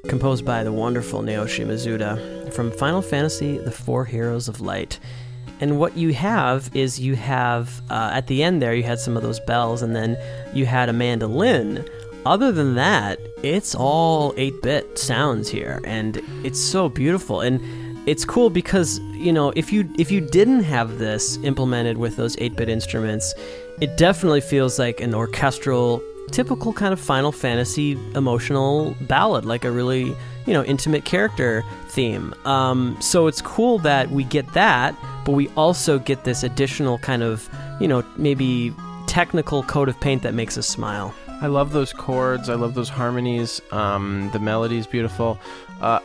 composed 0.07 0.45
by 0.45 0.63
the 0.63 0.71
wonderful 0.71 1.23
Naoshi 1.23 1.65
Mizuta 1.65 2.53
from 2.53 2.71
Final 2.71 3.01
Fantasy 3.01 3.57
The 3.57 3.71
Four 3.71 4.05
Heroes 4.05 4.47
of 4.47 4.61
Light. 4.61 4.99
And 5.61 5.79
what 5.79 5.97
you 5.97 6.13
have 6.13 6.69
is 6.75 6.99
you 6.99 7.15
have, 7.15 7.81
uh, 7.89 8.11
at 8.13 8.27
the 8.27 8.43
end 8.43 8.61
there, 8.61 8.75
you 8.75 8.83
had 8.83 8.99
some 8.99 9.17
of 9.17 9.23
those 9.23 9.39
bells, 9.39 9.81
and 9.81 9.95
then 9.95 10.15
you 10.53 10.67
had 10.67 10.89
a 10.89 10.93
mandolin 10.93 11.83
other 12.27 12.51
than 12.51 12.75
that, 12.75 13.19
it's 13.43 13.73
all 13.75 14.33
8 14.37 14.61
bit 14.61 14.97
sounds 14.97 15.49
here, 15.49 15.79
and 15.85 16.21
it's 16.43 16.59
so 16.59 16.89
beautiful. 16.89 17.41
And 17.41 17.59
it's 18.07 18.25
cool 18.25 18.49
because 18.49 18.99
you 19.13 19.33
know 19.33 19.51
if 19.55 19.73
you 19.73 19.91
if 19.97 20.11
you 20.11 20.21
didn't 20.21 20.63
have 20.63 20.99
this 20.99 21.37
implemented 21.37 21.97
with 21.97 22.15
those 22.17 22.35
8-bit 22.35 22.69
instruments 22.69 23.33
it 23.81 23.97
definitely 23.97 24.41
feels 24.41 24.79
like 24.79 25.01
an 25.01 25.13
orchestral 25.13 26.01
typical 26.31 26.73
kind 26.73 26.91
of 26.91 26.99
final 26.99 27.31
fantasy 27.31 27.91
emotional 28.15 28.95
ballad 29.01 29.45
like 29.45 29.63
a 29.63 29.71
really 29.71 30.15
you 30.45 30.53
know 30.53 30.63
intimate 30.63 31.05
character 31.05 31.63
theme 31.89 32.33
um, 32.45 32.97
so 32.99 33.27
it's 33.27 33.41
cool 33.41 33.77
that 33.79 34.09
we 34.09 34.23
get 34.23 34.51
that 34.53 34.95
but 35.23 35.33
we 35.33 35.47
also 35.49 35.99
get 35.99 36.23
this 36.23 36.43
additional 36.43 36.97
kind 36.99 37.21
of 37.23 37.49
you 37.79 37.87
know 37.87 38.03
maybe 38.17 38.73
technical 39.07 39.61
coat 39.63 39.87
of 39.87 39.99
paint 39.99 40.23
that 40.23 40.33
makes 40.33 40.57
us 40.57 40.67
smile 40.67 41.13
I 41.41 41.47
love 41.47 41.73
those 41.73 41.91
chords. 41.91 42.49
I 42.49 42.55
love 42.55 42.75
those 42.75 42.87
harmonies. 42.87 43.61
Um, 43.71 44.29
the 44.31 44.39
melody's 44.39 44.87
beautiful. 44.87 45.37
Uh, 45.81 45.99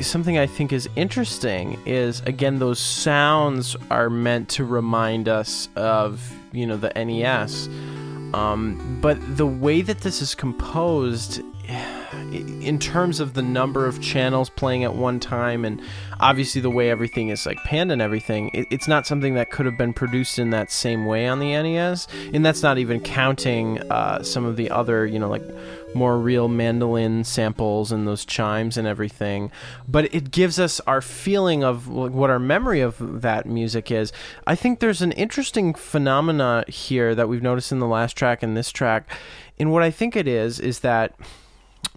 something 0.00 0.38
I 0.38 0.46
think 0.46 0.72
is 0.72 0.88
interesting 0.96 1.78
is 1.86 2.20
again 2.20 2.58
those 2.58 2.78
sounds 2.78 3.76
are 3.90 4.10
meant 4.10 4.48
to 4.50 4.64
remind 4.64 5.28
us 5.28 5.68
of 5.76 6.32
you 6.52 6.66
know 6.66 6.76
the 6.76 6.92
NES, 6.96 7.68
um, 8.34 8.98
but 9.00 9.18
the 9.36 9.46
way 9.46 9.82
that 9.82 10.00
this 10.00 10.22
is 10.22 10.34
composed. 10.34 11.42
In 12.32 12.78
terms 12.78 13.18
of 13.18 13.34
the 13.34 13.42
number 13.42 13.86
of 13.86 14.00
channels 14.00 14.50
playing 14.50 14.84
at 14.84 14.94
one 14.94 15.18
time, 15.18 15.64
and 15.64 15.80
obviously 16.20 16.60
the 16.60 16.70
way 16.70 16.90
everything 16.90 17.28
is 17.28 17.44
like 17.46 17.56
panned 17.58 17.90
and 17.90 18.00
everything, 18.00 18.50
it, 18.52 18.66
it's 18.70 18.86
not 18.86 19.06
something 19.06 19.34
that 19.34 19.50
could 19.50 19.66
have 19.66 19.76
been 19.76 19.92
produced 19.92 20.38
in 20.38 20.50
that 20.50 20.70
same 20.70 21.06
way 21.06 21.26
on 21.26 21.40
the 21.40 21.52
NES. 21.52 22.06
And 22.32 22.44
that's 22.44 22.62
not 22.62 22.78
even 22.78 23.00
counting 23.00 23.80
uh, 23.90 24.22
some 24.22 24.44
of 24.44 24.56
the 24.56 24.70
other, 24.70 25.06
you 25.06 25.18
know, 25.18 25.28
like 25.28 25.42
more 25.94 26.18
real 26.18 26.48
mandolin 26.48 27.24
samples 27.24 27.90
and 27.90 28.06
those 28.06 28.24
chimes 28.24 28.76
and 28.76 28.86
everything. 28.86 29.50
But 29.88 30.14
it 30.14 30.30
gives 30.30 30.58
us 30.58 30.80
our 30.80 31.00
feeling 31.00 31.64
of 31.64 31.88
what 31.88 32.30
our 32.30 32.38
memory 32.38 32.80
of 32.80 33.22
that 33.22 33.46
music 33.46 33.90
is. 33.90 34.12
I 34.46 34.54
think 34.54 34.80
there's 34.80 35.02
an 35.02 35.12
interesting 35.12 35.74
phenomena 35.74 36.64
here 36.68 37.14
that 37.14 37.28
we've 37.28 37.42
noticed 37.42 37.72
in 37.72 37.80
the 37.80 37.86
last 37.86 38.16
track 38.16 38.42
and 38.42 38.56
this 38.56 38.70
track. 38.70 39.10
And 39.58 39.72
what 39.72 39.82
I 39.82 39.90
think 39.90 40.16
it 40.16 40.28
is, 40.28 40.60
is 40.60 40.80
that 40.80 41.14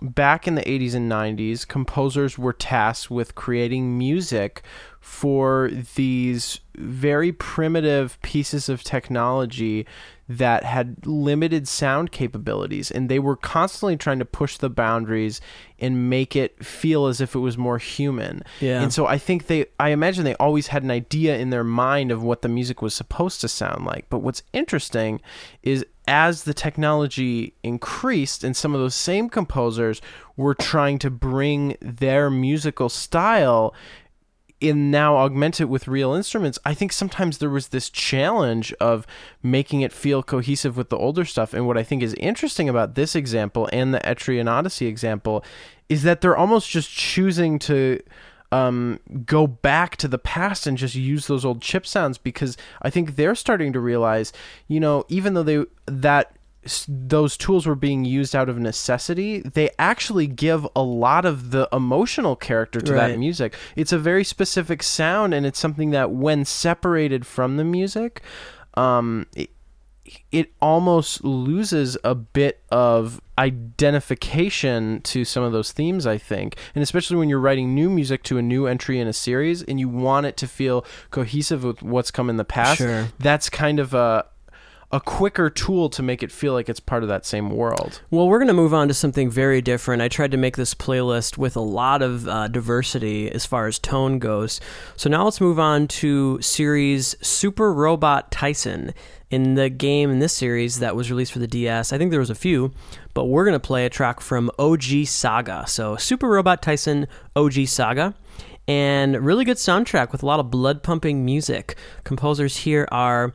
back 0.02 0.48
in 0.48 0.56
the 0.56 0.62
80s 0.64 0.96
and 0.96 1.12
90s, 1.12 1.68
composers 1.68 2.38
were 2.38 2.54
tasked 2.54 3.10
with 3.10 3.36
creating 3.36 3.98
music 3.98 4.64
for 5.00 5.70
these 5.96 6.60
very 6.76 7.32
primitive 7.32 8.22
pieces 8.22 8.70
of 8.70 8.84
technology 8.84 9.86
that 10.30 10.64
had 10.64 11.06
limited 11.06 11.68
sound 11.68 12.12
capabilities 12.12 12.90
and 12.90 13.10
they 13.10 13.20
were 13.20 13.36
constantly 13.36 13.98
trying 13.98 14.20
to 14.20 14.26
push 14.26 14.58
the 14.58 14.70
boundaries 14.70 15.42
and 15.80 16.10
make 16.10 16.36
it 16.36 16.64
feel 16.64 17.08
as 17.08 17.20
if 17.20 17.36
it 17.36 17.40
was 17.40 17.58
more 17.58 17.78
human. 17.78 18.42
Yeah. 18.62 18.82
And 18.82 18.94
so 18.94 19.06
I 19.06 19.18
think 19.18 19.48
they 19.48 19.66
I 19.80 19.90
imagine 19.90 20.24
they 20.24 20.36
always 20.36 20.68
had 20.68 20.84
an 20.84 20.92
idea 20.92 21.38
in 21.38 21.50
their 21.50 21.64
mind 21.66 22.12
of 22.12 22.24
what 22.24 22.42
the 22.42 22.48
music 22.48 22.82
was 22.82 22.94
supposed 22.94 23.42
to 23.42 23.50
sound 23.50 23.86
like. 23.86 24.10
But 24.10 24.20
what's 24.20 24.44
interesting 24.54 25.20
is 25.62 25.86
as 26.08 26.44
the 26.44 26.54
technology 26.54 27.54
increased 27.64 28.44
and 28.44 28.56
some 28.56 28.74
of 28.74 28.82
those 28.82 28.96
same 28.96 29.30
composers 29.30 30.02
were 30.36 30.56
trying 30.56 31.00
to 31.00 31.10
bring 31.10 31.78
their 31.82 32.30
musical 32.30 32.90
style 32.90 33.74
in 34.64 34.90
now 34.90 35.18
augment 35.18 35.60
it 35.60 35.66
with 35.66 35.88
real 35.88 36.14
instruments, 36.14 36.58
I 36.66 36.74
think 36.74 36.94
sometimes 36.94 37.38
there 37.38 37.50
was 37.50 37.68
this 37.68 37.90
challenge 37.90 38.74
of 38.80 39.06
making 39.44 39.82
it 39.82 39.92
feel 39.92 40.24
cohesive 40.24 40.78
with 40.78 40.90
the 40.90 40.98
older 40.98 41.26
stuff. 41.26 41.54
And 41.54 41.68
what 41.68 41.78
I 41.78 41.84
think 41.84 42.02
is 42.02 42.14
interesting 42.16 42.70
about 42.70 42.96
this 42.96 43.14
example 43.16 43.70
and 43.74 43.94
the 43.94 44.00
Etrian 44.00 44.50
Odyssey 44.50 44.88
example 44.88 45.44
is 45.90 46.04
that 46.04 46.22
they're 46.22 46.38
almost 46.38 46.70
just 46.70 46.90
choosing 46.90 47.60
to 47.60 48.00
um, 48.54 49.00
go 49.26 49.48
back 49.48 49.98
to 49.98 50.08
the 50.08 50.18
past 50.18 50.66
and 50.66 50.78
just 50.78 50.96
use 50.96 51.28
those 51.28 51.44
old 51.44 51.62
chip 51.62 51.86
sounds 51.86 52.18
because 52.18 52.56
I 52.82 52.90
think 52.90 53.16
they're 53.16 53.36
starting 53.36 53.74
to 53.74 53.80
realize, 53.80 54.32
you 54.68 54.80
know, 54.80 55.04
even 55.10 55.34
though 55.34 55.44
they 55.44 55.66
that 55.88 56.38
those 56.88 57.38
tools 57.38 57.66
were 57.66 57.76
being 57.76 58.06
used 58.06 58.36
out 58.36 58.50
of 58.50 58.58
necessity, 58.58 59.40
they 59.42 59.70
actually 59.80 60.28
give 60.28 60.68
a 60.76 60.82
lot 60.82 61.26
of 61.26 61.52
the 61.52 61.68
emotional 61.72 62.36
character 62.36 62.80
to 62.82 62.94
Right. 62.94 63.10
that 63.10 63.20
music. 63.20 63.56
It's 63.76 63.92
a 63.92 64.00
very 64.00 64.24
specific 64.24 64.82
sound, 64.84 65.34
and 65.34 65.46
it's 65.46 65.60
something 65.60 65.92
that, 65.92 66.12
when 66.12 66.46
separated 66.46 67.26
from 67.26 67.58
the 67.58 67.64
music, 67.64 68.22
um, 68.76 69.28
it, 69.36 69.50
it 70.32 70.52
almost 70.62 71.24
loses 71.24 71.98
a 72.04 72.14
bit 72.14 72.62
of 72.70 73.22
identification 73.38 75.02
to 75.02 75.24
some 75.26 75.44
of 75.44 75.52
those 75.52 75.72
themes, 75.72 76.06
I 76.06 76.18
think. 76.18 76.56
And 76.76 76.84
especially 76.84 77.18
when 77.18 77.30
you're 77.30 77.40
writing 77.40 77.74
new 77.74 77.90
music 77.90 78.24
to 78.24 78.38
a 78.38 78.42
new 78.42 78.66
entry 78.68 79.00
in 79.00 79.08
a 79.08 79.14
series 79.14 79.64
and 79.64 79.80
you 79.80 79.88
want 79.90 80.26
it 80.26 80.38
to 80.38 80.48
feel 80.48 80.86
cohesive 81.12 81.64
with 81.64 81.82
what's 81.82 82.12
come 82.12 82.30
in 82.30 82.38
the 82.38 82.44
past, 82.46 82.78
Sure. 82.80 83.08
that's 83.20 83.50
kind 83.50 83.80
of 83.80 83.94
a 83.94 84.26
a 84.94 85.00
quicker 85.00 85.50
tool 85.50 85.90
to 85.90 86.04
make 86.04 86.22
it 86.22 86.32
feel 86.32 86.54
like 86.54 86.70
it's 86.70 86.80
part 86.80 87.02
of 87.02 87.10
that 87.10 87.26
same 87.26 87.50
world. 87.50 88.00
Well, 88.12 88.30
we're 88.30 88.38
going 88.38 88.48
to 88.48 88.54
move 88.54 88.76
on 88.76 88.88
to 88.90 88.94
something 88.94 89.28
very 89.28 89.60
different. 89.60 90.04
I 90.04 90.08
tried 90.08 90.30
to 90.32 90.38
make 90.38 90.56
this 90.56 90.76
playlist 90.76 91.36
with 91.36 91.56
a 91.56 91.62
lot 91.62 92.04
of 92.04 92.28
uh, 92.28 92.48
diversity 92.48 93.30
as 93.32 93.44
far 93.44 93.66
as 93.66 93.80
tone 93.80 94.20
goes. 94.20 94.62
So 94.96 95.10
now 95.10 95.24
let's 95.24 95.42
move 95.42 95.60
on 95.60 95.88
to 95.88 96.40
series 96.44 97.16
Super 97.26 97.74
Robot 97.74 98.32
Taisen. 98.32 98.94
In 99.32 99.56
the 99.56 99.72
game 99.72 100.12
in 100.12 100.20
this 100.20 100.34
series 100.34 100.78
that 100.78 100.96
was 100.96 101.10
released 101.10 101.32
for 101.32 101.40
the 101.40 101.48
DS, 101.48 101.92
I 101.92 101.98
think 101.98 102.12
there 102.12 102.20
was 102.20 102.30
a 102.30 102.36
few, 102.36 102.72
but 103.16 103.26
we're 103.26 103.46
going 103.46 103.60
to 103.60 103.60
play 103.60 103.88
a 103.88 103.90
track 103.90 104.20
from 104.20 104.52
OG 104.60 105.08
Saga. 105.08 105.66
So 105.66 105.96
Super 105.96 106.30
Robot 106.30 106.62
Taisen 106.62 107.08
OG 107.36 107.66
Saga. 107.66 108.14
And 108.68 109.26
really 109.26 109.44
good 109.44 109.58
soundtrack 109.58 110.12
with 110.12 110.22
a 110.22 110.26
lot 110.28 110.40
of 110.40 110.52
blood 110.52 110.84
pumping 110.84 111.26
music. 111.26 111.76
Composers 112.04 112.58
here 112.58 112.88
are 112.92 113.34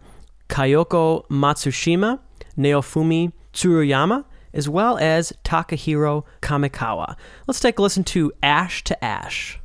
Kayoko 0.48 1.26
Matsushima, 1.28 2.18
Naofumi 2.56 3.32
Tsuruyama, 3.52 4.24
as 4.52 4.68
well 4.68 4.98
as 4.98 5.32
Takahiro 5.44 6.24
Kamikawa. 6.42 7.16
Let's 7.46 7.60
take 7.60 7.78
a 7.78 7.82
listen 7.82 8.04
to 8.04 8.32
Ash 8.42 8.82
to 8.84 9.04
Ash. 9.04 9.60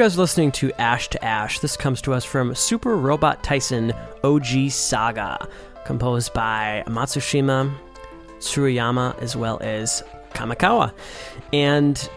Guys 0.00 0.16
are 0.16 0.22
listening 0.22 0.50
to 0.52 0.72
Ash 0.80 1.10
to 1.10 1.22
Ash. 1.22 1.58
This 1.58 1.76
comes 1.76 2.00
to 2.00 2.14
us 2.14 2.24
from 2.24 2.54
Super 2.54 2.96
Robot 2.96 3.42
Taisen 3.42 3.94
OG 4.24 4.70
Saga, 4.70 5.46
composed 5.84 6.32
by 6.32 6.82
Matsushima 6.86 7.70
Tsuruyama 8.38 9.20
as 9.20 9.36
well 9.36 9.58
as 9.60 10.02
Kamikawa. 10.32 10.94
And 11.52 12.08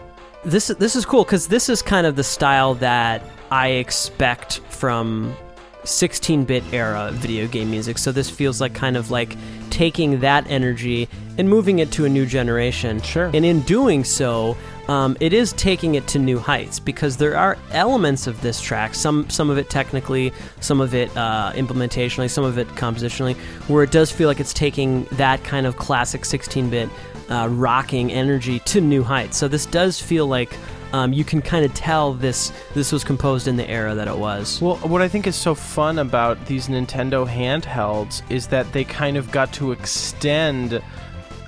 this 0.46 0.68
this 0.68 0.96
is 0.96 1.04
cool 1.04 1.24
because 1.24 1.48
this 1.48 1.68
is 1.68 1.82
kind 1.82 2.06
of 2.06 2.16
the 2.16 2.24
style 2.24 2.72
that 2.76 3.22
I 3.50 3.68
expect 3.72 4.60
from 4.70 5.36
16-bit 5.82 6.64
era 6.72 7.10
video 7.12 7.46
game 7.46 7.70
music. 7.70 7.98
So 7.98 8.12
this 8.12 8.30
feels 8.30 8.62
like 8.62 8.72
kind 8.72 8.96
of 8.96 9.10
like 9.10 9.36
taking 9.68 10.20
that 10.20 10.46
energy 10.48 11.06
and 11.36 11.50
moving 11.50 11.80
it 11.80 11.92
to 11.92 12.06
a 12.06 12.08
new 12.08 12.24
generation. 12.24 13.02
Sure. 13.02 13.30
And 13.34 13.44
in 13.44 13.60
doing 13.60 14.04
so, 14.04 14.56
um, 14.88 15.16
it 15.20 15.32
is 15.32 15.52
taking 15.54 15.94
it 15.94 16.06
to 16.08 16.18
new 16.18 16.38
heights 16.38 16.78
because 16.78 17.16
there 17.16 17.36
are 17.36 17.56
elements 17.70 18.26
of 18.26 18.40
this 18.42 18.60
track, 18.60 18.94
some 18.94 19.28
some 19.30 19.50
of 19.50 19.58
it 19.58 19.70
technically, 19.70 20.32
some 20.60 20.80
of 20.80 20.94
it 20.94 21.14
uh, 21.16 21.52
implementationally, 21.54 22.30
some 22.30 22.44
of 22.44 22.58
it 22.58 22.68
compositionally, 22.68 23.36
where 23.68 23.82
it 23.82 23.90
does 23.90 24.10
feel 24.10 24.28
like 24.28 24.40
it's 24.40 24.52
taking 24.52 25.04
that 25.12 25.42
kind 25.44 25.66
of 25.66 25.76
classic 25.76 26.22
16-bit 26.22 26.88
uh, 27.30 27.48
rocking 27.50 28.12
energy 28.12 28.58
to 28.60 28.80
new 28.80 29.02
heights. 29.02 29.36
So 29.36 29.48
this 29.48 29.66
does 29.66 30.00
feel 30.00 30.26
like 30.26 30.56
um, 30.94 31.12
you 31.12 31.24
can 31.24 31.42
kind 31.42 31.64
of 31.64 31.74
tell 31.74 32.14
this 32.14 32.52
this 32.74 32.92
was 32.92 33.02
composed 33.02 33.48
in 33.48 33.56
the 33.56 33.68
era 33.68 33.94
that 33.96 34.06
it 34.06 34.16
was. 34.16 34.62
Well, 34.62 34.76
what 34.76 35.02
I 35.02 35.08
think 35.08 35.26
is 35.26 35.34
so 35.34 35.54
fun 35.54 35.98
about 35.98 36.46
these 36.46 36.68
Nintendo 36.68 37.26
handhelds 37.26 38.22
is 38.30 38.46
that 38.48 38.72
they 38.72 38.84
kind 38.84 39.16
of 39.16 39.30
got 39.32 39.52
to 39.54 39.72
extend 39.72 40.80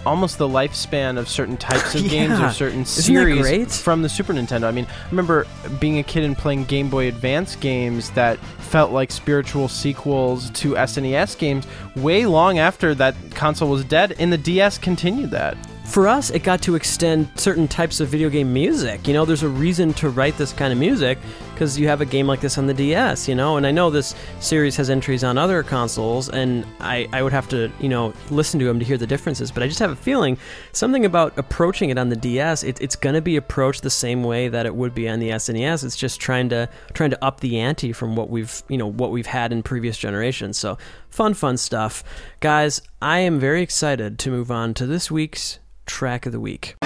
almost 0.07 0.39
the 0.39 0.49
lifespan 0.49 1.19
of 1.19 1.29
certain 1.29 1.57
types 1.57 1.95
of 1.95 2.05
games 2.09 2.41
or 2.41 2.51
certain 2.51 2.85
series 2.85 3.81
from 3.81 4.03
the 4.03 4.09
Super 4.09 4.33
Nintendo. 4.33 4.65
I 4.65 4.71
mean, 4.71 4.87
I 4.87 5.11
remember 5.11 5.47
being 5.81 5.99
a 5.99 6.03
kid 6.03 6.25
and 6.25 6.39
playing 6.39 6.65
Game 6.65 6.89
Boy 6.89 7.09
Advance 7.09 7.57
games 7.57 8.11
that 8.11 8.39
felt 8.59 8.93
like 8.93 9.11
spiritual 9.11 9.69
sequels 9.69 10.51
to 10.51 10.75
SNES 10.75 11.37
games 11.39 11.67
way 11.97 12.25
long 12.27 12.59
after 12.59 12.95
that 12.95 13.15
console 13.33 13.69
was 13.69 13.85
dead, 13.85 14.15
and 14.19 14.33
the 14.33 14.39
DS 14.39 14.79
continued 14.79 15.31
that. 15.33 15.57
for 15.87 16.09
us, 16.09 16.31
it 16.31 16.43
got 16.43 16.61
to 16.63 16.75
extend 16.75 17.29
certain 17.37 17.69
types 17.69 18.01
of 18.01 18.09
video 18.09 18.29
game 18.29 18.53
music. 18.53 19.07
You 19.07 19.15
know, 19.15 19.25
there's 19.25 19.45
a 19.45 19.49
reason 19.49 19.95
to 19.95 20.09
write 20.11 20.37
this 20.37 20.53
kind 20.53 20.73
of 20.73 20.79
music 20.79 21.19
because 21.57 21.79
you 21.79 21.89
have 21.89 22.03
a 22.03 22.05
game 22.05 22.27
like 22.27 22.43
this 22.43 22.59
on 22.59 22.67
the 22.67 22.75
DS, 22.75 23.27
you 23.27 23.35
know, 23.35 23.57
and 23.57 23.67
I 23.67 23.71
know 23.71 23.89
this 23.89 24.15
series 24.41 24.77
has 24.77 24.91
entries 24.91 25.25
on 25.25 25.39
other 25.39 25.63
consoles, 25.63 26.29
and 26.29 26.67
I, 26.81 27.09
I 27.15 27.23
would 27.23 27.33
have 27.33 27.49
to, 27.49 27.73
you 27.81 27.89
know, 27.89 28.13
listen 28.29 28.61
to 28.61 28.67
them 28.67 28.79
to 28.79 28.85
hear 28.85 28.99
the 28.99 29.07
differences, 29.07 29.51
but 29.51 29.63
I 29.63 29.67
just 29.67 29.79
have 29.79 29.91
a 29.91 29.97
feeling 29.97 30.37
something 30.73 31.07
about 31.07 31.33
approaching 31.39 31.89
it 31.89 31.97
on 31.97 32.11
the 32.11 32.17
DS, 32.17 32.63
it, 32.63 32.79
it's 32.83 32.95
going 32.95 33.15
to 33.15 33.23
be 33.23 33.37
approached 33.37 33.83
the 33.83 33.89
same 33.89 34.23
way 34.23 34.49
that 34.49 34.67
it 34.67 34.77
would 34.77 34.95
be 34.95 35.09
on 35.09 35.19
the 35.19 35.31
SNES. 35.31 35.83
It's 35.83 35.97
just 35.97 36.21
trying 36.21 36.51
to 36.51 36.69
trying 36.93 37.09
to 37.09 37.25
up 37.25 37.41
the 37.41 37.59
ante 37.59 37.93
from 37.93 38.17
what 38.17 38.29
we've, 38.29 38.63
you 38.69 38.77
know, 38.77 38.91
what 38.91 39.11
we've 39.11 39.25
had 39.25 39.51
in 39.51 39.63
previous 39.63 39.97
generations. 39.97 40.59
So, 40.59 40.77
fun, 41.09 41.33
fun 41.33 41.57
stuff. 41.57 42.05
Guys, 42.41 42.83
I 43.01 43.21
am 43.21 43.41
very 43.41 43.63
excited 43.63 44.19
to 44.19 44.31
move 44.31 44.51
on 44.51 44.75
to 44.75 44.87
this 44.87 45.11
week's 45.11 45.59
track 45.87 46.27
of 46.27 46.33
the 46.33 46.41
week. 46.41 46.77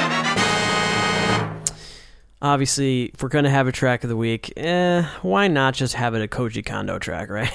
Obviously, 2.43 3.11
if 3.13 3.23
we're 3.23 3.29
going 3.29 3.45
to 3.45 3.51
have 3.51 3.67
a 3.69 3.73
track 3.73 4.03
of 4.03 4.09
the 4.09 4.17
week, 4.17 4.53
eh, 4.57 5.03
why 5.23 5.47
not 5.47 5.75
just 5.75 5.95
have 5.95 6.15
it 6.15 6.23
a 6.23 6.29
Koji 6.29 6.65
Kondo 6.65 6.99
track, 6.99 7.29
right? 7.31 7.53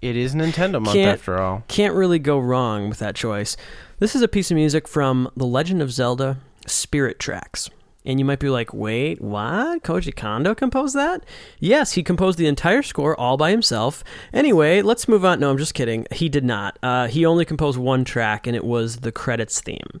It 0.00 0.16
is 0.16 0.34
Nintendo 0.34 0.74
month 0.80 0.94
Can't- 0.94 1.18
after 1.18 1.38
all. 1.38 1.64
Can't 1.68 1.94
really 1.94 2.18
go 2.18 2.38
wrong 2.38 2.88
with 2.88 2.98
that 3.00 3.14
choice. 3.14 3.56
This 3.98 4.14
is 4.14 4.22
a 4.22 4.28
piece 4.28 4.50
of 4.50 4.54
music 4.54 4.88
from 4.88 5.30
The 5.36 5.46
Legend 5.46 5.82
of 5.82 5.92
Zelda 5.92 6.38
Spirit 6.66 7.18
Tracks. 7.18 7.68
And 8.06 8.20
you 8.20 8.24
might 8.24 8.38
be 8.38 8.48
like, 8.48 8.72
wait, 8.72 9.20
what? 9.20 9.82
Koji 9.82 10.14
Kondo 10.14 10.54
composed 10.54 10.94
that? 10.94 11.24
Yes, 11.58 11.92
he 11.92 12.02
composed 12.04 12.38
the 12.38 12.46
entire 12.46 12.82
score 12.82 13.18
all 13.18 13.36
by 13.36 13.50
himself. 13.50 14.04
Anyway, 14.32 14.80
let's 14.80 15.08
move 15.08 15.24
on. 15.24 15.40
No, 15.40 15.50
I'm 15.50 15.58
just 15.58 15.74
kidding. 15.74 16.06
He 16.12 16.28
did 16.28 16.44
not. 16.44 16.78
Uh, 16.84 17.08
he 17.08 17.26
only 17.26 17.44
composed 17.44 17.78
one 17.78 18.04
track, 18.04 18.46
and 18.46 18.54
it 18.54 18.64
was 18.64 18.98
the 18.98 19.10
credits 19.10 19.60
theme. 19.60 20.00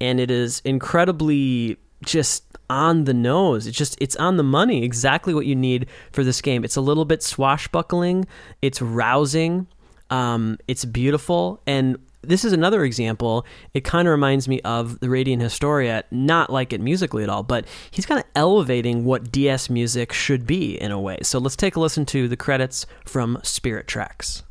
And 0.00 0.18
it 0.18 0.30
is 0.30 0.62
incredibly 0.64 1.76
just 2.02 2.44
on 2.72 3.04
the 3.04 3.12
nose. 3.12 3.66
It's 3.66 3.76
just 3.76 3.96
it's 4.00 4.16
on 4.16 4.38
the 4.38 4.42
money. 4.42 4.82
Exactly 4.82 5.34
what 5.34 5.44
you 5.44 5.54
need 5.54 5.86
for 6.10 6.24
this 6.24 6.40
game. 6.40 6.64
It's 6.64 6.76
a 6.76 6.80
little 6.80 7.04
bit 7.04 7.22
swashbuckling. 7.22 8.26
It's 8.62 8.80
rousing. 8.80 9.66
Um, 10.08 10.58
it's 10.68 10.84
beautiful, 10.84 11.62
and 11.66 11.96
this 12.22 12.44
is 12.44 12.52
another 12.52 12.84
example. 12.84 13.46
It 13.72 13.82
kind 13.84 14.06
of 14.06 14.12
reminds 14.12 14.46
me 14.46 14.60
of 14.60 15.00
the 15.00 15.08
Radiant 15.08 15.42
Historia, 15.42 16.04
not 16.10 16.50
like 16.50 16.72
it 16.72 16.80
musically 16.80 17.22
at 17.22 17.28
all, 17.28 17.42
but 17.42 17.66
he's 17.90 18.04
kind 18.06 18.20
of 18.20 18.26
elevating 18.34 19.04
what 19.04 19.32
DS 19.32 19.70
music 19.70 20.12
should 20.12 20.46
be 20.46 20.80
in 20.80 20.90
a 20.90 21.00
way. 21.00 21.18
So 21.22 21.38
let's 21.38 21.56
take 21.56 21.76
a 21.76 21.80
listen 21.80 22.04
to 22.06 22.28
the 22.28 22.36
credits 22.36 22.86
from 23.06 23.38
Spirit 23.42 23.86
Tracks. 23.88 24.42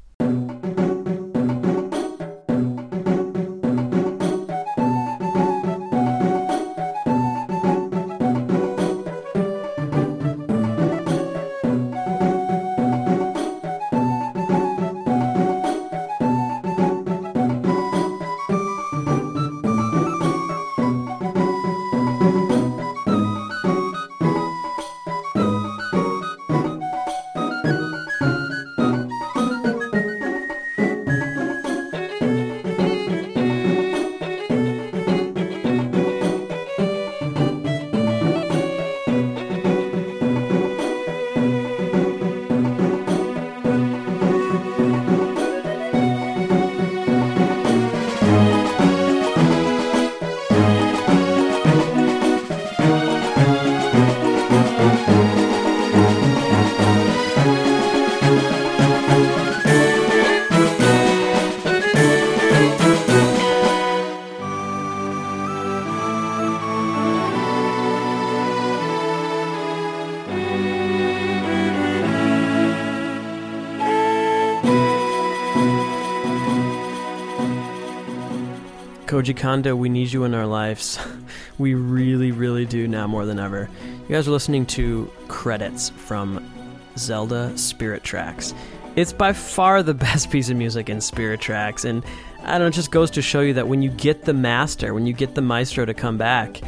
Kondo, 79.42 79.76
we 79.76 79.90
need 79.90 80.14
you 80.14 80.24
in 80.26 80.36
our 80.36 80.46
lives. 80.46 81.00
we 81.58 81.74
really, 81.74 82.32
really 82.32 82.64
do 82.64 82.88
now 82.88 83.08
more 83.08 83.26
than 83.26 83.40
ever. 83.40 83.68
You 84.08 84.16
guys 84.16 84.28
are 84.28 84.32
listening 84.32 84.68
to 84.68 85.12
credits 85.30 85.90
from 85.90 86.48
Zelda 86.96 87.58
Spirit 87.58 88.04
Tracks. 88.04 88.54
It's 88.96 89.12
by 89.12 89.34
far 89.34 89.82
the 89.82 89.94
best 90.10 90.30
piece 90.30 90.52
of 90.52 90.58
music 90.58 90.90
in 90.90 91.02
Spirit 91.02 91.42
Tracks, 91.42 91.86
and 91.86 92.06
I 92.44 92.52
don't 92.52 92.62
know, 92.62 92.68
it 92.68 92.76
just 92.76 92.92
goes 92.92 93.10
to 93.10 93.24
show 93.24 93.42
you 93.42 93.56
that 93.56 93.68
when 93.68 93.82
you 93.82 93.90
get 93.90 94.26
the 94.26 94.34
master, 94.34 94.94
when 94.94 95.08
you 95.08 95.14
get 95.14 95.34
the 95.34 95.42
maestro 95.42 95.86
to 95.86 95.94
come 95.96 96.20
back, 96.20 96.62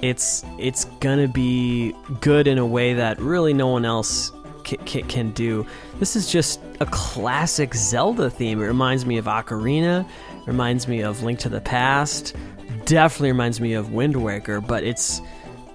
it's 0.00 0.44
it's 0.56 0.84
gonna 1.00 1.26
be 1.26 1.92
good 2.20 2.46
in 2.46 2.58
a 2.58 2.66
way 2.66 2.94
that 2.94 3.18
really 3.18 3.52
no 3.52 3.66
one 3.66 3.84
else 3.84 4.30
ca- 4.64 4.78
ca- 4.86 5.02
can 5.08 5.32
do. 5.32 5.66
This 5.98 6.14
is 6.14 6.30
just 6.30 6.60
a 6.78 6.86
classic 6.86 7.74
Zelda 7.74 8.30
theme. 8.30 8.62
It 8.62 8.66
reminds 8.66 9.04
me 9.04 9.18
of 9.18 9.24
Ocarina, 9.24 10.08
reminds 10.46 10.88
me 10.88 11.02
of 11.02 11.22
Link 11.22 11.38
to 11.40 11.48
the 11.48 11.60
Past, 11.60 12.34
definitely 12.84 13.32
reminds 13.32 13.60
me 13.60 13.74
of 13.74 13.92
Wind 13.92 14.16
Waker, 14.16 14.60
but 14.60 14.84
it's 14.84 15.20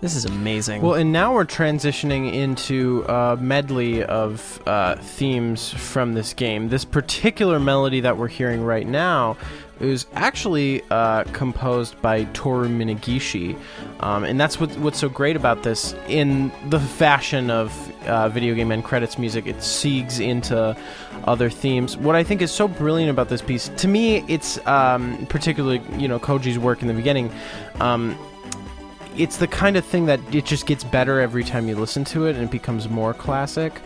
this 0.02 0.16
is 0.16 0.26
amazing. 0.26 0.82
Well, 0.82 0.94
and 0.94 1.12
now 1.12 1.34
we're 1.34 1.46
transitioning 1.46 2.32
into 2.32 3.04
a 3.08 3.38
medley 3.38 4.04
of 4.04 4.62
uh, 4.68 4.98
themes 4.98 5.72
from 5.72 6.14
this 6.14 6.34
game. 6.34 6.70
This 6.70 6.86
particular 6.86 7.60
melody 7.60 8.02
that 8.02 8.18
we're 8.18 8.28
hearing 8.28 8.62
right 8.62 8.86
now 8.86 9.38
is 9.80 10.06
actually 10.14 10.82
uh, 10.90 11.24
composed 11.26 12.02
by 12.02 12.24
Toru 12.26 12.70
Minagishi, 12.70 13.60
um, 14.00 14.24
and 14.24 14.40
that's 14.40 14.60
what, 14.60 14.72
what's 14.78 15.00
so 15.00 15.10
great 15.10 15.36
about 15.36 15.64
this. 15.64 15.94
In 16.08 16.52
the 16.70 16.80
fashion 16.80 17.50
of 17.50 17.72
uh, 18.06 18.30
video 18.30 18.56
game 18.56 18.72
end 18.72 18.84
credits 18.84 19.18
music, 19.18 19.48
it 19.48 19.58
segues 19.58 20.26
into 20.26 20.76
other 21.26 21.50
themes. 21.50 21.98
What 21.98 22.16
I 22.16 22.24
think 22.24 22.42
is 22.42 22.52
so 22.52 22.68
brilliant 22.68 23.10
about 23.10 23.30
this 23.30 23.42
piece, 23.42 23.70
to 23.70 23.88
me, 23.88 24.24
it's 24.28 24.66
um, 24.68 25.26
particularly 25.28 25.82
you 25.98 26.08
know 26.08 26.20
Koji's 26.20 26.60
work 26.60 26.82
in 26.82 26.88
the 26.88 26.94
beginning. 26.94 27.32
Um, 27.80 28.18
it's 29.18 29.38
the 29.38 29.48
kind 29.48 29.78
of 29.78 29.86
thing 29.86 30.06
that 30.08 30.20
it 30.34 30.46
just 30.46 30.66
gets 30.66 30.84
better 30.84 31.22
every 31.22 31.44
time 31.44 31.68
you 31.68 31.76
listen 31.76 32.04
to 32.04 32.26
it 32.26 32.36
and 32.36 32.44
it 32.44 32.52
becomes 32.52 32.90
more 32.90 33.14
classic. 33.14 33.82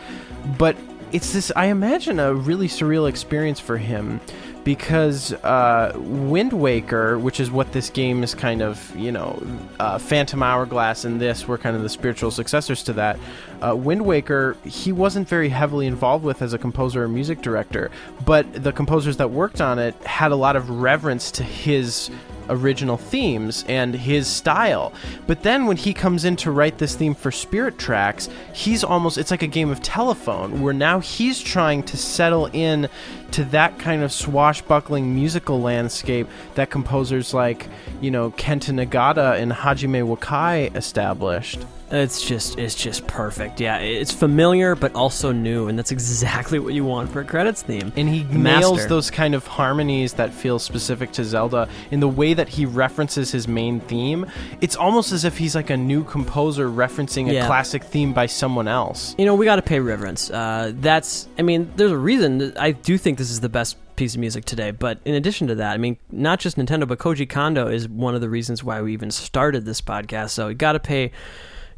But 0.57 0.75
it's 1.11 1.33
this, 1.33 1.51
I 1.55 1.67
imagine, 1.67 2.19
a 2.19 2.33
really 2.33 2.67
surreal 2.67 3.07
experience 3.07 3.59
for 3.59 3.77
him 3.77 4.19
because 4.63 5.33
uh, 5.33 5.93
Wind 5.95 6.53
Waker, 6.53 7.17
which 7.17 7.39
is 7.39 7.49
what 7.49 7.71
this 7.71 7.89
game 7.89 8.23
is 8.23 8.35
kind 8.35 8.61
of, 8.61 8.95
you 8.95 9.11
know, 9.11 9.41
uh, 9.79 9.97
Phantom 9.97 10.43
Hourglass 10.43 11.05
and 11.05 11.19
this 11.19 11.47
were 11.47 11.57
kind 11.57 11.75
of 11.75 11.81
the 11.81 11.89
spiritual 11.89 12.31
successors 12.31 12.83
to 12.83 12.93
that. 12.93 13.17
Uh, 13.61 13.75
Wind 13.75 14.05
Waker, 14.05 14.57
he 14.65 14.91
wasn't 14.91 15.27
very 15.27 15.49
heavily 15.49 15.87
involved 15.87 16.23
with 16.23 16.41
as 16.41 16.53
a 16.53 16.57
composer 16.57 17.03
or 17.03 17.07
music 17.07 17.41
director, 17.41 17.89
but 18.25 18.51
the 18.63 18.71
composers 18.71 19.17
that 19.17 19.31
worked 19.31 19.61
on 19.61 19.79
it 19.79 19.95
had 20.03 20.31
a 20.31 20.35
lot 20.35 20.55
of 20.55 20.69
reverence 20.69 21.31
to 21.31 21.43
his 21.43 22.09
original 22.49 22.97
themes 22.97 23.63
and 23.67 23.93
his 23.95 24.27
style. 24.27 24.93
But 25.27 25.43
then 25.43 25.65
when 25.65 25.77
he 25.77 25.93
comes 25.93 26.25
in 26.25 26.35
to 26.37 26.51
write 26.51 26.77
this 26.77 26.95
theme 26.95 27.15
for 27.15 27.31
Spirit 27.31 27.77
Tracks, 27.77 28.29
he's 28.53 28.83
almost 28.83 29.17
it's 29.17 29.31
like 29.31 29.43
a 29.43 29.47
game 29.47 29.69
of 29.69 29.81
telephone 29.81 30.61
where 30.61 30.73
now 30.73 30.99
he's 30.99 31.41
trying 31.41 31.83
to 31.83 31.97
settle 31.97 32.47
in 32.47 32.89
to 33.31 33.43
that 33.45 33.77
kind 33.79 34.03
of 34.03 34.11
swashbuckling 34.11 35.13
musical 35.13 35.61
landscape 35.61 36.27
that 36.55 36.69
composers 36.69 37.33
like, 37.33 37.67
you 38.01 38.11
know, 38.11 38.31
Kenta 38.31 38.73
Nagata 38.73 39.39
and 39.39 39.51
Hajime 39.51 40.15
Wakai 40.15 40.75
established. 40.75 41.65
It's 41.91 42.21
just 42.23 42.59
it's 42.59 42.75
just 42.75 43.07
perfect. 43.07 43.59
Yeah, 43.59 43.77
it's 43.77 44.11
familiar 44.13 44.75
but 44.75 44.93
also 44.93 45.31
new, 45.31 45.67
and 45.67 45.77
that's 45.77 45.91
exactly 45.91 46.59
what 46.59 46.73
you 46.73 46.85
want 46.85 47.11
for 47.11 47.21
a 47.21 47.25
credits 47.25 47.63
theme. 47.63 47.91
And 47.95 48.07
he 48.07 48.23
Master. 48.25 48.37
nails 48.75 48.87
those 48.87 49.09
kind 49.09 49.33
of 49.33 49.47
harmonies 49.47 50.13
that 50.13 50.31
feel 50.33 50.59
specific 50.59 51.11
to 51.13 51.23
Zelda 51.23 51.67
in 51.89 51.99
the 51.99 52.07
way 52.07 52.33
that 52.35 52.47
he 52.49 52.65
references 52.65 53.31
his 53.31 53.47
main 53.47 53.79
theme. 53.79 54.27
It's 54.61 54.75
almost 54.75 55.11
as 55.11 55.25
if 55.25 55.37
he's 55.37 55.55
like 55.55 55.69
a 55.71 55.77
new 55.77 56.03
composer 56.03 56.69
referencing 56.69 57.29
a 57.29 57.33
Yeah. 57.33 57.47
classic 57.47 57.83
theme 57.83 58.13
by 58.13 58.27
someone 58.27 58.67
else. 58.67 59.15
You 59.17 59.25
know, 59.25 59.33
we 59.35 59.45
got 59.45 59.55
to 59.55 59.61
pay 59.63 59.79
reverence. 59.79 60.29
Uh, 60.29 60.71
that's, 60.75 61.27
I 61.39 61.41
mean, 61.41 61.71
there's 61.75 61.91
a 61.91 61.97
reason. 61.97 62.53
I 62.57 62.71
do 62.71 62.97
think 62.99 63.17
this 63.17 63.31
is 63.31 63.39
the 63.39 63.49
best 63.49 63.77
piece 63.95 64.13
of 64.13 64.19
music 64.19 64.45
today. 64.45 64.71
But 64.71 64.99
in 65.05 65.15
addition 65.15 65.47
to 65.47 65.55
that, 65.55 65.73
I 65.73 65.77
mean, 65.77 65.97
not 66.11 66.39
just 66.39 66.55
Nintendo, 66.55 66.87
but 66.87 66.99
Koji 66.99 67.27
Kondo 67.27 67.67
is 67.67 67.89
one 67.89 68.15
of 68.15 68.21
the 68.21 68.29
reasons 68.29 68.63
why 68.63 68.81
we 68.81 68.93
even 68.93 69.11
started 69.11 69.65
this 69.65 69.81
podcast. 69.81 70.29
So 70.29 70.47
we 70.47 70.53
got 70.53 70.73
to 70.73 70.79
pay, 70.79 71.11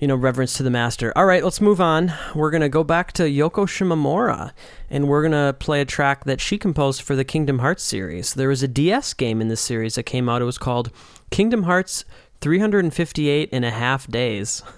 you 0.01 0.07
know, 0.07 0.15
reverence 0.15 0.57
to 0.57 0.63
the 0.63 0.71
master. 0.71 1.13
All 1.15 1.25
right, 1.25 1.43
let's 1.43 1.61
move 1.61 1.79
on. 1.79 2.11
We're 2.33 2.49
gonna 2.49 2.67
go 2.67 2.83
back 2.83 3.13
to 3.13 3.23
Yoko 3.23 3.67
Shimomura, 3.67 4.51
and 4.89 5.07
we're 5.07 5.21
gonna 5.21 5.55
play 5.57 5.79
a 5.79 5.85
track 5.85 6.25
that 6.25 6.41
she 6.41 6.57
composed 6.57 7.03
for 7.03 7.15
the 7.15 7.23
Kingdom 7.23 7.59
Hearts 7.59 7.83
series. 7.83 8.33
There 8.33 8.49
was 8.49 8.63
a 8.63 8.67
DS 8.67 9.13
game 9.13 9.39
in 9.39 9.47
this 9.47 9.61
series 9.61 9.95
that 9.95 10.03
came 10.03 10.27
out. 10.27 10.41
It 10.41 10.45
was 10.45 10.57
called 10.57 10.91
Kingdom 11.29 11.63
Hearts 11.63 12.03
358 12.41 13.49
and 13.53 13.63
a 13.63 13.71
half 13.71 14.07
days. 14.07 14.61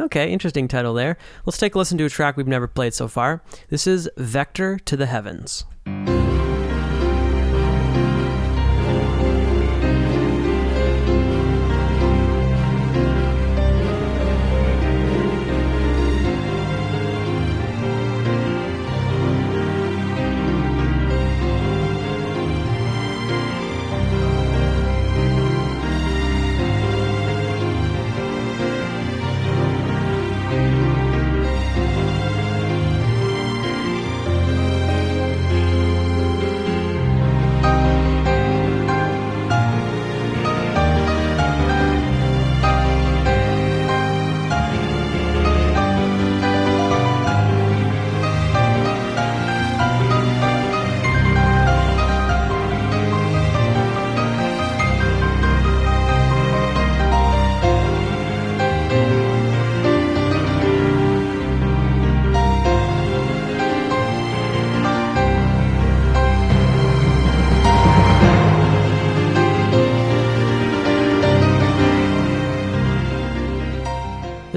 Okay, 0.00 0.32
interesting 0.32 0.68
title 0.68 0.94
there. 0.94 1.18
Let's 1.44 1.58
take 1.58 1.74
a 1.74 1.78
listen 1.78 1.98
to 1.98 2.06
a 2.06 2.08
track 2.08 2.36
we've 2.36 2.48
never 2.48 2.66
played 2.66 2.94
so 2.94 3.06
far. 3.06 3.42
This 3.68 3.86
is 3.86 4.08
Vector 4.16 4.78
to 4.78 4.96
the 4.96 5.06
Heavens. 5.06 5.64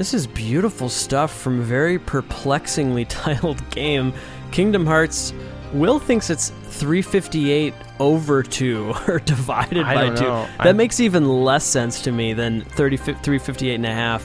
This 0.06 0.14
is 0.14 0.28
beautiful 0.28 0.88
stuff 0.88 1.36
from 1.36 1.58
a 1.58 1.64
very 1.64 1.98
perplexingly 1.98 3.04
titled 3.06 3.68
game. 3.70 4.14
Kingdom 4.52 4.86
Hearts. 4.86 5.34
Will 5.72 5.98
thinks 5.98 6.30
it's 6.30 6.50
358 6.50 7.74
over 7.98 8.44
2 8.44 8.94
or 9.08 9.18
divided 9.18 9.84
I 9.84 9.94
by 9.96 10.04
don't 10.04 10.16
2. 10.16 10.22
know. 10.22 10.48
That 10.58 10.68
I- 10.68 10.72
makes 10.74 11.00
even 11.00 11.28
less 11.28 11.64
sense 11.64 12.02
to 12.02 12.12
me 12.12 12.34
than 12.34 12.60
30, 12.60 12.98
358 12.98 13.74
and 13.74 13.84
a 13.84 13.92
half. 13.92 14.24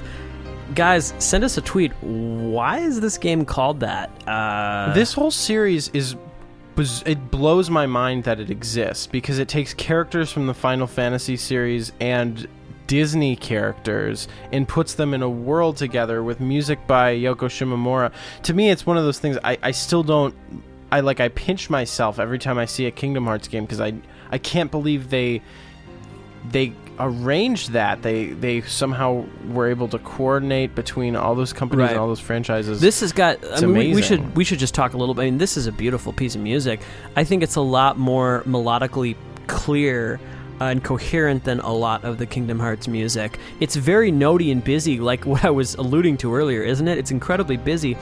Guys, 0.76 1.16
send 1.18 1.44
us 1.44 1.58
a 1.58 1.62
tweet. 1.62 1.94
Why 2.04 2.78
is 2.78 3.02
this 3.02 3.18
game 3.18 3.44
called 3.44 3.80
that? 3.80 4.12
Uh, 4.28 4.94
this 4.94 5.14
whole 5.14 5.32
series 5.32 5.90
is 5.96 6.16
it 7.08 7.32
blows 7.32 7.72
my 7.72 7.88
mind 7.88 8.26
that 8.26 8.40
it 8.40 8.52
exists 8.52 9.08
because 9.08 9.40
it 9.40 9.48
takes 9.48 9.74
characters 9.74 10.32
from 10.32 10.46
the 10.46 10.54
Final 10.54 10.86
Fantasy 10.86 11.38
series 11.38 11.92
and 12.00 12.48
Disney 12.92 13.38
characters 13.38 14.28
and 14.52 14.68
puts 14.68 14.96
them 14.96 15.14
in 15.14 15.22
a 15.22 15.30
world 15.30 15.78
together 15.78 16.22
with 16.22 16.42
music 16.42 16.86
by 16.88 17.16
Yoko 17.16 17.48
Shimomura. 17.48 18.12
To 18.44 18.54
me, 18.54 18.70
it's 18.70 18.86
one 18.86 18.98
of 18.98 19.06
those 19.06 19.18
things 19.18 19.38
I, 19.46 19.58
I 19.64 19.72
still 19.72 20.04
don't. 20.04 20.36
I 20.92 21.00
like 21.00 21.22
I 21.22 21.30
pinch 21.30 21.70
myself 21.70 22.20
every 22.20 22.38
time 22.38 22.58
I 22.58 22.66
see 22.66 22.88
a 22.88 22.92
Kingdom 22.92 23.24
Hearts 23.24 23.48
game 23.48 23.64
because 23.64 23.80
I 23.80 23.94
I 24.30 24.40
can't 24.40 24.70
believe 24.70 25.10
they 25.10 25.42
they 26.50 26.74
arranged 27.00 27.72
that 27.72 28.02
they 28.02 28.26
they 28.26 28.60
somehow 28.64 29.24
were 29.48 29.70
able 29.70 29.88
to 29.88 29.98
coordinate 30.00 30.76
between 30.76 31.16
all 31.16 31.34
those 31.34 31.54
companies 31.54 31.84
Right. 31.84 31.92
and 31.92 32.00
all 32.00 32.10
those 32.10 32.20
franchises. 32.20 32.82
This 32.82 33.00
has 33.00 33.14
got. 33.14 33.42
I 33.46 33.54
It's 33.54 33.62
mean, 33.62 33.72
we, 33.74 33.96
we 33.96 34.02
should 34.02 34.36
we 34.36 34.44
should 34.44 34.60
just 34.60 34.76
talk 34.76 34.94
a 34.94 34.98
little 34.98 35.16
bit. 35.16 35.22
I 35.22 35.26
mean, 35.26 35.38
this 35.38 35.56
is 35.56 35.66
a 35.66 35.72
beautiful 35.72 36.12
piece 36.12 36.36
of 36.36 36.42
music. 36.42 36.82
I 37.16 37.24
think 37.24 37.42
it's 37.42 37.56
a 37.56 37.62
lot 37.62 37.98
more 37.98 38.44
melodically 38.46 39.16
clear 39.48 40.20
uh, 40.62 40.66
and 40.66 40.84
coherent 40.84 41.44
than 41.44 41.60
a 41.62 41.74
lot 41.74 42.06
of 42.06 42.20
the 42.20 42.26
Kingdom 42.26 42.60
Hearts 42.60 42.88
music. 42.88 43.40
It's 43.60 43.76
very 43.76 44.12
notey 44.12 44.52
and 44.52 44.64
busy, 44.64 45.00
like 45.00 45.26
what 45.32 45.44
I 45.44 45.50
was 45.50 45.74
alluding 45.76 46.18
to 46.18 46.34
earlier, 46.34 46.62
isn't 46.62 46.88
it? 46.88 47.00
It's 47.00 47.12
incredibly 47.12 47.58
busy. 47.58 47.98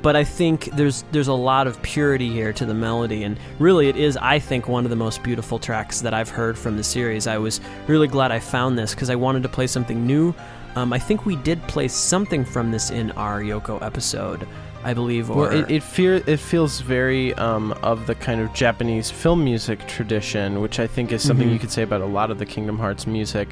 But 0.00 0.16
I 0.16 0.22
think 0.22 0.66
there's 0.76 1.02
there's 1.12 1.28
a 1.28 1.34
lot 1.34 1.66
of 1.66 1.80
purity 1.82 2.30
here 2.30 2.52
to 2.52 2.66
the 2.66 2.74
melody, 2.74 3.24
and 3.24 3.38
really 3.58 3.88
it 3.88 3.96
is 3.96 4.18
I 4.18 4.38
think 4.38 4.68
one 4.68 4.84
of 4.84 4.90
the 4.90 4.96
most 4.96 5.22
beautiful 5.22 5.58
tracks 5.58 6.02
that 6.02 6.12
I've 6.12 6.28
heard 6.28 6.58
from 6.58 6.76
the 6.76 6.84
series. 6.84 7.26
I 7.26 7.38
was 7.38 7.60
really 7.88 8.06
glad 8.06 8.30
I 8.30 8.38
found 8.38 8.78
this 8.78 8.94
because 8.94 9.08
I 9.08 9.14
wanted 9.14 9.42
to 9.44 9.48
play 9.48 9.66
something 9.66 10.06
new. 10.06 10.34
Um, 10.76 10.92
I 10.92 10.98
think 10.98 11.24
we 11.24 11.36
did 11.36 11.62
play 11.62 11.88
something 11.88 12.44
from 12.44 12.70
this 12.70 12.90
in 12.90 13.12
our 13.12 13.40
Yoko 13.40 13.80
episode, 13.80 14.46
I 14.84 14.92
believe. 14.94 15.30
Or 15.30 15.36
Well, 15.36 15.50
it 15.50 15.70
it, 15.70 15.82
fear, 15.82 16.22
it 16.26 16.38
feels 16.38 16.80
very 16.80 17.32
um, 17.34 17.72
of 17.82 18.06
the 18.06 18.14
kind 18.14 18.40
of 18.40 18.52
Japanese 18.52 19.10
film 19.10 19.42
music 19.42 19.86
tradition, 19.88 20.60
which 20.60 20.78
I 20.78 20.86
think 20.86 21.10
is 21.12 21.22
something 21.22 21.48
Mhm. 21.48 21.52
you 21.54 21.58
could 21.58 21.70
say 21.72 21.82
about 21.82 22.02
a 22.02 22.06
lot 22.06 22.30
of 22.30 22.38
the 22.38 22.46
Kingdom 22.46 22.78
Hearts 22.78 23.06
music. 23.06 23.48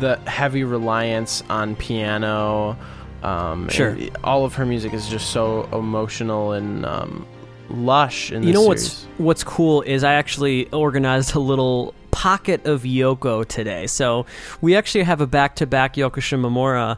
The 0.00 0.16
heavy 0.26 0.64
reliance 0.64 1.42
on 1.50 1.74
piano. 1.76 2.76
Um, 3.22 3.68
Sure. 3.68 3.96
all 4.22 4.44
of 4.44 4.54
her 4.54 4.64
music 4.66 4.92
is 4.94 5.08
just 5.08 5.30
so 5.30 5.68
emotional 5.72 6.52
and 6.52 6.86
um, 6.86 7.26
lush. 7.70 8.30
In 8.30 8.42
you 8.44 8.52
know 8.52 8.62
series. 8.62 8.68
what's 8.68 9.06
what's 9.18 9.44
cool 9.44 9.82
is 9.82 10.04
I 10.04 10.12
actually 10.14 10.68
organized 10.70 11.34
a 11.34 11.40
little 11.40 11.94
pocket 12.12 12.64
of 12.66 12.82
Yoko 12.84 13.44
today. 13.46 13.86
So 13.88 14.24
we 14.60 14.76
actually 14.76 15.04
have 15.04 15.20
a 15.20 15.26
back-to-back 15.26 15.96
Yoko 15.96 16.20
Shimomura 16.20 16.96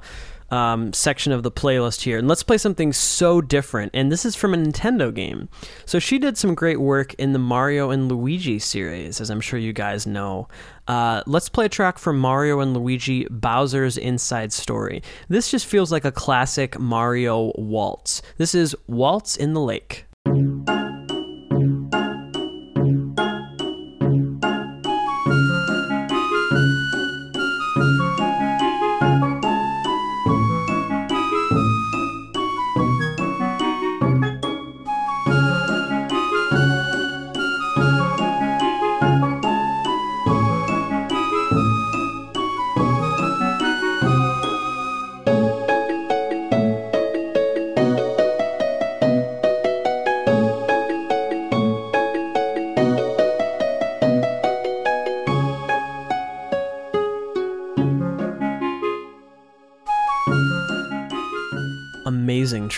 um, 0.50 0.92
section 0.92 1.32
of 1.32 1.42
the 1.42 1.50
playlist 1.50 2.02
here, 2.02 2.18
and 2.18 2.28
let's 2.28 2.42
play 2.42 2.58
something 2.58 2.92
so 2.92 3.40
different. 3.40 3.90
And 3.94 4.10
this 4.10 4.24
is 4.24 4.34
from 4.34 4.54
a 4.54 4.56
Nintendo 4.56 5.12
game. 5.12 5.48
So 5.84 5.98
she 5.98 6.18
did 6.18 6.38
some 6.38 6.54
great 6.54 6.80
work 6.80 7.14
in 7.14 7.32
the 7.32 7.38
Mario 7.38 7.90
and 7.90 8.08
Luigi 8.08 8.58
series, 8.58 9.20
as 9.20 9.30
I'm 9.30 9.40
sure 9.40 9.58
you 9.58 9.72
guys 9.72 10.06
know. 10.06 10.48
Uh, 10.86 11.22
let's 11.26 11.48
play 11.48 11.66
a 11.66 11.68
track 11.68 11.98
from 11.98 12.18
Mario 12.18 12.60
and 12.60 12.74
Luigi 12.74 13.26
Bowser's 13.30 13.98
Inside 13.98 14.52
Story. 14.52 15.02
This 15.28 15.50
just 15.50 15.66
feels 15.66 15.92
like 15.92 16.04
a 16.04 16.12
classic 16.12 16.78
Mario 16.78 17.52
waltz. 17.56 18.22
This 18.38 18.54
is 18.54 18.74
Waltz 18.86 19.36
in 19.36 19.52
the 19.52 19.60
Lake. 19.60 20.06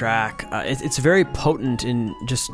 Track. 0.01 0.46
Uh, 0.51 0.62
it, 0.64 0.80
it's 0.80 0.96
very 0.96 1.26
potent 1.26 1.84
and 1.84 2.14
just 2.26 2.51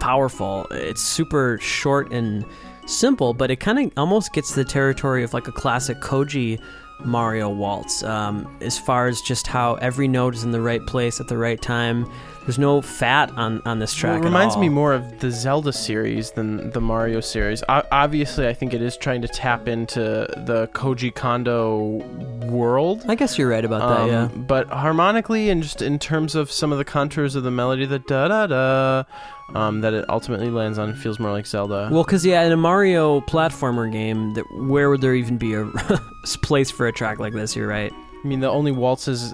powerful. 0.00 0.66
It's 0.70 1.00
super 1.00 1.58
short 1.58 2.12
and 2.12 2.44
simple, 2.84 3.32
but 3.32 3.50
it 3.50 3.56
kind 3.56 3.78
of 3.78 3.92
almost 3.96 4.34
gets 4.34 4.54
the 4.54 4.66
territory 4.66 5.22
of 5.22 5.32
like 5.32 5.48
a 5.48 5.52
classic 5.52 5.98
Koji 6.00 6.60
Mario 7.02 7.48
waltz 7.48 8.02
um, 8.02 8.46
as 8.60 8.78
far 8.78 9.06
as 9.06 9.22
just 9.22 9.46
how 9.46 9.76
every 9.76 10.08
note 10.08 10.34
is 10.34 10.44
in 10.44 10.50
the 10.50 10.60
right 10.60 10.84
place 10.86 11.20
at 11.20 11.28
the 11.28 11.38
right 11.38 11.62
time. 11.62 12.04
There's 12.50 12.58
no 12.58 12.82
fat 12.82 13.30
on, 13.36 13.62
on 13.64 13.78
this 13.78 13.94
track. 13.94 14.14
Well, 14.14 14.22
it 14.22 14.24
reminds 14.24 14.56
me 14.56 14.68
more 14.68 14.92
of 14.92 15.20
the 15.20 15.30
Zelda 15.30 15.72
series 15.72 16.32
than 16.32 16.70
the 16.72 16.80
Mario 16.80 17.20
series. 17.20 17.62
O- 17.68 17.84
obviously, 17.92 18.48
I 18.48 18.54
think 18.54 18.74
it 18.74 18.82
is 18.82 18.96
trying 18.96 19.22
to 19.22 19.28
tap 19.28 19.68
into 19.68 20.00
the 20.00 20.68
Koji 20.74 21.14
Kondo 21.14 22.02
world. 22.48 23.04
I 23.06 23.14
guess 23.14 23.38
you're 23.38 23.48
right 23.48 23.64
about 23.64 23.88
that. 23.88 24.00
Um, 24.00 24.08
Yeah. 24.08 24.26
But 24.48 24.66
harmonically 24.66 25.48
and 25.48 25.62
just 25.62 25.80
in 25.80 26.00
terms 26.00 26.34
of 26.34 26.50
some 26.50 26.72
of 26.72 26.78
the 26.78 26.84
contours 26.84 27.36
of 27.36 27.44
the 27.44 27.52
melody, 27.52 27.86
the 27.86 28.00
da 28.00 28.26
da 28.26 28.48
da, 28.48 29.04
um, 29.54 29.80
that 29.82 29.94
it 29.94 30.04
ultimately 30.08 30.50
lands 30.50 30.76
on 30.76 30.96
feels 30.96 31.20
more 31.20 31.30
like 31.30 31.46
Zelda. 31.46 31.88
Well, 31.92 32.02
because 32.02 32.26
yeah, 32.26 32.42
in 32.42 32.50
a 32.50 32.56
Mario 32.56 33.20
platformer 33.20 33.92
game, 33.92 34.34
that 34.34 34.44
where 34.56 34.90
would 34.90 35.02
there 35.02 35.14
even 35.14 35.38
be 35.38 35.54
a 35.54 35.66
place 36.42 36.72
for 36.72 36.88
a 36.88 36.92
track 36.92 37.20
like 37.20 37.32
this? 37.32 37.54
You're 37.54 37.68
right. 37.68 37.92
I 38.22 38.26
mean, 38.26 38.40
the 38.40 38.50
only 38.50 38.70
waltzes 38.70 39.32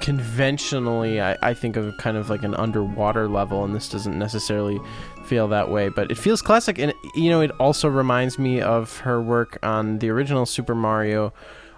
conventionally, 0.00 1.20
I, 1.20 1.36
I 1.42 1.54
think 1.54 1.76
of 1.76 1.96
kind 1.96 2.16
of 2.16 2.30
like 2.30 2.44
an 2.44 2.54
underwater 2.54 3.28
level, 3.28 3.64
and 3.64 3.74
this 3.74 3.88
doesn't 3.88 4.16
necessarily 4.16 4.78
feel 5.24 5.48
that 5.48 5.70
way, 5.70 5.88
but 5.88 6.10
it 6.10 6.16
feels 6.16 6.40
classic. 6.40 6.78
And, 6.78 6.94
you 7.16 7.30
know, 7.30 7.40
it 7.40 7.50
also 7.58 7.88
reminds 7.88 8.38
me 8.38 8.60
of 8.60 8.98
her 8.98 9.20
work 9.20 9.58
on 9.64 9.98
the 9.98 10.08
original 10.10 10.46
Super 10.46 10.76
Mario 10.76 11.32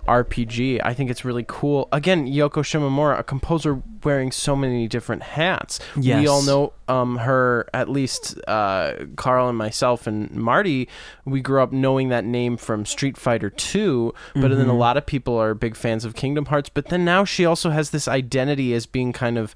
RPG. 0.08 0.80
I 0.84 0.94
think 0.94 1.10
it's 1.10 1.24
really 1.24 1.44
cool. 1.46 1.88
Again, 1.92 2.26
Yoko 2.26 2.62
Shimomura, 2.62 3.18
a 3.18 3.22
composer 3.22 3.82
wearing 4.02 4.32
so 4.32 4.56
many 4.56 4.88
different 4.88 5.22
hats. 5.22 5.78
Yes. 5.96 6.20
We 6.20 6.26
all 6.26 6.42
know 6.42 6.72
um, 6.88 7.18
her, 7.18 7.68
at 7.74 7.88
least 7.88 8.38
uh, 8.48 8.94
Carl 9.16 9.48
and 9.48 9.56
myself 9.58 10.06
and 10.06 10.30
Marty, 10.32 10.88
we 11.24 11.40
grew 11.40 11.62
up 11.62 11.72
knowing 11.72 12.08
that 12.08 12.24
name 12.24 12.56
from 12.56 12.84
Street 12.84 13.16
Fighter 13.16 13.50
2, 13.50 14.12
but 14.34 14.48
then 14.48 14.68
a 14.68 14.72
Mhm. 14.72 14.78
lot 14.78 14.96
of 14.96 15.06
people 15.06 15.36
are 15.36 15.54
big 15.54 15.76
fans 15.76 16.04
of 16.04 16.14
Kingdom 16.14 16.46
Hearts. 16.46 16.68
But 16.68 16.86
then 16.88 17.04
now 17.04 17.24
she 17.24 17.44
also 17.44 17.70
has 17.70 17.90
this 17.90 18.08
identity 18.08 18.74
as 18.74 18.86
being 18.86 19.12
kind 19.12 19.38
of 19.38 19.54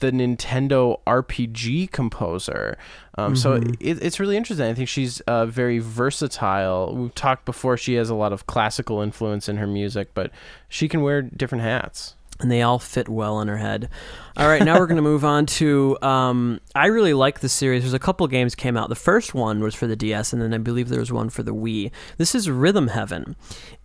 the 0.00 0.10
Nintendo 0.10 1.00
RPG 1.06 1.90
composer. 1.92 2.76
Um, 3.16 3.36
So 3.36 3.58
Mhm. 3.58 3.76
it, 3.80 4.02
it's 4.02 4.18
really 4.18 4.36
interesting. 4.36 4.66
I 4.66 4.74
think 4.74 4.88
she's 4.88 5.20
uh, 5.22 5.46
very 5.46 5.78
versatile. 5.78 6.94
We've 6.96 7.14
talked 7.14 7.44
before, 7.44 7.76
she 7.76 7.94
has 7.94 8.10
a 8.10 8.14
lot 8.14 8.32
of 8.32 8.46
classical 8.46 9.00
influence 9.00 9.48
in 9.48 9.56
her 9.58 9.66
music, 9.66 10.10
but 10.14 10.30
she 10.68 10.88
can 10.88 11.02
wear 11.02 11.22
different 11.22 11.62
hats. 11.64 12.16
And 12.40 12.50
they 12.50 12.62
all 12.62 12.78
fit 12.78 13.08
well 13.08 13.36
on 13.36 13.48
her 13.48 13.58
head. 13.58 13.88
All 14.36 14.48
right, 14.48 14.62
now 14.62 14.78
we're 14.78 14.86
going 14.86 14.96
to 14.96 15.02
move 15.02 15.24
on 15.24 15.44
to. 15.46 15.98
Um, 16.00 16.60
I 16.74 16.86
really 16.86 17.12
like 17.12 17.40
the 17.40 17.48
series. 17.48 17.82
There's 17.82 17.92
a 17.92 17.98
couple 17.98 18.26
games 18.28 18.54
came 18.54 18.76
out. 18.76 18.88
The 18.88 18.94
first 18.94 19.34
one 19.34 19.60
was 19.60 19.74
for 19.74 19.86
the 19.86 19.96
DS, 19.96 20.32
and 20.32 20.40
then 20.40 20.54
I 20.54 20.58
believe 20.58 20.88
there 20.88 21.00
was 21.00 21.12
one 21.12 21.30
for 21.30 21.42
the 21.42 21.54
Wii. 21.54 21.90
This 22.16 22.34
is 22.34 22.48
Rhythm 22.48 22.88
Heaven, 22.88 23.36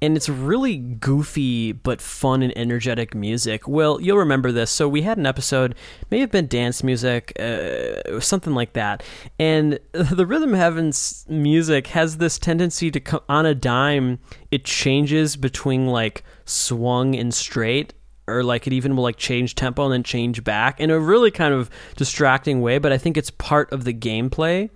and 0.02 0.16
it's 0.16 0.30
really 0.30 0.78
goofy 0.78 1.72
but 1.72 2.00
fun 2.00 2.42
and 2.42 2.58
energetic 2.58 3.16
music. 3.16 3.68
Well, 3.68 4.00
you'll 4.00 4.20
remember 4.20 4.52
this. 4.52 4.72
So 4.72 4.88
we 4.88 5.02
had 5.02 5.18
an 5.18 5.26
episode, 5.26 5.76
may 6.12 6.20
have 6.20 6.32
been 6.32 6.48
dance 6.48 6.84
music, 6.84 7.34
uh, 7.40 8.20
something 8.20 8.54
like 8.54 8.74
that, 8.74 9.04
and 9.40 9.80
the 9.92 10.26
Rhythm 10.26 10.54
Heaven's 10.54 11.26
music 11.28 11.88
has 11.88 12.18
this 12.18 12.38
tendency 12.38 12.92
to 12.92 13.00
come 13.00 13.22
on 13.28 13.46
a 13.46 13.56
dime. 13.56 14.20
It 14.52 14.64
changes 14.64 15.36
between 15.36 15.88
like 15.88 16.24
swung 16.46 17.16
and 17.16 17.34
straight 17.34 17.94
or 18.28 18.44
like 18.44 18.68
it 18.68 18.74
even 18.74 18.96
will 18.96 19.04
like 19.04 19.18
change 19.18 19.56
tempo 19.56 19.84
and 19.84 19.94
then 19.94 20.04
change 20.04 20.44
back 20.44 20.80
in 20.80 20.90
a 20.90 21.00
really 21.00 21.32
kind 21.32 21.54
of 21.54 21.70
distracting 21.96 22.62
way 22.62 22.78
but 22.78 22.92
i 22.92 22.98
think 22.98 23.18
it's 23.18 23.32
part 23.32 23.72
of 23.72 23.84
the 23.84 23.94
gameplay. 23.94 24.70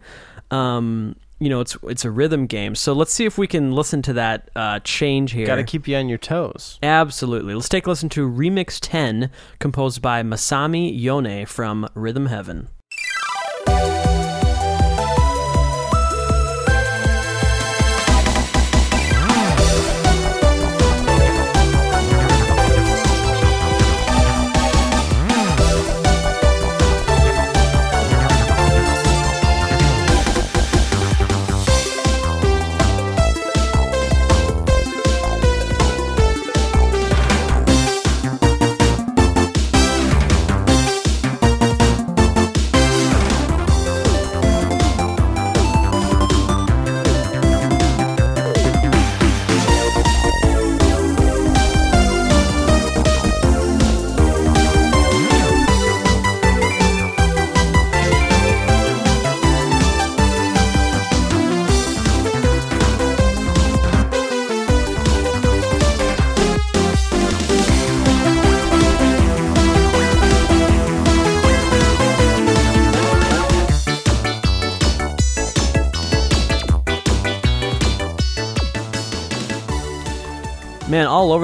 Um 0.51 1.15
you 1.39 1.47
know 1.49 1.61
it's 1.61 1.77
it's 1.83 2.03
a 2.03 2.11
rhythm 2.11 2.47
game. 2.47 2.75
So 2.75 2.93
let's 2.93 3.13
see 3.13 3.25
if 3.25 3.37
we 3.37 3.47
can 3.47 3.71
listen 3.71 4.01
to 4.03 4.13
that 4.13 4.49
uh 4.55 4.79
change 4.79 5.31
here. 5.31 5.45
Got 5.45 5.55
to 5.55 5.63
keep 5.63 5.87
you 5.87 5.95
on 5.95 6.09
your 6.09 6.17
toes. 6.17 6.79
absolutely. 6.83 7.53
Let's 7.53 7.69
take 7.69 7.87
a 7.87 7.89
listen 7.89 8.09
to 8.09 8.29
remix 8.29 8.77
10 8.81 9.31
composed 9.59 10.01
by 10.01 10.21
masami 10.21 10.91
yone 10.93 11.45
from 11.45 11.87
rhythm 11.93 12.27
heaven 12.27 12.67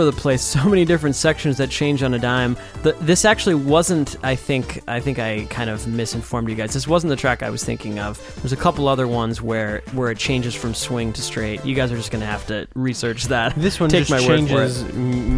over 0.06 0.16
the 0.16 0.22
place 0.22 0.42
so 0.42 0.64
many 0.70 0.86
different 0.86 1.16
sections 1.16 1.58
that 1.58 1.70
change 1.70 2.04
on 2.04 2.14
a 2.14 2.20
dime. 2.20 2.58
The, 2.84 2.94
this 3.02 3.26
actually 3.26 3.56
wasn't 3.56 4.16
i 4.24 4.36
think 4.36 4.82
i 4.88 5.00
think 5.00 5.20
i 5.20 5.46
kind 5.50 5.70
of 5.70 5.88
misinformed 5.88 6.50
you 6.50 6.56
guys. 6.56 6.74
This 6.74 6.88
wasn't 6.88 7.10
the 7.10 7.16
track 7.16 7.44
i 7.44 7.50
was 7.50 7.64
thinking 7.64 8.00
of. 8.00 8.22
There's 8.42 8.54
a 8.54 8.58
couple 8.58 8.88
other 8.88 9.08
ones 9.08 9.42
where 9.42 9.82
where 9.94 10.12
it 10.12 10.18
changes 10.18 10.54
from 10.56 10.74
swing 10.74 11.14
to 11.14 11.22
straight. 11.22 11.66
You 11.66 11.76
guys 11.76 11.92
are 11.92 11.98
just 11.98 12.12
gonna 12.12 12.26
have 12.26 12.46
to 12.48 12.68
research 12.76 13.26
that. 13.26 13.56
This 13.56 13.80
one 13.80 13.90
Take 13.90 14.08
just 14.08 14.12
my 14.12 14.20
changes 14.20 14.84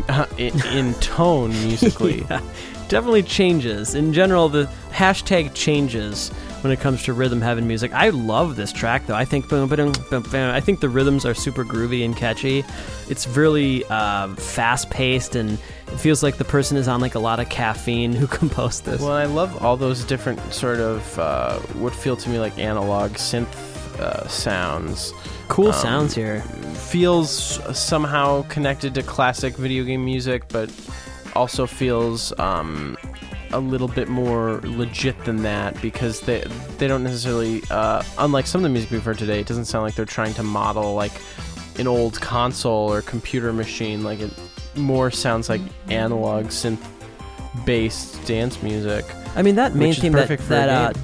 uh, 0.10 0.28
in, 0.38 0.66
in 0.68 0.94
tone 0.96 1.50
musically. 1.66 2.26
yeah, 2.30 2.42
definitely 2.90 3.24
changes. 3.24 3.96
In 3.96 4.12
general, 4.12 4.50
the 4.50 4.70
hashtag 4.92 5.54
changes 5.54 6.32
when 6.64 6.72
it 6.72 6.80
comes 6.80 7.04
to 7.04 7.14
rhythm 7.14 7.42
heaven 7.42 7.68
music. 7.68 7.94
I 7.94 8.10
love 8.10 8.56
this 8.56 8.72
track 8.72 9.06
though. 9.06 9.16
I 9.16 9.26
think 9.26 9.50
boom, 9.50 9.68
boom, 9.70 9.94
boom, 10.10 10.24
boom. 10.24 10.52
I 10.52 10.60
think 10.60 10.80
the 10.80 10.90
rhythms 10.90 11.26
are 11.26 11.34
super 11.34 11.64
groovy 11.64 12.04
and 12.04 12.16
catchy. 12.16 12.64
It's 13.10 13.28
really 13.28 13.84
uh, 13.86 14.30
fast 14.36 14.90
paced 14.90 15.36
and 15.36 15.54
it 15.88 16.00
feels 16.00 16.24
like 16.24 16.38
the 16.38 16.46
person 16.46 16.78
is 16.78 16.88
on 16.88 17.00
like 17.00 17.16
a 17.16 17.20
lot 17.20 17.40
of 17.40 17.50
caffeine 17.50 18.14
who 18.14 18.28
composed 18.42 18.86
this. 18.86 19.02
Well, 19.02 19.14
I 19.14 19.26
love 19.26 19.64
all 19.64 19.78
those 19.78 20.04
different 20.04 20.54
sort 20.54 20.80
of 20.80 21.20
uh, 21.20 21.60
what 21.80 21.94
feel 21.94 22.18
to 22.18 22.30
me 22.30 22.40
like 22.40 22.58
analog 22.58 23.12
synth 23.12 23.54
uh, 24.00 24.28
sounds. 24.28 25.14
cool 25.48 25.68
um, 25.68 25.74
sounds 25.74 26.16
here. 26.16 26.42
Feels 26.42 27.60
somehow 27.78 28.44
connected 28.44 28.94
to 28.96 29.04
classic 29.04 29.56
video 29.56 29.84
game 29.84 30.06
music, 30.06 30.48
but 30.50 30.72
also 31.36 31.66
feels 31.66 32.38
um, 32.40 32.98
a 33.52 33.60
little 33.60 33.88
bit 33.88 34.08
more 34.08 34.62
legit 34.64 35.24
than 35.26 35.44
that 35.44 35.80
because 35.82 36.22
they 36.22 36.44
they 36.78 36.88
don't 36.88 37.04
necessarily 37.04 37.62
uh, 37.70 38.04
unlike 38.18 38.48
some 38.48 38.60
of 38.60 38.64
the 38.64 38.70
music 38.70 38.92
we've 38.92 39.04
heard 39.04 39.18
today. 39.18 39.40
It 39.40 39.48
doesn't 39.48 39.66
sound 39.66 39.84
like 39.84 39.96
they're 39.96 40.06
trying 40.06 40.34
to 40.36 40.44
model 40.44 40.94
like 40.94 41.14
an 41.80 41.88
old 41.88 42.20
console 42.20 42.92
or 42.92 43.02
computer 43.02 43.54
machine. 43.54 44.04
Like 44.04 44.20
it 44.20 44.32
more 44.76 45.12
sounds 45.12 45.50
like 45.50 45.62
analog 45.90 46.48
synth 46.48 46.86
based 47.66 48.26
dance 48.26 48.62
music. 48.62 49.06
I 49.36 49.42
mean 49.42 49.56
that 49.56 49.76
main 49.76 49.94
theme 49.94 50.14
that 50.14 50.28
that 50.50 50.96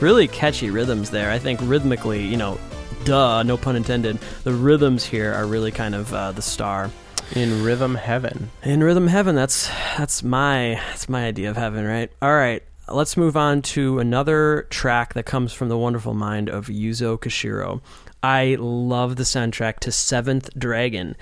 really 0.00 0.28
catchy 0.28 0.70
rhythms 0.70 1.10
there. 1.10 1.30
I 1.30 1.38
think 1.38 1.60
rhythmically, 1.62 2.26
you 2.26 2.36
know, 2.36 2.58
duh, 3.04 3.42
no 3.42 3.56
pun 3.56 3.76
intended. 3.76 4.18
The 4.44 4.52
rhythms 4.52 5.04
here 5.04 5.32
are 5.32 5.46
really 5.46 5.70
kind 5.70 5.94
of 5.94 6.12
uh, 6.12 6.32
the 6.32 6.42
star. 6.42 6.90
In 7.34 7.62
rhythm 7.62 7.94
heaven. 7.94 8.50
In 8.64 8.82
rhythm 8.82 9.06
heaven, 9.06 9.36
that's 9.36 9.68
that's 9.96 10.22
my 10.22 10.80
that's 10.88 11.08
my 11.08 11.26
idea 11.26 11.48
of 11.50 11.56
heaven, 11.56 11.84
right? 11.84 12.10
All 12.20 12.34
right, 12.34 12.62
let's 12.88 13.16
move 13.16 13.36
on 13.36 13.62
to 13.62 14.00
another 14.00 14.66
track 14.70 15.14
that 15.14 15.26
comes 15.26 15.52
from 15.52 15.68
the 15.68 15.78
wonderful 15.78 16.12
mind 16.12 16.48
of 16.48 16.66
Yuzo 16.66 17.16
Koshiro. 17.18 17.80
I 18.22 18.56
love 18.58 19.16
the 19.16 19.22
soundtrack 19.22 19.78
to 19.80 19.92
Seventh 19.92 20.50
Dragon. 20.58 21.16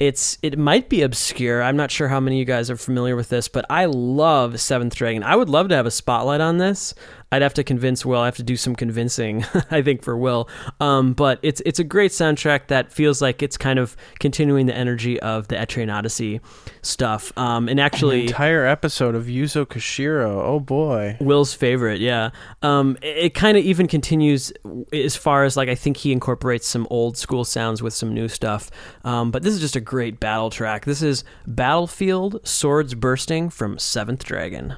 It's 0.00 0.38
it 0.42 0.58
might 0.58 0.88
be 0.88 1.02
obscure. 1.02 1.62
I'm 1.62 1.76
not 1.76 1.92
sure 1.92 2.08
how 2.08 2.18
many 2.18 2.36
of 2.36 2.40
you 2.40 2.44
guys 2.44 2.68
are 2.68 2.76
familiar 2.76 3.14
with 3.14 3.28
this, 3.28 3.46
but 3.46 3.64
I 3.70 3.84
love 3.84 4.60
Seventh 4.60 4.96
Dragon. 4.96 5.22
I 5.22 5.36
would 5.36 5.48
love 5.48 5.68
to 5.68 5.76
have 5.76 5.86
a 5.86 5.90
spotlight 5.92 6.40
on 6.40 6.58
this. 6.58 6.94
I'd 7.32 7.42
have 7.42 7.54
to 7.54 7.64
convince 7.64 8.04
Will. 8.04 8.20
I 8.20 8.26
have 8.26 8.36
to 8.36 8.42
do 8.42 8.56
some 8.56 8.76
convincing, 8.76 9.44
I 9.70 9.82
think, 9.82 10.02
for 10.02 10.16
Will. 10.16 10.48
Um, 10.80 11.12
but 11.14 11.38
it's 11.42 11.60
it's 11.66 11.78
a 11.78 11.84
great 11.84 12.10
soundtrack 12.12 12.68
that 12.68 12.92
feels 12.92 13.20
like 13.20 13.42
it's 13.42 13.56
kind 13.56 13.78
of 13.78 13.96
continuing 14.20 14.66
the 14.66 14.74
energy 14.76 15.18
of 15.20 15.48
the 15.48 15.56
Etrian 15.56 15.92
Odyssey 15.92 16.40
stuff. 16.82 17.32
Um, 17.36 17.68
and 17.68 17.80
actually, 17.80 18.22
An 18.22 18.26
entire 18.28 18.66
episode 18.66 19.14
of 19.14 19.24
Yuzo 19.24 19.66
Koshiro. 19.66 20.42
Oh 20.44 20.60
boy. 20.60 21.16
Will's 21.20 21.54
favorite, 21.54 22.00
yeah. 22.00 22.30
Um, 22.62 22.96
it, 23.02 23.16
it 23.16 23.34
kind 23.34 23.56
of 23.56 23.64
even 23.64 23.88
continues 23.88 24.52
as 24.92 25.16
far 25.16 25.44
as 25.44 25.56
like 25.56 25.68
I 25.68 25.74
think 25.74 25.96
he 25.96 26.12
incorporates 26.12 26.66
some 26.68 26.86
old 26.90 27.16
school 27.16 27.44
sounds 27.44 27.82
with 27.82 27.94
some 27.94 28.12
new 28.14 28.28
stuff. 28.28 28.70
Um, 29.04 29.30
but 29.30 29.42
this 29.42 29.54
is 29.54 29.60
just 29.60 29.76
a 29.76 29.80
great 29.80 30.20
battle 30.20 30.50
track. 30.50 30.84
This 30.84 31.02
is 31.02 31.24
Battlefield 31.46 32.46
Swords 32.46 32.94
Bursting 32.94 33.50
from 33.50 33.78
Seventh 33.78 34.24
Dragon. 34.24 34.74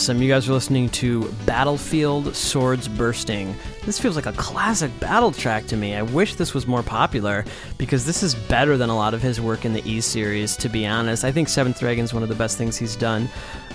Awesome. 0.00 0.22
You 0.22 0.30
guys 0.30 0.48
are 0.48 0.54
listening 0.54 0.88
to 0.88 1.30
Battlefield 1.44 2.34
Swords 2.34 2.88
Bursting. 2.88 3.54
This 3.84 4.00
feels 4.00 4.16
like 4.16 4.24
a 4.24 4.32
classic 4.32 4.98
battle 4.98 5.30
track 5.30 5.66
to 5.66 5.76
me. 5.76 5.94
I 5.94 6.00
wish 6.00 6.36
this 6.36 6.54
was 6.54 6.66
more 6.66 6.82
popular 6.82 7.44
because 7.76 8.06
this 8.06 8.22
is 8.22 8.34
better 8.34 8.78
than 8.78 8.88
a 8.88 8.96
lot 8.96 9.12
of 9.12 9.20
his 9.20 9.42
work 9.42 9.66
in 9.66 9.74
the 9.74 9.86
E 9.86 10.00
series, 10.00 10.56
to 10.56 10.70
be 10.70 10.86
honest. 10.86 11.22
I 11.22 11.30
think 11.30 11.50
Seventh 11.50 11.78
Dragon's 11.78 12.14
one 12.14 12.22
of 12.22 12.30
the 12.30 12.34
best 12.34 12.56
things 12.56 12.78
he's 12.78 12.96
done. 12.96 13.28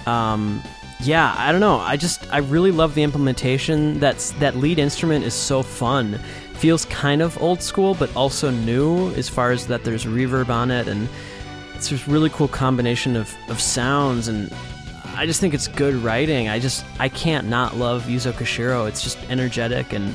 Um, 0.08 0.64
yeah, 1.02 1.36
I 1.38 1.52
don't 1.52 1.62
know. 1.62 1.78
I 1.78 1.96
just 1.96 2.28
I 2.34 2.40
really 2.40 2.72
love 2.72 2.96
the 2.96 3.04
implementation. 3.04 4.00
That's 4.00 4.32
that 4.40 4.56
lead 4.56 4.80
instrument 4.80 5.26
is 5.26 5.36
so 5.36 5.62
fun. 5.62 6.20
Feels 6.54 6.86
kind 6.86 7.22
of 7.22 7.40
old 7.40 7.62
school, 7.62 7.94
but 7.94 8.14
also 8.16 8.50
new 8.50 9.12
as 9.12 9.30
far 9.30 9.52
as 9.52 9.68
that 9.68 9.84
there's 9.84 10.06
reverb 10.06 10.50
on 10.50 10.72
it 10.72 10.88
and 10.88 11.08
it's 11.76 11.90
this 11.90 12.08
really 12.08 12.32
cool 12.32 12.48
combination 12.48 13.16
of, 13.16 13.36
of 13.50 13.62
sounds 13.62 14.28
and 14.28 14.52
I 15.18 15.26
just 15.26 15.40
think 15.42 15.54
it's 15.54 15.68
good 15.68 15.96
writing. 15.96 16.50
I 16.50 16.60
just 16.60 16.86
I 17.00 17.10
can't 17.10 17.48
not 17.48 17.76
love 17.78 18.04
Yuzo 18.06 18.32
Koshiro. 18.32 18.88
It's 18.88 19.04
just 19.04 19.18
energetic 19.30 19.94
and 19.94 20.14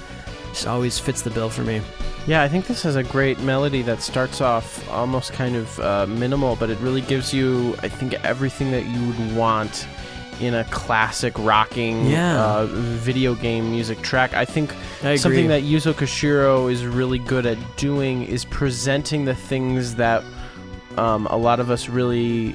just 0.52 0.66
always 0.66 0.98
fits 0.98 1.22
the 1.22 1.30
bill 1.30 1.48
for 1.50 1.62
me. 1.62 1.80
Yeah, 2.26 2.42
I 2.42 2.48
think 2.48 2.66
this 2.66 2.82
has 2.82 2.96
a 2.96 3.02
great 3.02 3.38
melody 3.40 3.82
that 3.82 4.02
starts 4.02 4.40
off 4.40 4.88
almost 4.90 5.32
kind 5.32 5.56
of 5.56 5.80
uh, 5.80 6.06
minimal, 6.06 6.54
but 6.56 6.68
it 6.68 6.78
really 6.80 7.00
gives 7.00 7.32
you, 7.32 7.74
I 7.82 7.88
think, 7.88 8.12
everything 8.24 8.70
that 8.72 8.84
you 8.84 9.06
would 9.08 9.36
want 9.36 9.86
in 10.38 10.54
a 10.54 10.64
classic 10.64 11.32
rocking 11.38 12.06
Yeah. 12.06 12.42
uh, 12.44 12.66
video 12.66 13.34
game 13.34 13.70
music 13.70 14.00
track. 14.02 14.34
I 14.34 14.44
think 14.44 14.74
I 15.02 15.16
something 15.16 15.48
that 15.48 15.62
Yuzo 15.62 15.92
Koshiro 15.94 16.70
is 16.70 16.84
really 16.84 17.18
good 17.18 17.46
at 17.46 17.58
doing 17.76 18.22
is 18.24 18.44
presenting 18.44 19.24
the 19.24 19.34
things 19.34 19.94
that 19.96 20.22
um, 20.96 21.26
a 21.26 21.36
lot 21.36 21.58
of 21.60 21.70
us 21.70 21.88
really 21.88 22.54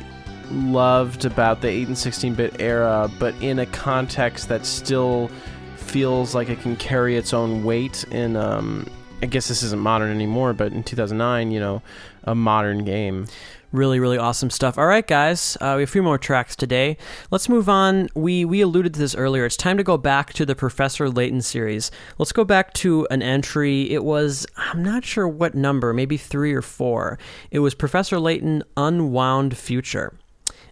loved 0.52 1.26
about 1.26 1.62
the 1.62 1.68
8 1.68 1.88
and 1.88 1.96
16-bit 1.96 2.62
era, 2.62 3.10
but 3.20 3.34
in 3.42 3.60
a 3.60 3.66
context 3.66 4.50
that 4.50 4.66
still 4.66 5.30
feels 5.76 6.36
like 6.36 6.50
it 6.50 6.60
can 6.62 6.76
carry 6.76 7.16
its 7.16 7.34
own 7.34 7.64
weight 7.64 8.04
in 8.12 8.36
um, 8.36 8.88
I 9.22 9.28
guess 9.28 9.48
this 9.48 9.64
isn't 9.64 9.82
modern 9.82 10.12
anymore, 10.12 10.54
but 10.54 10.74
in 10.74 10.84
2009, 10.84 11.52
you 11.52 11.60
know, 11.60 11.82
a 12.26 12.36
modern 12.36 12.84
game. 12.84 13.28
Really, 13.72 14.00
really 14.00 14.18
awesome 14.18 14.50
stuff. 14.50 14.78
All 14.78 14.86
right, 14.86 15.06
guys, 15.06 15.58
uh, 15.60 15.74
we 15.76 15.82
have 15.82 15.90
a 15.90 15.92
few 15.92 16.04
more 16.04 16.18
tracks 16.18 16.56
today. 16.56 16.98
Let's 17.32 17.50
move 17.50 17.68
on. 17.68 18.10
We 18.14 18.46
we 18.46 18.62
alluded 18.62 18.94
to 18.94 19.00
this 19.00 19.16
earlier. 19.16 19.46
It's 19.46 19.58
time 19.58 19.78
to 19.78 19.84
go 19.84 19.98
back 19.98 20.32
to 20.34 20.46
the 20.46 20.56
Professor 20.56 21.10
Layton 21.10 21.42
series. 21.42 21.92
Let's 22.18 22.32
go 22.32 22.46
back 22.46 22.74
to 22.76 23.08
an 23.12 23.22
entry. 23.22 23.92
It 23.92 24.04
was 24.04 24.46
I'm 24.56 24.84
not 24.84 25.04
sure 25.04 25.28
what 25.28 25.56
number, 25.56 25.92
maybe 25.92 26.16
three 26.16 26.54
or 26.54 26.62
four. 26.62 27.20
It 27.52 27.60
was 27.60 27.74
Professor 27.74 28.20
Layton 28.20 28.64
Unwound 28.78 29.58
Future. 29.58 30.14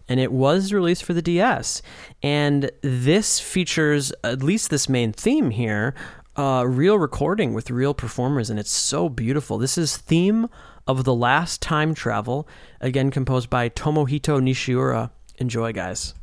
And 0.08 0.20
it 0.20 0.32
was 0.32 0.72
released 0.72 1.04
for 1.04 1.14
the 1.14 1.22
DS. 1.22 1.80
And 2.22 2.70
this 2.82 3.40
features 3.40 4.12
at 4.22 4.42
least 4.42 4.70
this 4.70 4.88
main 4.88 5.12
theme 5.12 5.50
here 5.50 5.94
uh, 6.36 6.64
real 6.66 6.98
recording 6.98 7.54
with 7.54 7.70
real 7.70 7.94
performers, 7.94 8.50
and 8.50 8.58
it's 8.58 8.72
so 8.72 9.08
beautiful. 9.08 9.58
This 9.58 9.78
is 9.78 9.96
Theme 9.96 10.48
of 10.86 11.04
the 11.04 11.14
Last 11.14 11.62
Time 11.62 11.94
Travel, 11.94 12.48
again 12.80 13.10
composed 13.10 13.48
by 13.48 13.68
Tomohito 13.68 14.40
Nishiura. 14.40 15.10
Enjoy, 15.38 15.72
guys. 15.72 16.14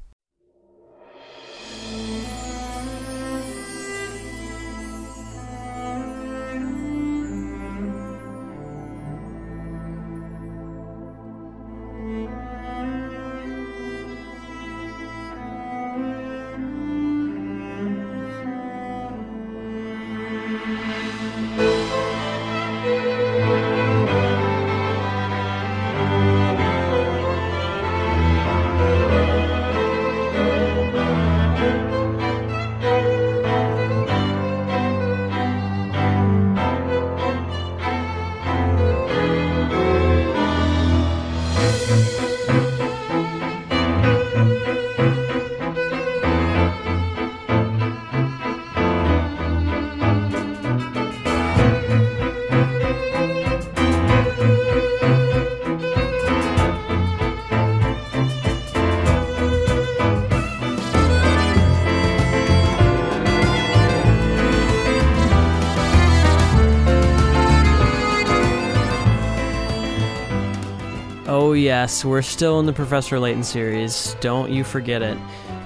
Yes, 71.81 72.05
we're 72.05 72.21
still 72.21 72.59
in 72.59 72.67
the 72.67 72.73
Professor 72.73 73.19
Layton 73.19 73.43
series. 73.43 74.15
Don't 74.19 74.51
you 74.51 74.63
forget 74.63 75.01
it. 75.01 75.17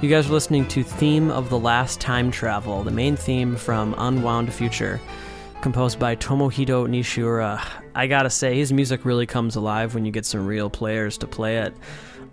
You 0.02 0.08
guys 0.08 0.30
are 0.30 0.32
listening 0.32 0.66
to 0.70 0.82
Theme 0.82 1.30
of 1.30 1.50
the 1.50 1.60
Last 1.60 2.00
Time 2.00 2.32
Travel, 2.32 2.84
the 2.84 2.92
main 2.92 3.18
theme 3.18 3.58
from 3.58 3.94
Unwound 3.98 4.54
Future, 4.54 5.02
composed 5.66 5.98
by 5.98 6.16
Tomohito 6.16 6.88
Nishiura. 6.88 7.60
I 7.96 8.06
gotta 8.06 8.30
say, 8.30 8.56
his 8.56 8.72
music 8.72 9.04
really 9.04 9.26
comes 9.26 9.56
alive 9.56 9.96
when 9.96 10.06
you 10.06 10.12
get 10.12 10.24
some 10.24 10.46
real 10.46 10.70
players 10.70 11.18
to 11.18 11.26
play 11.26 11.58
it. 11.58 11.74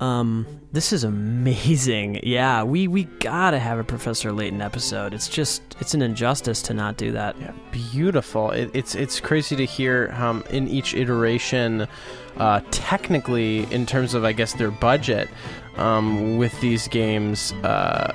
Um, 0.01 0.47
this 0.73 0.93
is 0.93 1.03
amazing. 1.03 2.21
Yeah, 2.25 2.63
we 2.63 2.89
we 2.89 3.05
gotta 3.05 3.59
have 3.59 3.79
a 3.79 3.85
Professor 3.85 4.33
Layton 4.33 4.61
episode. 4.61 5.15
It's 5.15 5.31
just 5.31 5.63
it's 5.81 5.95
an 5.95 6.03
injustice 6.03 6.61
to 6.61 6.75
not 6.75 6.99
do 6.99 7.11
that. 7.13 7.35
Yeah, 7.41 7.53
beautiful. 7.71 8.51
It, 8.51 8.71
it's 8.75 8.95
it's 8.95 9.19
crazy 9.19 9.57
to 9.57 9.65
hear 9.65 10.15
um, 10.19 10.45
in 10.51 10.69
each 10.69 10.93
iteration, 10.93 11.89
uh, 12.37 12.61
technically 12.71 13.61
in 13.73 13.87
terms 13.87 14.13
of 14.13 14.25
I 14.25 14.33
guess 14.33 14.53
their 14.53 14.71
budget, 14.71 15.31
um, 15.79 16.37
with 16.37 16.61
these 16.61 16.87
games, 16.87 17.53
uh, 17.65 18.13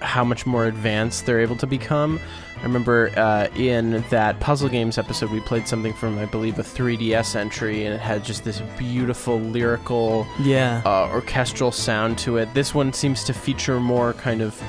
how 0.00 0.24
much 0.24 0.44
more 0.44 0.66
advanced 0.66 1.24
they're 1.24 1.40
able 1.40 1.56
to 1.58 1.68
become. 1.68 2.18
I 2.58 2.62
remember 2.62 3.10
uh, 3.16 3.48
in 3.56 4.02
that 4.10 4.40
puzzle 4.40 4.68
games 4.68 4.96
episode, 4.96 5.30
we 5.30 5.40
played 5.40 5.68
something 5.68 5.92
from, 5.92 6.18
I 6.18 6.24
believe, 6.24 6.58
a 6.58 6.62
3DS 6.62 7.36
entry, 7.36 7.84
and 7.84 7.94
it 7.94 8.00
had 8.00 8.24
just 8.24 8.42
this 8.44 8.60
beautiful 8.78 9.38
lyrical, 9.38 10.26
Yeah. 10.40 10.80
uh, 10.86 11.08
orchestral 11.12 11.72
sound 11.72 12.16
to 12.18 12.38
it. 12.38 12.52
This 12.54 12.72
one 12.74 12.92
seems 12.92 13.22
to 13.24 13.32
feature 13.34 13.80
more 13.80 14.14
kind 14.14 14.40
of 14.40 14.60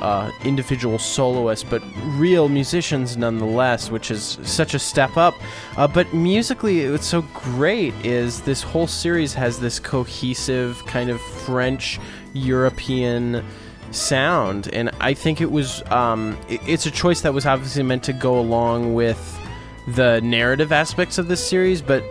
uh, 0.00 0.30
individual 0.44 0.98
soloists, 0.98 1.64
but 1.68 1.82
real 2.16 2.48
musicians 2.48 3.16
nonetheless, 3.18 3.90
which 3.90 4.10
is 4.10 4.38
such 4.42 4.72
a 4.74 4.78
step 4.78 5.16
up. 5.16 5.34
Uh, 5.76 5.86
but 5.88 6.12
musically, 6.14 6.88
what's 6.90 7.06
so 7.06 7.20
great 7.34 7.92
is 8.04 8.40
this 8.42 8.62
whole 8.62 8.86
series 8.86 9.34
has 9.34 9.58
this 9.60 9.78
cohesive 9.80 10.82
kind 10.86 11.10
of 11.10 11.20
French 11.20 11.98
European 12.32 13.44
sound, 13.90 14.68
and 14.72 14.90
I 15.00 15.14
think 15.14 15.40
it 15.40 15.50
was 15.50 15.82
um, 15.90 16.36
it- 16.48 16.60
it's 16.66 16.86
a 16.86 16.90
choice 16.90 17.20
that 17.22 17.34
was 17.34 17.46
obviously 17.46 17.82
meant 17.82 18.02
to 18.04 18.12
go 18.12 18.38
along 18.38 18.94
with 18.94 19.38
the 19.94 20.20
narrative 20.20 20.72
aspects 20.72 21.18
of 21.18 21.28
this 21.28 21.44
series, 21.46 21.82
but 21.82 22.04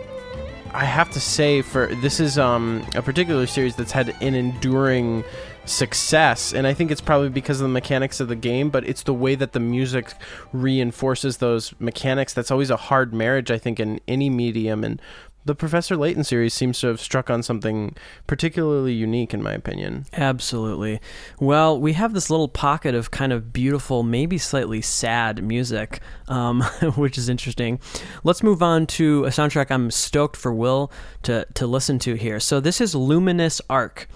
I 0.72 0.84
have 0.84 1.10
to 1.12 1.20
say 1.20 1.62
for 1.62 1.86
this 1.96 2.20
is 2.20 2.38
um, 2.38 2.86
a 2.94 3.02
particular 3.02 3.46
series 3.46 3.74
that's 3.76 3.92
had 3.92 4.14
an 4.20 4.34
enduring 4.34 5.24
success 5.66 6.52
and 6.52 6.66
I 6.66 6.74
think 6.74 6.90
it's 6.90 7.00
probably 7.02 7.28
because 7.28 7.60
of 7.60 7.64
the 7.64 7.72
mechanics 7.72 8.18
of 8.18 8.28
the 8.28 8.34
game 8.34 8.70
but 8.70 8.84
it's 8.88 9.02
the 9.04 9.12
way 9.14 9.34
that 9.36 9.52
the 9.52 9.60
music 9.60 10.12
reinforces 10.52 11.36
those 11.36 11.74
mechanics. 11.78 12.32
That's 12.34 12.50
always 12.50 12.70
a 12.70 12.76
hard 12.76 13.12
marriage 13.12 13.50
I 13.50 13.58
think 13.58 13.78
in 13.78 14.00
any 14.08 14.30
medium 14.30 14.82
and 14.84 15.00
the 15.44 15.54
Professor 15.54 15.96
Layton 15.96 16.22
series 16.22 16.52
seems 16.52 16.78
to 16.80 16.88
have 16.88 17.00
struck 17.00 17.30
on 17.30 17.42
something 17.42 17.96
particularly 18.26 18.92
unique 18.92 19.32
in 19.32 19.42
my 19.42 19.52
opinion. 19.52 20.04
Absolutely. 20.12 21.00
Well, 21.38 21.80
we 21.80 21.94
have 21.94 22.12
this 22.12 22.28
little 22.28 22.48
pocket 22.48 22.94
of 22.94 23.10
kind 23.10 23.32
of 23.32 23.52
beautiful, 23.52 24.02
maybe 24.02 24.36
slightly 24.36 24.82
sad 24.82 25.42
music, 25.42 26.00
um, 26.28 26.62
which 26.96 27.16
is 27.16 27.28
interesting. 27.28 27.80
Let's 28.22 28.42
move 28.42 28.62
on 28.62 28.86
to 28.88 29.24
a 29.24 29.28
soundtrack 29.30 29.70
I'm 29.70 29.90
stoked 29.90 30.36
for 30.36 30.52
Will 30.52 30.92
to, 31.22 31.46
to 31.54 31.66
listen 31.66 31.98
to 32.00 32.14
here. 32.14 32.38
So, 32.38 32.60
this 32.60 32.80
is 32.80 32.94
Luminous 32.94 33.62
Arc, 33.70 34.08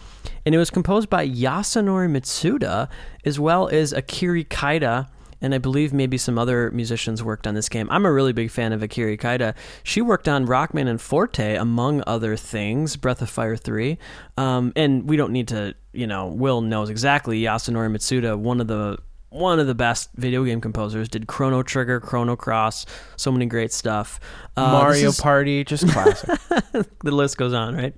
and 0.44 0.54
it 0.54 0.58
was 0.58 0.70
composed 0.70 1.08
by 1.08 1.26
Yasunori 1.26 2.10
Mitsuda 2.10 2.88
as 3.24 3.40
well 3.40 3.68
as 3.68 3.92
Akari 3.92 4.46
Kaida. 4.46 5.08
And 5.44 5.54
I 5.54 5.58
believe 5.58 5.92
maybe 5.92 6.16
some 6.16 6.38
other 6.38 6.70
musicians 6.70 7.22
worked 7.22 7.46
on 7.46 7.52
this 7.52 7.68
game. 7.68 7.86
I'm 7.90 8.06
a 8.06 8.10
really 8.12 8.32
big 8.32 8.50
fan 8.50 8.72
of 8.72 8.80
Akari 8.80 9.20
Kaida. 9.20 9.54
She 9.82 10.00
worked 10.00 10.26
on 10.26 10.46
Rockman 10.46 10.88
and 10.88 10.98
Forte, 10.98 11.56
among 11.56 12.02
other 12.06 12.34
things, 12.34 12.96
Breath 12.96 13.20
of 13.20 13.28
Fire 13.28 13.54
3. 13.54 13.98
Um, 14.38 14.72
and 14.74 15.06
we 15.06 15.18
don't 15.18 15.32
need 15.32 15.48
to, 15.48 15.74
you 15.92 16.06
know, 16.06 16.28
Will 16.28 16.62
knows 16.62 16.88
exactly. 16.88 17.42
Yasunori 17.42 17.90
Mitsuda, 17.94 18.38
one 18.38 18.58
of 18.58 18.68
the 18.68 18.96
one 19.28 19.58
of 19.58 19.66
the 19.66 19.74
best 19.74 20.10
video 20.14 20.44
game 20.44 20.62
composers, 20.62 21.10
did 21.10 21.26
Chrono 21.26 21.62
Trigger, 21.62 22.00
Chrono 22.00 22.36
Cross, 22.36 22.86
so 23.16 23.30
many 23.30 23.44
great 23.44 23.72
stuff. 23.72 24.20
Uh, 24.56 24.70
Mario 24.70 25.08
is- 25.08 25.20
Party, 25.20 25.62
just 25.62 25.86
classic. 25.88 26.38
the 27.02 27.10
list 27.10 27.36
goes 27.36 27.52
on, 27.52 27.74
right? 27.74 27.94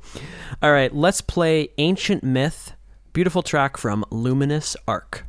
All 0.63 0.73
right, 0.73 0.93
let's 0.93 1.21
play 1.21 1.69
Ancient 1.79 2.25
Myth, 2.25 2.73
beautiful 3.13 3.43
track 3.43 3.77
from 3.77 4.05
Luminous 4.11 4.77
Arc. 4.89 5.27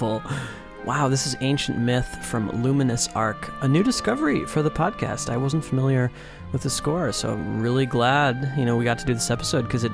Beautiful. 0.00 0.22
Wow, 0.86 1.08
this 1.08 1.26
is 1.26 1.36
Ancient 1.42 1.78
Myth 1.78 2.24
from 2.24 2.48
Luminous 2.62 3.06
Arc, 3.08 3.52
a 3.60 3.68
new 3.68 3.82
discovery 3.82 4.46
for 4.46 4.62
the 4.62 4.70
podcast. 4.70 5.28
I 5.28 5.36
wasn't 5.36 5.62
familiar 5.62 6.10
with 6.52 6.62
the 6.62 6.70
score, 6.70 7.12
so 7.12 7.32
I'm 7.32 7.60
really 7.60 7.84
glad, 7.84 8.54
you 8.56 8.64
know, 8.64 8.76
we 8.78 8.84
got 8.86 8.98
to 9.00 9.04
do 9.04 9.12
this 9.12 9.30
episode 9.30 9.62
because 9.64 9.84
it 9.84 9.92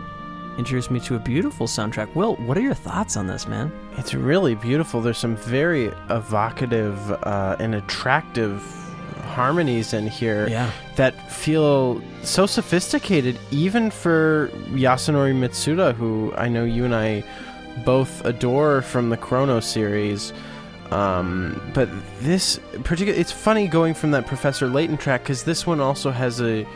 introduced 0.59 0.93
me 0.93 1.01
to 1.01 1.17
a 1.17 1.19
beautiful 1.19 1.67
soundtrack. 1.67 2.15
Will, 2.15 2.37
what 2.37 2.57
are 2.57 2.61
your 2.61 2.73
thoughts 2.73 3.17
on 3.17 3.27
this, 3.27 3.49
man? 3.49 3.73
It's 3.99 4.15
really 4.15 4.55
beautiful. 4.55 5.01
There's 5.01 5.19
some 5.19 5.37
very 5.37 5.87
evocative 6.09 7.11
uh, 7.25 7.57
and 7.59 7.75
attractive 7.75 8.63
harmonies 9.25 9.93
in 9.93 10.07
here 10.07 10.47
Yeah. 10.49 10.71
that 10.95 11.33
feel 11.33 12.01
so 12.23 12.47
sophisticated, 12.47 13.41
even 13.51 13.91
for 13.91 14.51
Yasunori 14.71 15.35
Mitsuda, 15.35 15.95
who 15.95 16.33
I 16.37 16.49
know 16.49 16.65
you 16.65 16.85
and 16.85 16.95
I 16.95 17.25
both 17.85 18.25
adore 18.25 18.83
from 18.83 19.11
the 19.11 19.17
Chrono 19.17 19.61
series. 19.61 20.33
Um, 20.91 21.61
but 21.75 21.89
this 22.21 22.61
particular, 22.85 23.19
it's 23.19 23.33
funny 23.33 23.67
going 23.67 23.95
from 23.95 24.13
that 24.13 24.27
Professor 24.27 24.69
Layton 24.69 24.97
track 24.97 25.23
because 25.23 25.43
this 25.45 25.67
one 25.67 25.81
also 25.81 26.11
has 26.11 26.41
a 26.41 26.67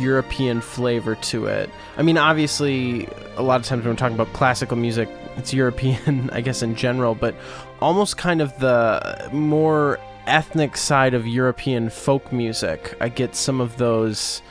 European 0.00 0.60
flavor 0.60 1.14
to 1.16 1.46
it. 1.46 1.68
I 1.96 2.02
mean, 2.02 2.18
obviously, 2.18 3.08
a 3.36 3.42
lot 3.42 3.60
of 3.60 3.66
times 3.66 3.84
when 3.84 3.92
we're 3.94 3.96
talking 3.98 4.14
about 4.18 4.32
classical 4.32 4.76
music, 4.76 5.08
it's 5.36 5.52
European, 5.52 6.30
I 6.32 6.40
guess, 6.40 6.62
in 6.62 6.74
general, 6.76 7.14
but 7.14 7.34
almost 7.80 8.16
kind 8.16 8.40
of 8.40 8.56
the 8.58 9.28
more 9.32 9.98
ethnic 10.26 10.76
side 10.76 11.14
of 11.14 11.26
European 11.26 11.88
folk 11.90 12.32
music. 12.32 12.94
I 13.00 13.08
get 13.08 13.34
some 13.34 13.60
of 13.60 13.76
those 13.78 14.42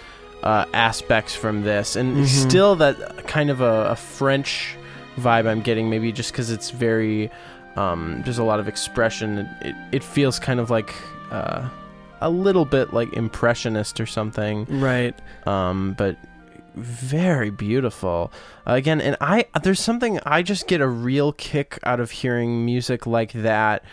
uh, 0.43 0.65
aspects 0.73 1.35
from 1.35 1.63
this, 1.63 1.95
and 1.95 2.17
Mhm. 2.17 2.25
still 2.27 2.75
that 2.77 3.27
kind 3.27 3.49
of 3.49 3.59
a, 3.61 3.89
a 3.91 3.95
French 3.95 4.75
vibe 5.17 5.47
I'm 5.47 5.61
getting, 5.61 5.89
maybe 5.89 6.11
just 6.11 6.31
because 6.31 6.49
it's 6.51 6.69
very. 6.69 7.29
Um, 7.75 8.21
there's 8.25 8.39
a 8.39 8.43
lot 8.43 8.59
of 8.59 8.67
expression. 8.67 9.39
It, 9.61 9.75
it 9.91 10.03
feels 10.03 10.39
kind 10.39 10.59
of 10.59 10.69
like 10.71 10.93
uh, 11.29 11.67
a 12.21 12.29
little 12.29 12.65
bit 12.65 12.93
like 12.93 13.13
impressionist 13.13 13.99
or 13.99 14.05
something 14.07 14.65
Right. 14.79 15.13
um, 15.45 15.93
but 15.97 16.17
very 16.75 17.49
beautiful 17.49 18.31
uh, 18.67 18.73
again 18.73 19.01
and 19.01 19.17
i 19.19 19.45
there's 19.63 19.79
something 19.79 20.19
i 20.27 20.43
just 20.43 20.67
get 20.67 20.79
a 20.79 20.87
real 20.87 21.31
kick 21.33 21.79
out 21.83 21.99
of 21.99 22.11
hearing 22.11 22.65
music 22.65 23.07
like 23.07 23.31
that 23.33 23.83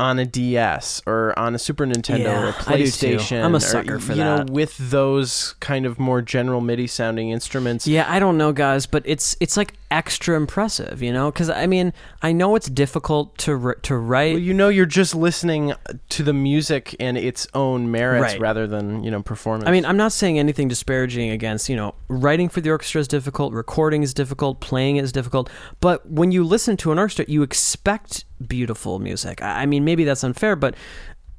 on 0.00 0.18
a 0.18 0.26
ds 0.26 1.00
or 1.06 1.36
on 1.38 1.54
a 1.54 1.58
super 1.60 1.86
nintendo 1.86 2.24
Yeah, 2.24 2.42
or 2.42 2.48
a 2.48 2.54
I 2.72 2.76
do 2.78 2.90
too. 2.90 3.16
playstation 3.18 3.44
I'm 3.44 3.54
a 3.54 3.58
or, 3.58 3.60
sucker 3.60 3.98
for 4.00 4.12
you 4.12 4.18
that. 4.18 4.46
know 4.48 4.52
with 4.52 4.76
those 4.78 5.54
kind 5.60 5.86
of 5.86 6.00
more 6.00 6.20
general 6.20 6.60
midi 6.60 6.88
sounding 6.88 7.30
instruments 7.30 7.86
Yeah, 7.86 8.04
I 8.08 8.18
don't 8.18 8.36
know, 8.36 8.52
guys, 8.52 8.86
but 8.86 9.04
it's 9.06 9.36
it's 9.38 9.56
like 9.56 9.74
extra 9.90 10.36
impressive, 10.36 11.02
you 11.02 11.12
know? 11.12 11.30
Because 11.30 11.48
I 11.50 11.66
mean, 11.66 11.92
I 12.22 12.32
know 12.32 12.54
it's 12.56 12.68
difficult 12.68 13.36
to 13.38 13.52
r- 13.62 13.74
to 13.76 13.96
write. 13.96 14.34
Well, 14.34 14.42
you 14.42 14.52
know, 14.54 14.68
you're 14.68 14.86
just 14.86 15.14
listening 15.14 15.72
to 16.10 16.22
the 16.22 16.32
music 16.32 16.94
and 17.00 17.16
its 17.16 17.46
own 17.54 17.90
merits 17.90 18.32
Right. 18.34 18.40
rather 18.40 18.66
than 18.66 19.02
you 19.02 19.10
know 19.10 19.22
performance. 19.22 19.68
I 19.68 19.72
mean, 19.72 19.84
I'm 19.84 19.96
not 19.96 20.12
saying 20.12 20.38
anything 20.38 20.68
disparaging 20.68 21.30
against, 21.30 21.68
you 21.68 21.76
know, 21.76 21.94
writing 22.08 22.48
for 22.48 22.60
the 22.60 22.70
orchestra 22.70 23.00
is 23.00 23.08
difficult, 23.08 23.52
recording 23.52 24.02
is 24.02 24.12
difficult, 24.12 24.60
playing 24.60 24.96
is 24.96 25.12
difficult. 25.12 25.48
But 25.80 26.08
when 26.10 26.32
you 26.32 26.44
listen 26.44 26.76
to 26.78 26.92
an 26.92 26.98
orchestra, 26.98 27.24
you 27.28 27.42
expect 27.42 28.24
beautiful 28.46 28.98
music. 28.98 29.42
I 29.42 29.62
I 29.62 29.66
mean, 29.66 29.84
maybe 29.84 30.04
that's 30.04 30.22
unfair, 30.24 30.54
but 30.56 30.74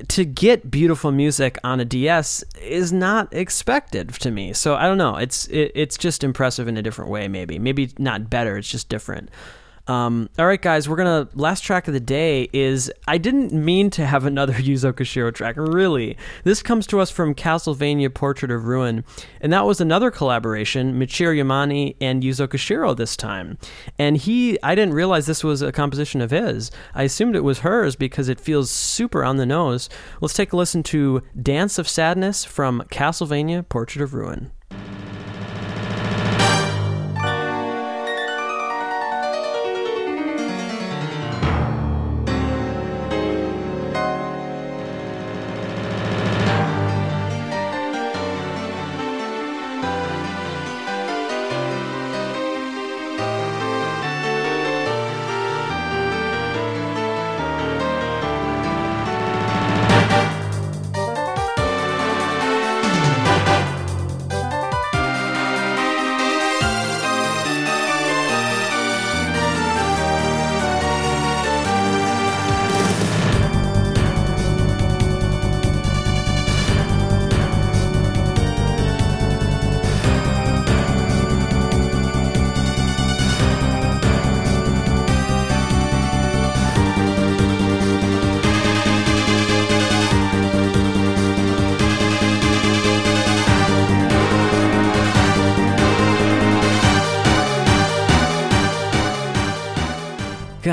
to 0.08 0.26
get 0.26 0.72
beautiful 0.72 1.12
music 1.12 1.58
on 1.64 1.80
a 1.80 1.86
DS 1.86 2.44
is 2.62 2.94
not 2.94 3.34
expected 3.34 4.10
to 4.16 4.32
me. 4.32 4.54
So 4.54 4.76
I 4.76 4.84
don't 4.84 4.98
know. 4.98 5.18
It's 5.18 5.48
it, 5.48 5.72
it's 5.76 5.98
just 5.98 6.24
impressive 6.24 6.68
in 6.68 6.78
a 6.78 6.82
different 6.82 7.12
way. 7.12 7.28
Maybe 7.28 7.60
maybe 7.60 7.92
not 7.98 8.30
better. 8.30 8.58
It's 8.58 8.70
just 8.70 8.90
different. 8.90 9.30
Um, 9.90 10.30
all 10.38 10.46
right, 10.46 10.62
guys, 10.62 10.88
we're 10.88 10.98
gonna 10.98 11.28
last 11.34 11.64
track 11.64 11.88
of 11.88 11.96
the 11.96 12.00
day 12.00 12.48
is 12.54 12.92
I 13.08 13.18
didn't 13.18 13.54
mean 13.54 13.90
to 13.92 14.06
have 14.06 14.24
another 14.24 14.54
Yuzo 14.70 14.94
Koshiro 14.94 15.34
track. 15.34 15.56
Really, 15.58 16.16
this 16.44 16.62
comes 16.62 16.86
to 16.88 17.00
us 17.00 17.10
from 17.10 17.34
Castlevania: 17.34 18.14
Portrait 18.14 18.52
of 18.52 18.66
Ruin, 18.66 19.04
and 19.42 19.52
that 19.52 19.66
was 19.66 19.82
another 19.82 20.12
collaboration, 20.12 21.00
Michiru 21.00 21.36
Yamane 21.36 21.96
and 22.00 22.22
Yuzo 22.22 22.48
Koshiro 22.48 22.96
this 22.96 23.18
time. 23.18 23.58
And 23.98 24.16
he, 24.18 24.62
I 24.62 24.76
didn't 24.76 24.94
realize 24.94 25.26
this 25.26 25.44
was 25.44 25.64
a 25.64 25.72
composition 25.72 26.22
of 26.22 26.30
his. 26.30 26.70
I 26.94 27.02
assumed 27.02 27.36
it 27.36 27.44
was 27.44 27.60
hers 27.60 27.96
because 27.96 28.30
it 28.30 28.40
feels 28.40 28.70
super 28.70 29.26
on 29.26 29.38
the 29.38 29.46
nose. 29.48 29.90
Let's 30.22 30.36
take 30.36 30.54
a 30.54 30.58
listen 30.58 30.84
to 30.84 31.24
"Dance 31.42 31.80
of 31.80 31.90
Sadness" 31.90 32.46
from 32.46 32.84
Castlevania: 32.92 33.68
Portrait 33.68 34.04
of 34.04 34.14
Ruin. 34.14 34.52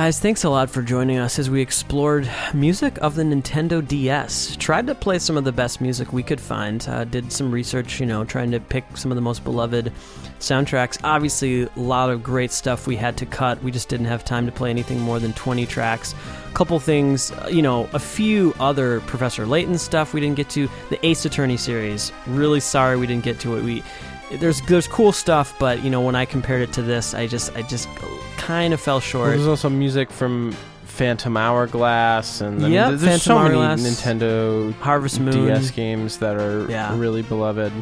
Guys, 0.06 0.20
thanks 0.20 0.44
a 0.44 0.48
lot 0.48 0.70
for 0.70 0.82
joining 0.82 1.18
us 1.18 1.36
as 1.36 1.50
we 1.50 1.60
explored 1.60 2.30
music 2.54 2.96
of 2.98 3.16
the 3.16 3.24
Nintendo 3.24 3.84
DS. 3.84 4.54
Tried 4.54 4.86
to 4.86 4.94
play 4.94 5.18
some 5.18 5.36
of 5.36 5.42
the 5.42 5.50
best 5.50 5.80
music 5.80 6.12
we 6.12 6.22
could 6.22 6.40
find. 6.40 6.86
Uh, 6.88 7.02
did 7.02 7.32
some 7.32 7.50
research, 7.50 7.98
you 7.98 8.06
know, 8.06 8.24
trying 8.24 8.52
to 8.52 8.60
pick 8.60 8.84
some 8.96 9.10
of 9.10 9.16
the 9.16 9.20
most 9.20 9.42
beloved 9.42 9.92
soundtracks. 10.38 10.96
Obviously, 11.02 11.62
a 11.62 11.70
lot 11.74 12.08
of 12.08 12.22
great 12.22 12.52
stuff 12.52 12.86
we 12.86 12.94
had 12.94 13.16
to 13.16 13.26
cut. 13.26 13.60
We 13.64 13.72
just 13.72 13.88
didn't 13.88 14.06
have 14.06 14.24
time 14.24 14.46
to 14.46 14.52
play 14.52 14.70
anything 14.70 15.00
more 15.00 15.18
than 15.18 15.32
20 15.32 15.66
tracks. 15.66 16.14
A 16.48 16.54
couple 16.54 16.78
things, 16.78 17.32
you 17.50 17.60
know, 17.60 17.90
a 17.92 17.98
few 17.98 18.54
other 18.60 19.00
Professor 19.08 19.44
Layton 19.44 19.76
stuff 19.76 20.14
we 20.14 20.20
didn't 20.20 20.36
get 20.36 20.48
to. 20.50 20.68
The 20.88 21.04
Ace 21.04 21.24
Attorney 21.24 21.56
series. 21.56 22.12
Really 22.28 22.60
sorry 22.60 22.96
we 22.96 23.08
didn't 23.08 23.24
get 23.24 23.40
to 23.40 23.56
it. 23.56 23.64
We 23.64 23.82
there's 24.32 24.60
there's 24.62 24.88
cool 24.88 25.12
stuff, 25.12 25.54
but 25.58 25.82
you 25.82 25.90
know 25.90 26.00
when 26.00 26.14
I 26.14 26.24
compared 26.24 26.62
it 26.62 26.72
to 26.74 26.82
this, 26.82 27.14
I 27.14 27.26
just 27.26 27.54
I 27.56 27.62
just 27.62 27.88
kind 28.36 28.72
of 28.74 28.80
fell 28.80 28.96
Well, 28.96 29.00
short. 29.00 29.30
there's 29.30 29.46
also 29.46 29.68
music 29.70 30.10
from 30.10 30.52
Phantom 30.84 31.36
Hourglass, 31.36 32.40
and 32.40 32.58
I 32.60 32.62
mean, 32.64 32.72
Yep, 32.72 32.86
there's- 32.88 33.00
there's 33.02 33.24
Phantom 33.24 33.52
so 33.52 33.58
many 33.58 33.82
Nintendo 33.82 34.72
Harvest 34.80 35.20
Moon, 35.20 35.46
DS 35.46 35.70
games 35.70 36.18
that 36.18 36.36
are 36.36 36.66
Yeah. 36.70 36.96
really 36.98 37.22
beloved. 37.22 37.72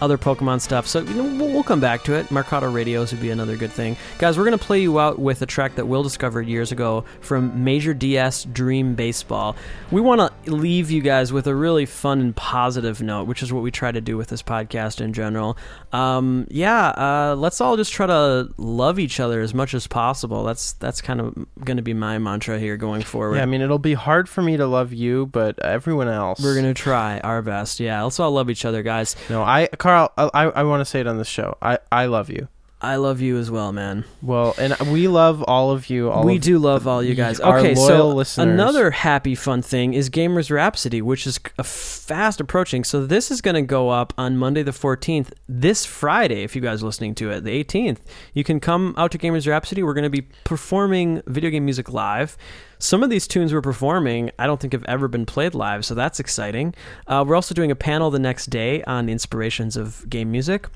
Other 0.00 0.18
Pokemon 0.18 0.60
stuff. 0.60 0.86
So 0.86 1.00
you 1.00 1.14
know, 1.14 1.24
we'll, 1.24 1.52
we'll 1.52 1.62
come 1.62 1.80
back 1.80 2.02
to 2.04 2.14
it. 2.14 2.30
Mercado 2.30 2.70
Radios 2.70 3.12
would 3.12 3.20
be 3.20 3.30
another 3.30 3.56
good 3.56 3.72
thing, 3.72 3.96
guys. 4.18 4.38
We're 4.38 4.44
gonna 4.44 4.58
play 4.58 4.80
you 4.80 4.98
out 4.98 5.18
with 5.18 5.42
a 5.42 5.46
track 5.46 5.74
that 5.76 5.86
Will 5.86 6.02
discovered 6.02 6.46
years 6.46 6.72
ago 6.72 7.04
from 7.20 7.64
Major 7.64 7.94
DS 7.94 8.44
Dream 8.44 8.94
Baseball. 8.94 9.56
We 9.90 10.00
want 10.00 10.20
to 10.44 10.52
leave 10.52 10.90
you 10.90 11.02
guys 11.02 11.32
with 11.32 11.46
a 11.46 11.54
really 11.54 11.86
fun 11.86 12.20
and 12.20 12.36
positive 12.36 13.02
note, 13.02 13.26
which 13.26 13.42
is 13.42 13.52
what 13.52 13.62
we 13.62 13.70
try 13.70 13.92
to 13.92 14.00
do 14.00 14.16
with 14.16 14.28
this 14.28 14.42
podcast 14.42 15.00
in 15.00 15.12
general. 15.12 15.56
Um, 15.92 16.46
yeah, 16.50 16.88
uh, 16.88 17.34
let's 17.36 17.60
all 17.60 17.76
just 17.76 17.92
try 17.92 18.06
to 18.06 18.48
love 18.56 18.98
each 18.98 19.20
other 19.20 19.40
as 19.40 19.54
much 19.54 19.74
as 19.74 19.86
possible. 19.86 20.44
That's 20.44 20.74
that's 20.74 21.00
kind 21.00 21.20
of 21.20 21.46
gonna 21.64 21.82
be 21.82 21.94
my 21.94 22.18
mantra 22.18 22.58
here 22.58 22.76
going 22.76 23.02
forward. 23.02 23.36
Yeah, 23.36 23.42
I 23.42 23.46
mean, 23.46 23.60
it'll 23.60 23.78
be 23.78 23.94
hard 23.94 24.28
for 24.28 24.42
me 24.42 24.56
to 24.56 24.66
love 24.66 24.92
you, 24.92 25.26
but 25.26 25.58
everyone 25.62 26.08
else. 26.08 26.42
We're 26.42 26.54
gonna 26.54 26.74
try 26.74 27.20
our 27.20 27.42
best. 27.42 27.80
Yeah, 27.80 28.02
let's 28.02 28.20
all 28.20 28.30
love 28.30 28.50
each 28.50 28.64
other, 28.64 28.82
guys. 28.82 29.16
No, 29.28 29.42
I, 29.42 29.68
Carl, 29.90 30.12
I, 30.16 30.44
I, 30.44 30.62
want 30.62 30.80
to 30.80 30.84
say 30.84 31.00
it 31.00 31.06
on 31.08 31.18
this 31.18 31.26
show. 31.26 31.56
I, 31.60 31.78
I 31.90 32.06
love 32.06 32.30
you. 32.30 32.46
I 32.82 32.96
love 32.96 33.20
you 33.20 33.36
as 33.36 33.50
well, 33.50 33.72
man. 33.72 34.04
Well, 34.22 34.54
and 34.56 34.74
we 34.90 35.06
love 35.06 35.42
all 35.42 35.70
of 35.70 35.90
you. 35.90 36.10
All 36.10 36.24
we 36.24 36.38
do 36.38 36.58
love 36.58 36.88
all 36.88 37.02
you 37.02 37.14
guys. 37.14 37.38
our 37.38 37.58
Okay, 37.58 37.74
so 37.74 38.08
listeners. 38.08 38.48
another 38.48 38.90
happy 38.90 39.34
fun 39.34 39.60
thing 39.60 39.92
is 39.92 40.08
Gamers 40.08 40.50
Rhapsody, 40.50 41.02
which 41.02 41.26
is 41.26 41.38
a 41.58 41.64
fast 41.64 42.40
approaching. 42.40 42.82
So 42.82 43.04
this 43.04 43.30
is 43.30 43.42
going 43.42 43.56
to 43.56 43.62
go 43.62 43.90
up 43.90 44.14
on 44.16 44.38
Monday 44.38 44.62
the 44.62 44.70
14th, 44.70 45.32
this 45.46 45.84
Friday 45.84 46.42
if 46.42 46.56
you 46.56 46.62
guys 46.62 46.82
are 46.82 46.86
listening 46.86 47.14
to 47.16 47.30
it, 47.30 47.44
the 47.44 47.62
18th. 47.62 47.98
You 48.32 48.44
can 48.44 48.60
come 48.60 48.94
out 48.96 49.10
to 49.12 49.18
Gamers 49.18 49.46
Rhapsody. 49.46 49.82
We're 49.82 49.92
going 49.94 50.04
to 50.04 50.10
be 50.10 50.26
performing 50.44 51.22
video 51.26 51.50
game 51.50 51.66
music 51.66 51.92
live. 51.92 52.38
Some 52.78 53.02
of 53.02 53.10
these 53.10 53.28
tunes 53.28 53.52
we're 53.52 53.60
performing, 53.60 54.30
I 54.38 54.46
don't 54.46 54.58
think 54.58 54.72
have 54.72 54.84
ever 54.86 55.06
been 55.06 55.26
played 55.26 55.54
live, 55.54 55.84
so 55.84 55.94
that's 55.94 56.18
exciting. 56.18 56.74
Uh, 57.06 57.22
we're 57.28 57.34
also 57.34 57.54
doing 57.54 57.70
a 57.70 57.76
panel 57.76 58.10
the 58.10 58.18
next 58.18 58.46
day 58.46 58.82
on 58.84 59.10
inspirations 59.10 59.76
of 59.76 60.08
game 60.08 60.32
music. 60.32 60.66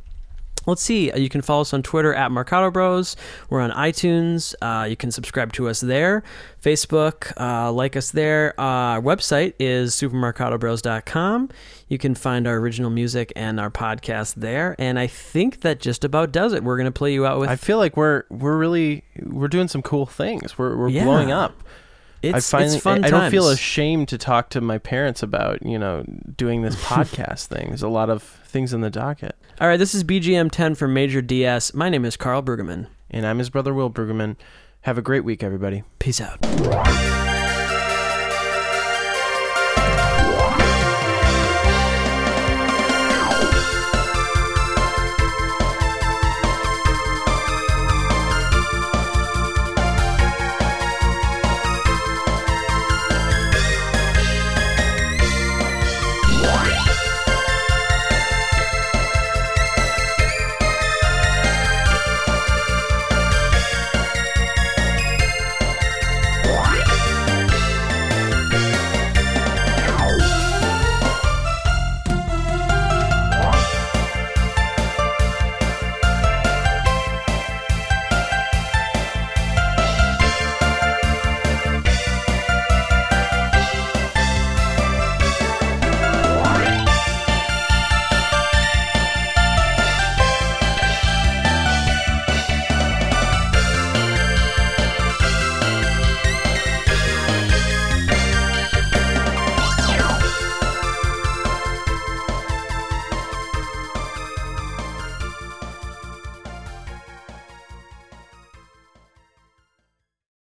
Let's 0.66 0.80
see. 0.80 1.10
uh, 1.12 1.18
You 1.18 1.28
can 1.28 1.42
follow 1.42 1.60
us 1.60 1.74
on 1.74 1.82
Twitter 1.82 2.14
at 2.14 2.30
Marcato 2.30 2.72
Bros. 2.72 3.16
We're 3.50 3.60
on 3.60 3.70
iTunes. 3.72 4.54
Uh, 4.62 4.86
you 4.86 4.96
can 4.96 5.10
subscribe 5.10 5.52
to 5.54 5.68
us 5.68 5.80
there. 5.82 6.22
Facebook, 6.62 7.32
uh, 7.38 7.70
like 7.70 7.96
us 7.96 8.10
there. 8.12 8.58
Our 8.58 9.00
website 9.02 9.52
is 9.58 9.94
supermarcatobros.com. 9.94 11.50
You 11.88 11.98
can 11.98 12.14
find 12.14 12.46
our 12.46 12.56
original 12.56 12.90
music 12.90 13.30
and 13.36 13.60
our 13.60 13.70
podcast 13.70 14.36
there. 14.36 14.74
And 14.78 14.98
I 14.98 15.06
think 15.06 15.60
that 15.60 15.80
just 15.80 16.02
about 16.04 16.32
does 16.32 16.52
it. 16.54 16.64
We're 16.64 16.76
going 16.78 16.86
to 16.86 16.92
play 16.92 17.12
you 17.12 17.26
out 17.26 17.38
with. 17.40 17.50
I 17.50 17.56
feel 17.56 17.76
like 17.78 17.96
we're 17.96 18.24
we're 18.30 18.56
really 18.56 19.04
we're 19.22 19.48
doing 19.48 19.68
some 19.68 19.82
cool 19.82 20.06
things. 20.06 20.56
We're 20.56 20.76
we're 20.76 20.88
Yeah. 20.88 21.04
blowing 21.04 21.30
up. 21.30 21.62
It's, 22.28 22.52
I 22.52 22.58
finally 22.58 22.74
it's 22.76 22.82
fun 22.82 23.04
I, 23.04 23.08
I 23.08 23.10
don't 23.10 23.30
feel 23.30 23.48
ashamed 23.48 24.08
to 24.08 24.18
talk 24.18 24.50
to 24.50 24.60
my 24.60 24.78
parents 24.78 25.22
about 25.22 25.64
you 25.64 25.78
know 25.78 26.04
doing 26.36 26.62
this 26.62 26.76
podcast 26.84 27.46
thing. 27.46 27.68
There's 27.68 27.82
a 27.82 27.88
lot 27.88 28.10
of 28.10 28.22
things 28.22 28.72
in 28.72 28.80
the 28.82 28.90
docket, 28.90 29.34
All 29.60 29.66
right, 29.68 29.76
this 29.78 29.94
is 29.94 30.04
BGM 30.04 30.50
10 30.50 30.74
from 30.76 30.94
Major 30.94 31.20
DS. 31.20 31.74
My 31.74 31.88
name 31.88 32.04
is 32.04 32.16
Carl 32.16 32.42
Brueggemann. 32.42 32.86
and 33.10 33.26
I'm 33.26 33.38
his 33.38 33.50
brother 33.50 33.74
Will 33.74 33.90
Brueggemann. 33.90 34.36
Have 34.82 34.96
a 34.98 35.02
great 35.02 35.24
week, 35.24 35.42
everybody. 35.42 35.82
Peace 35.98 36.20
out. 36.20 36.38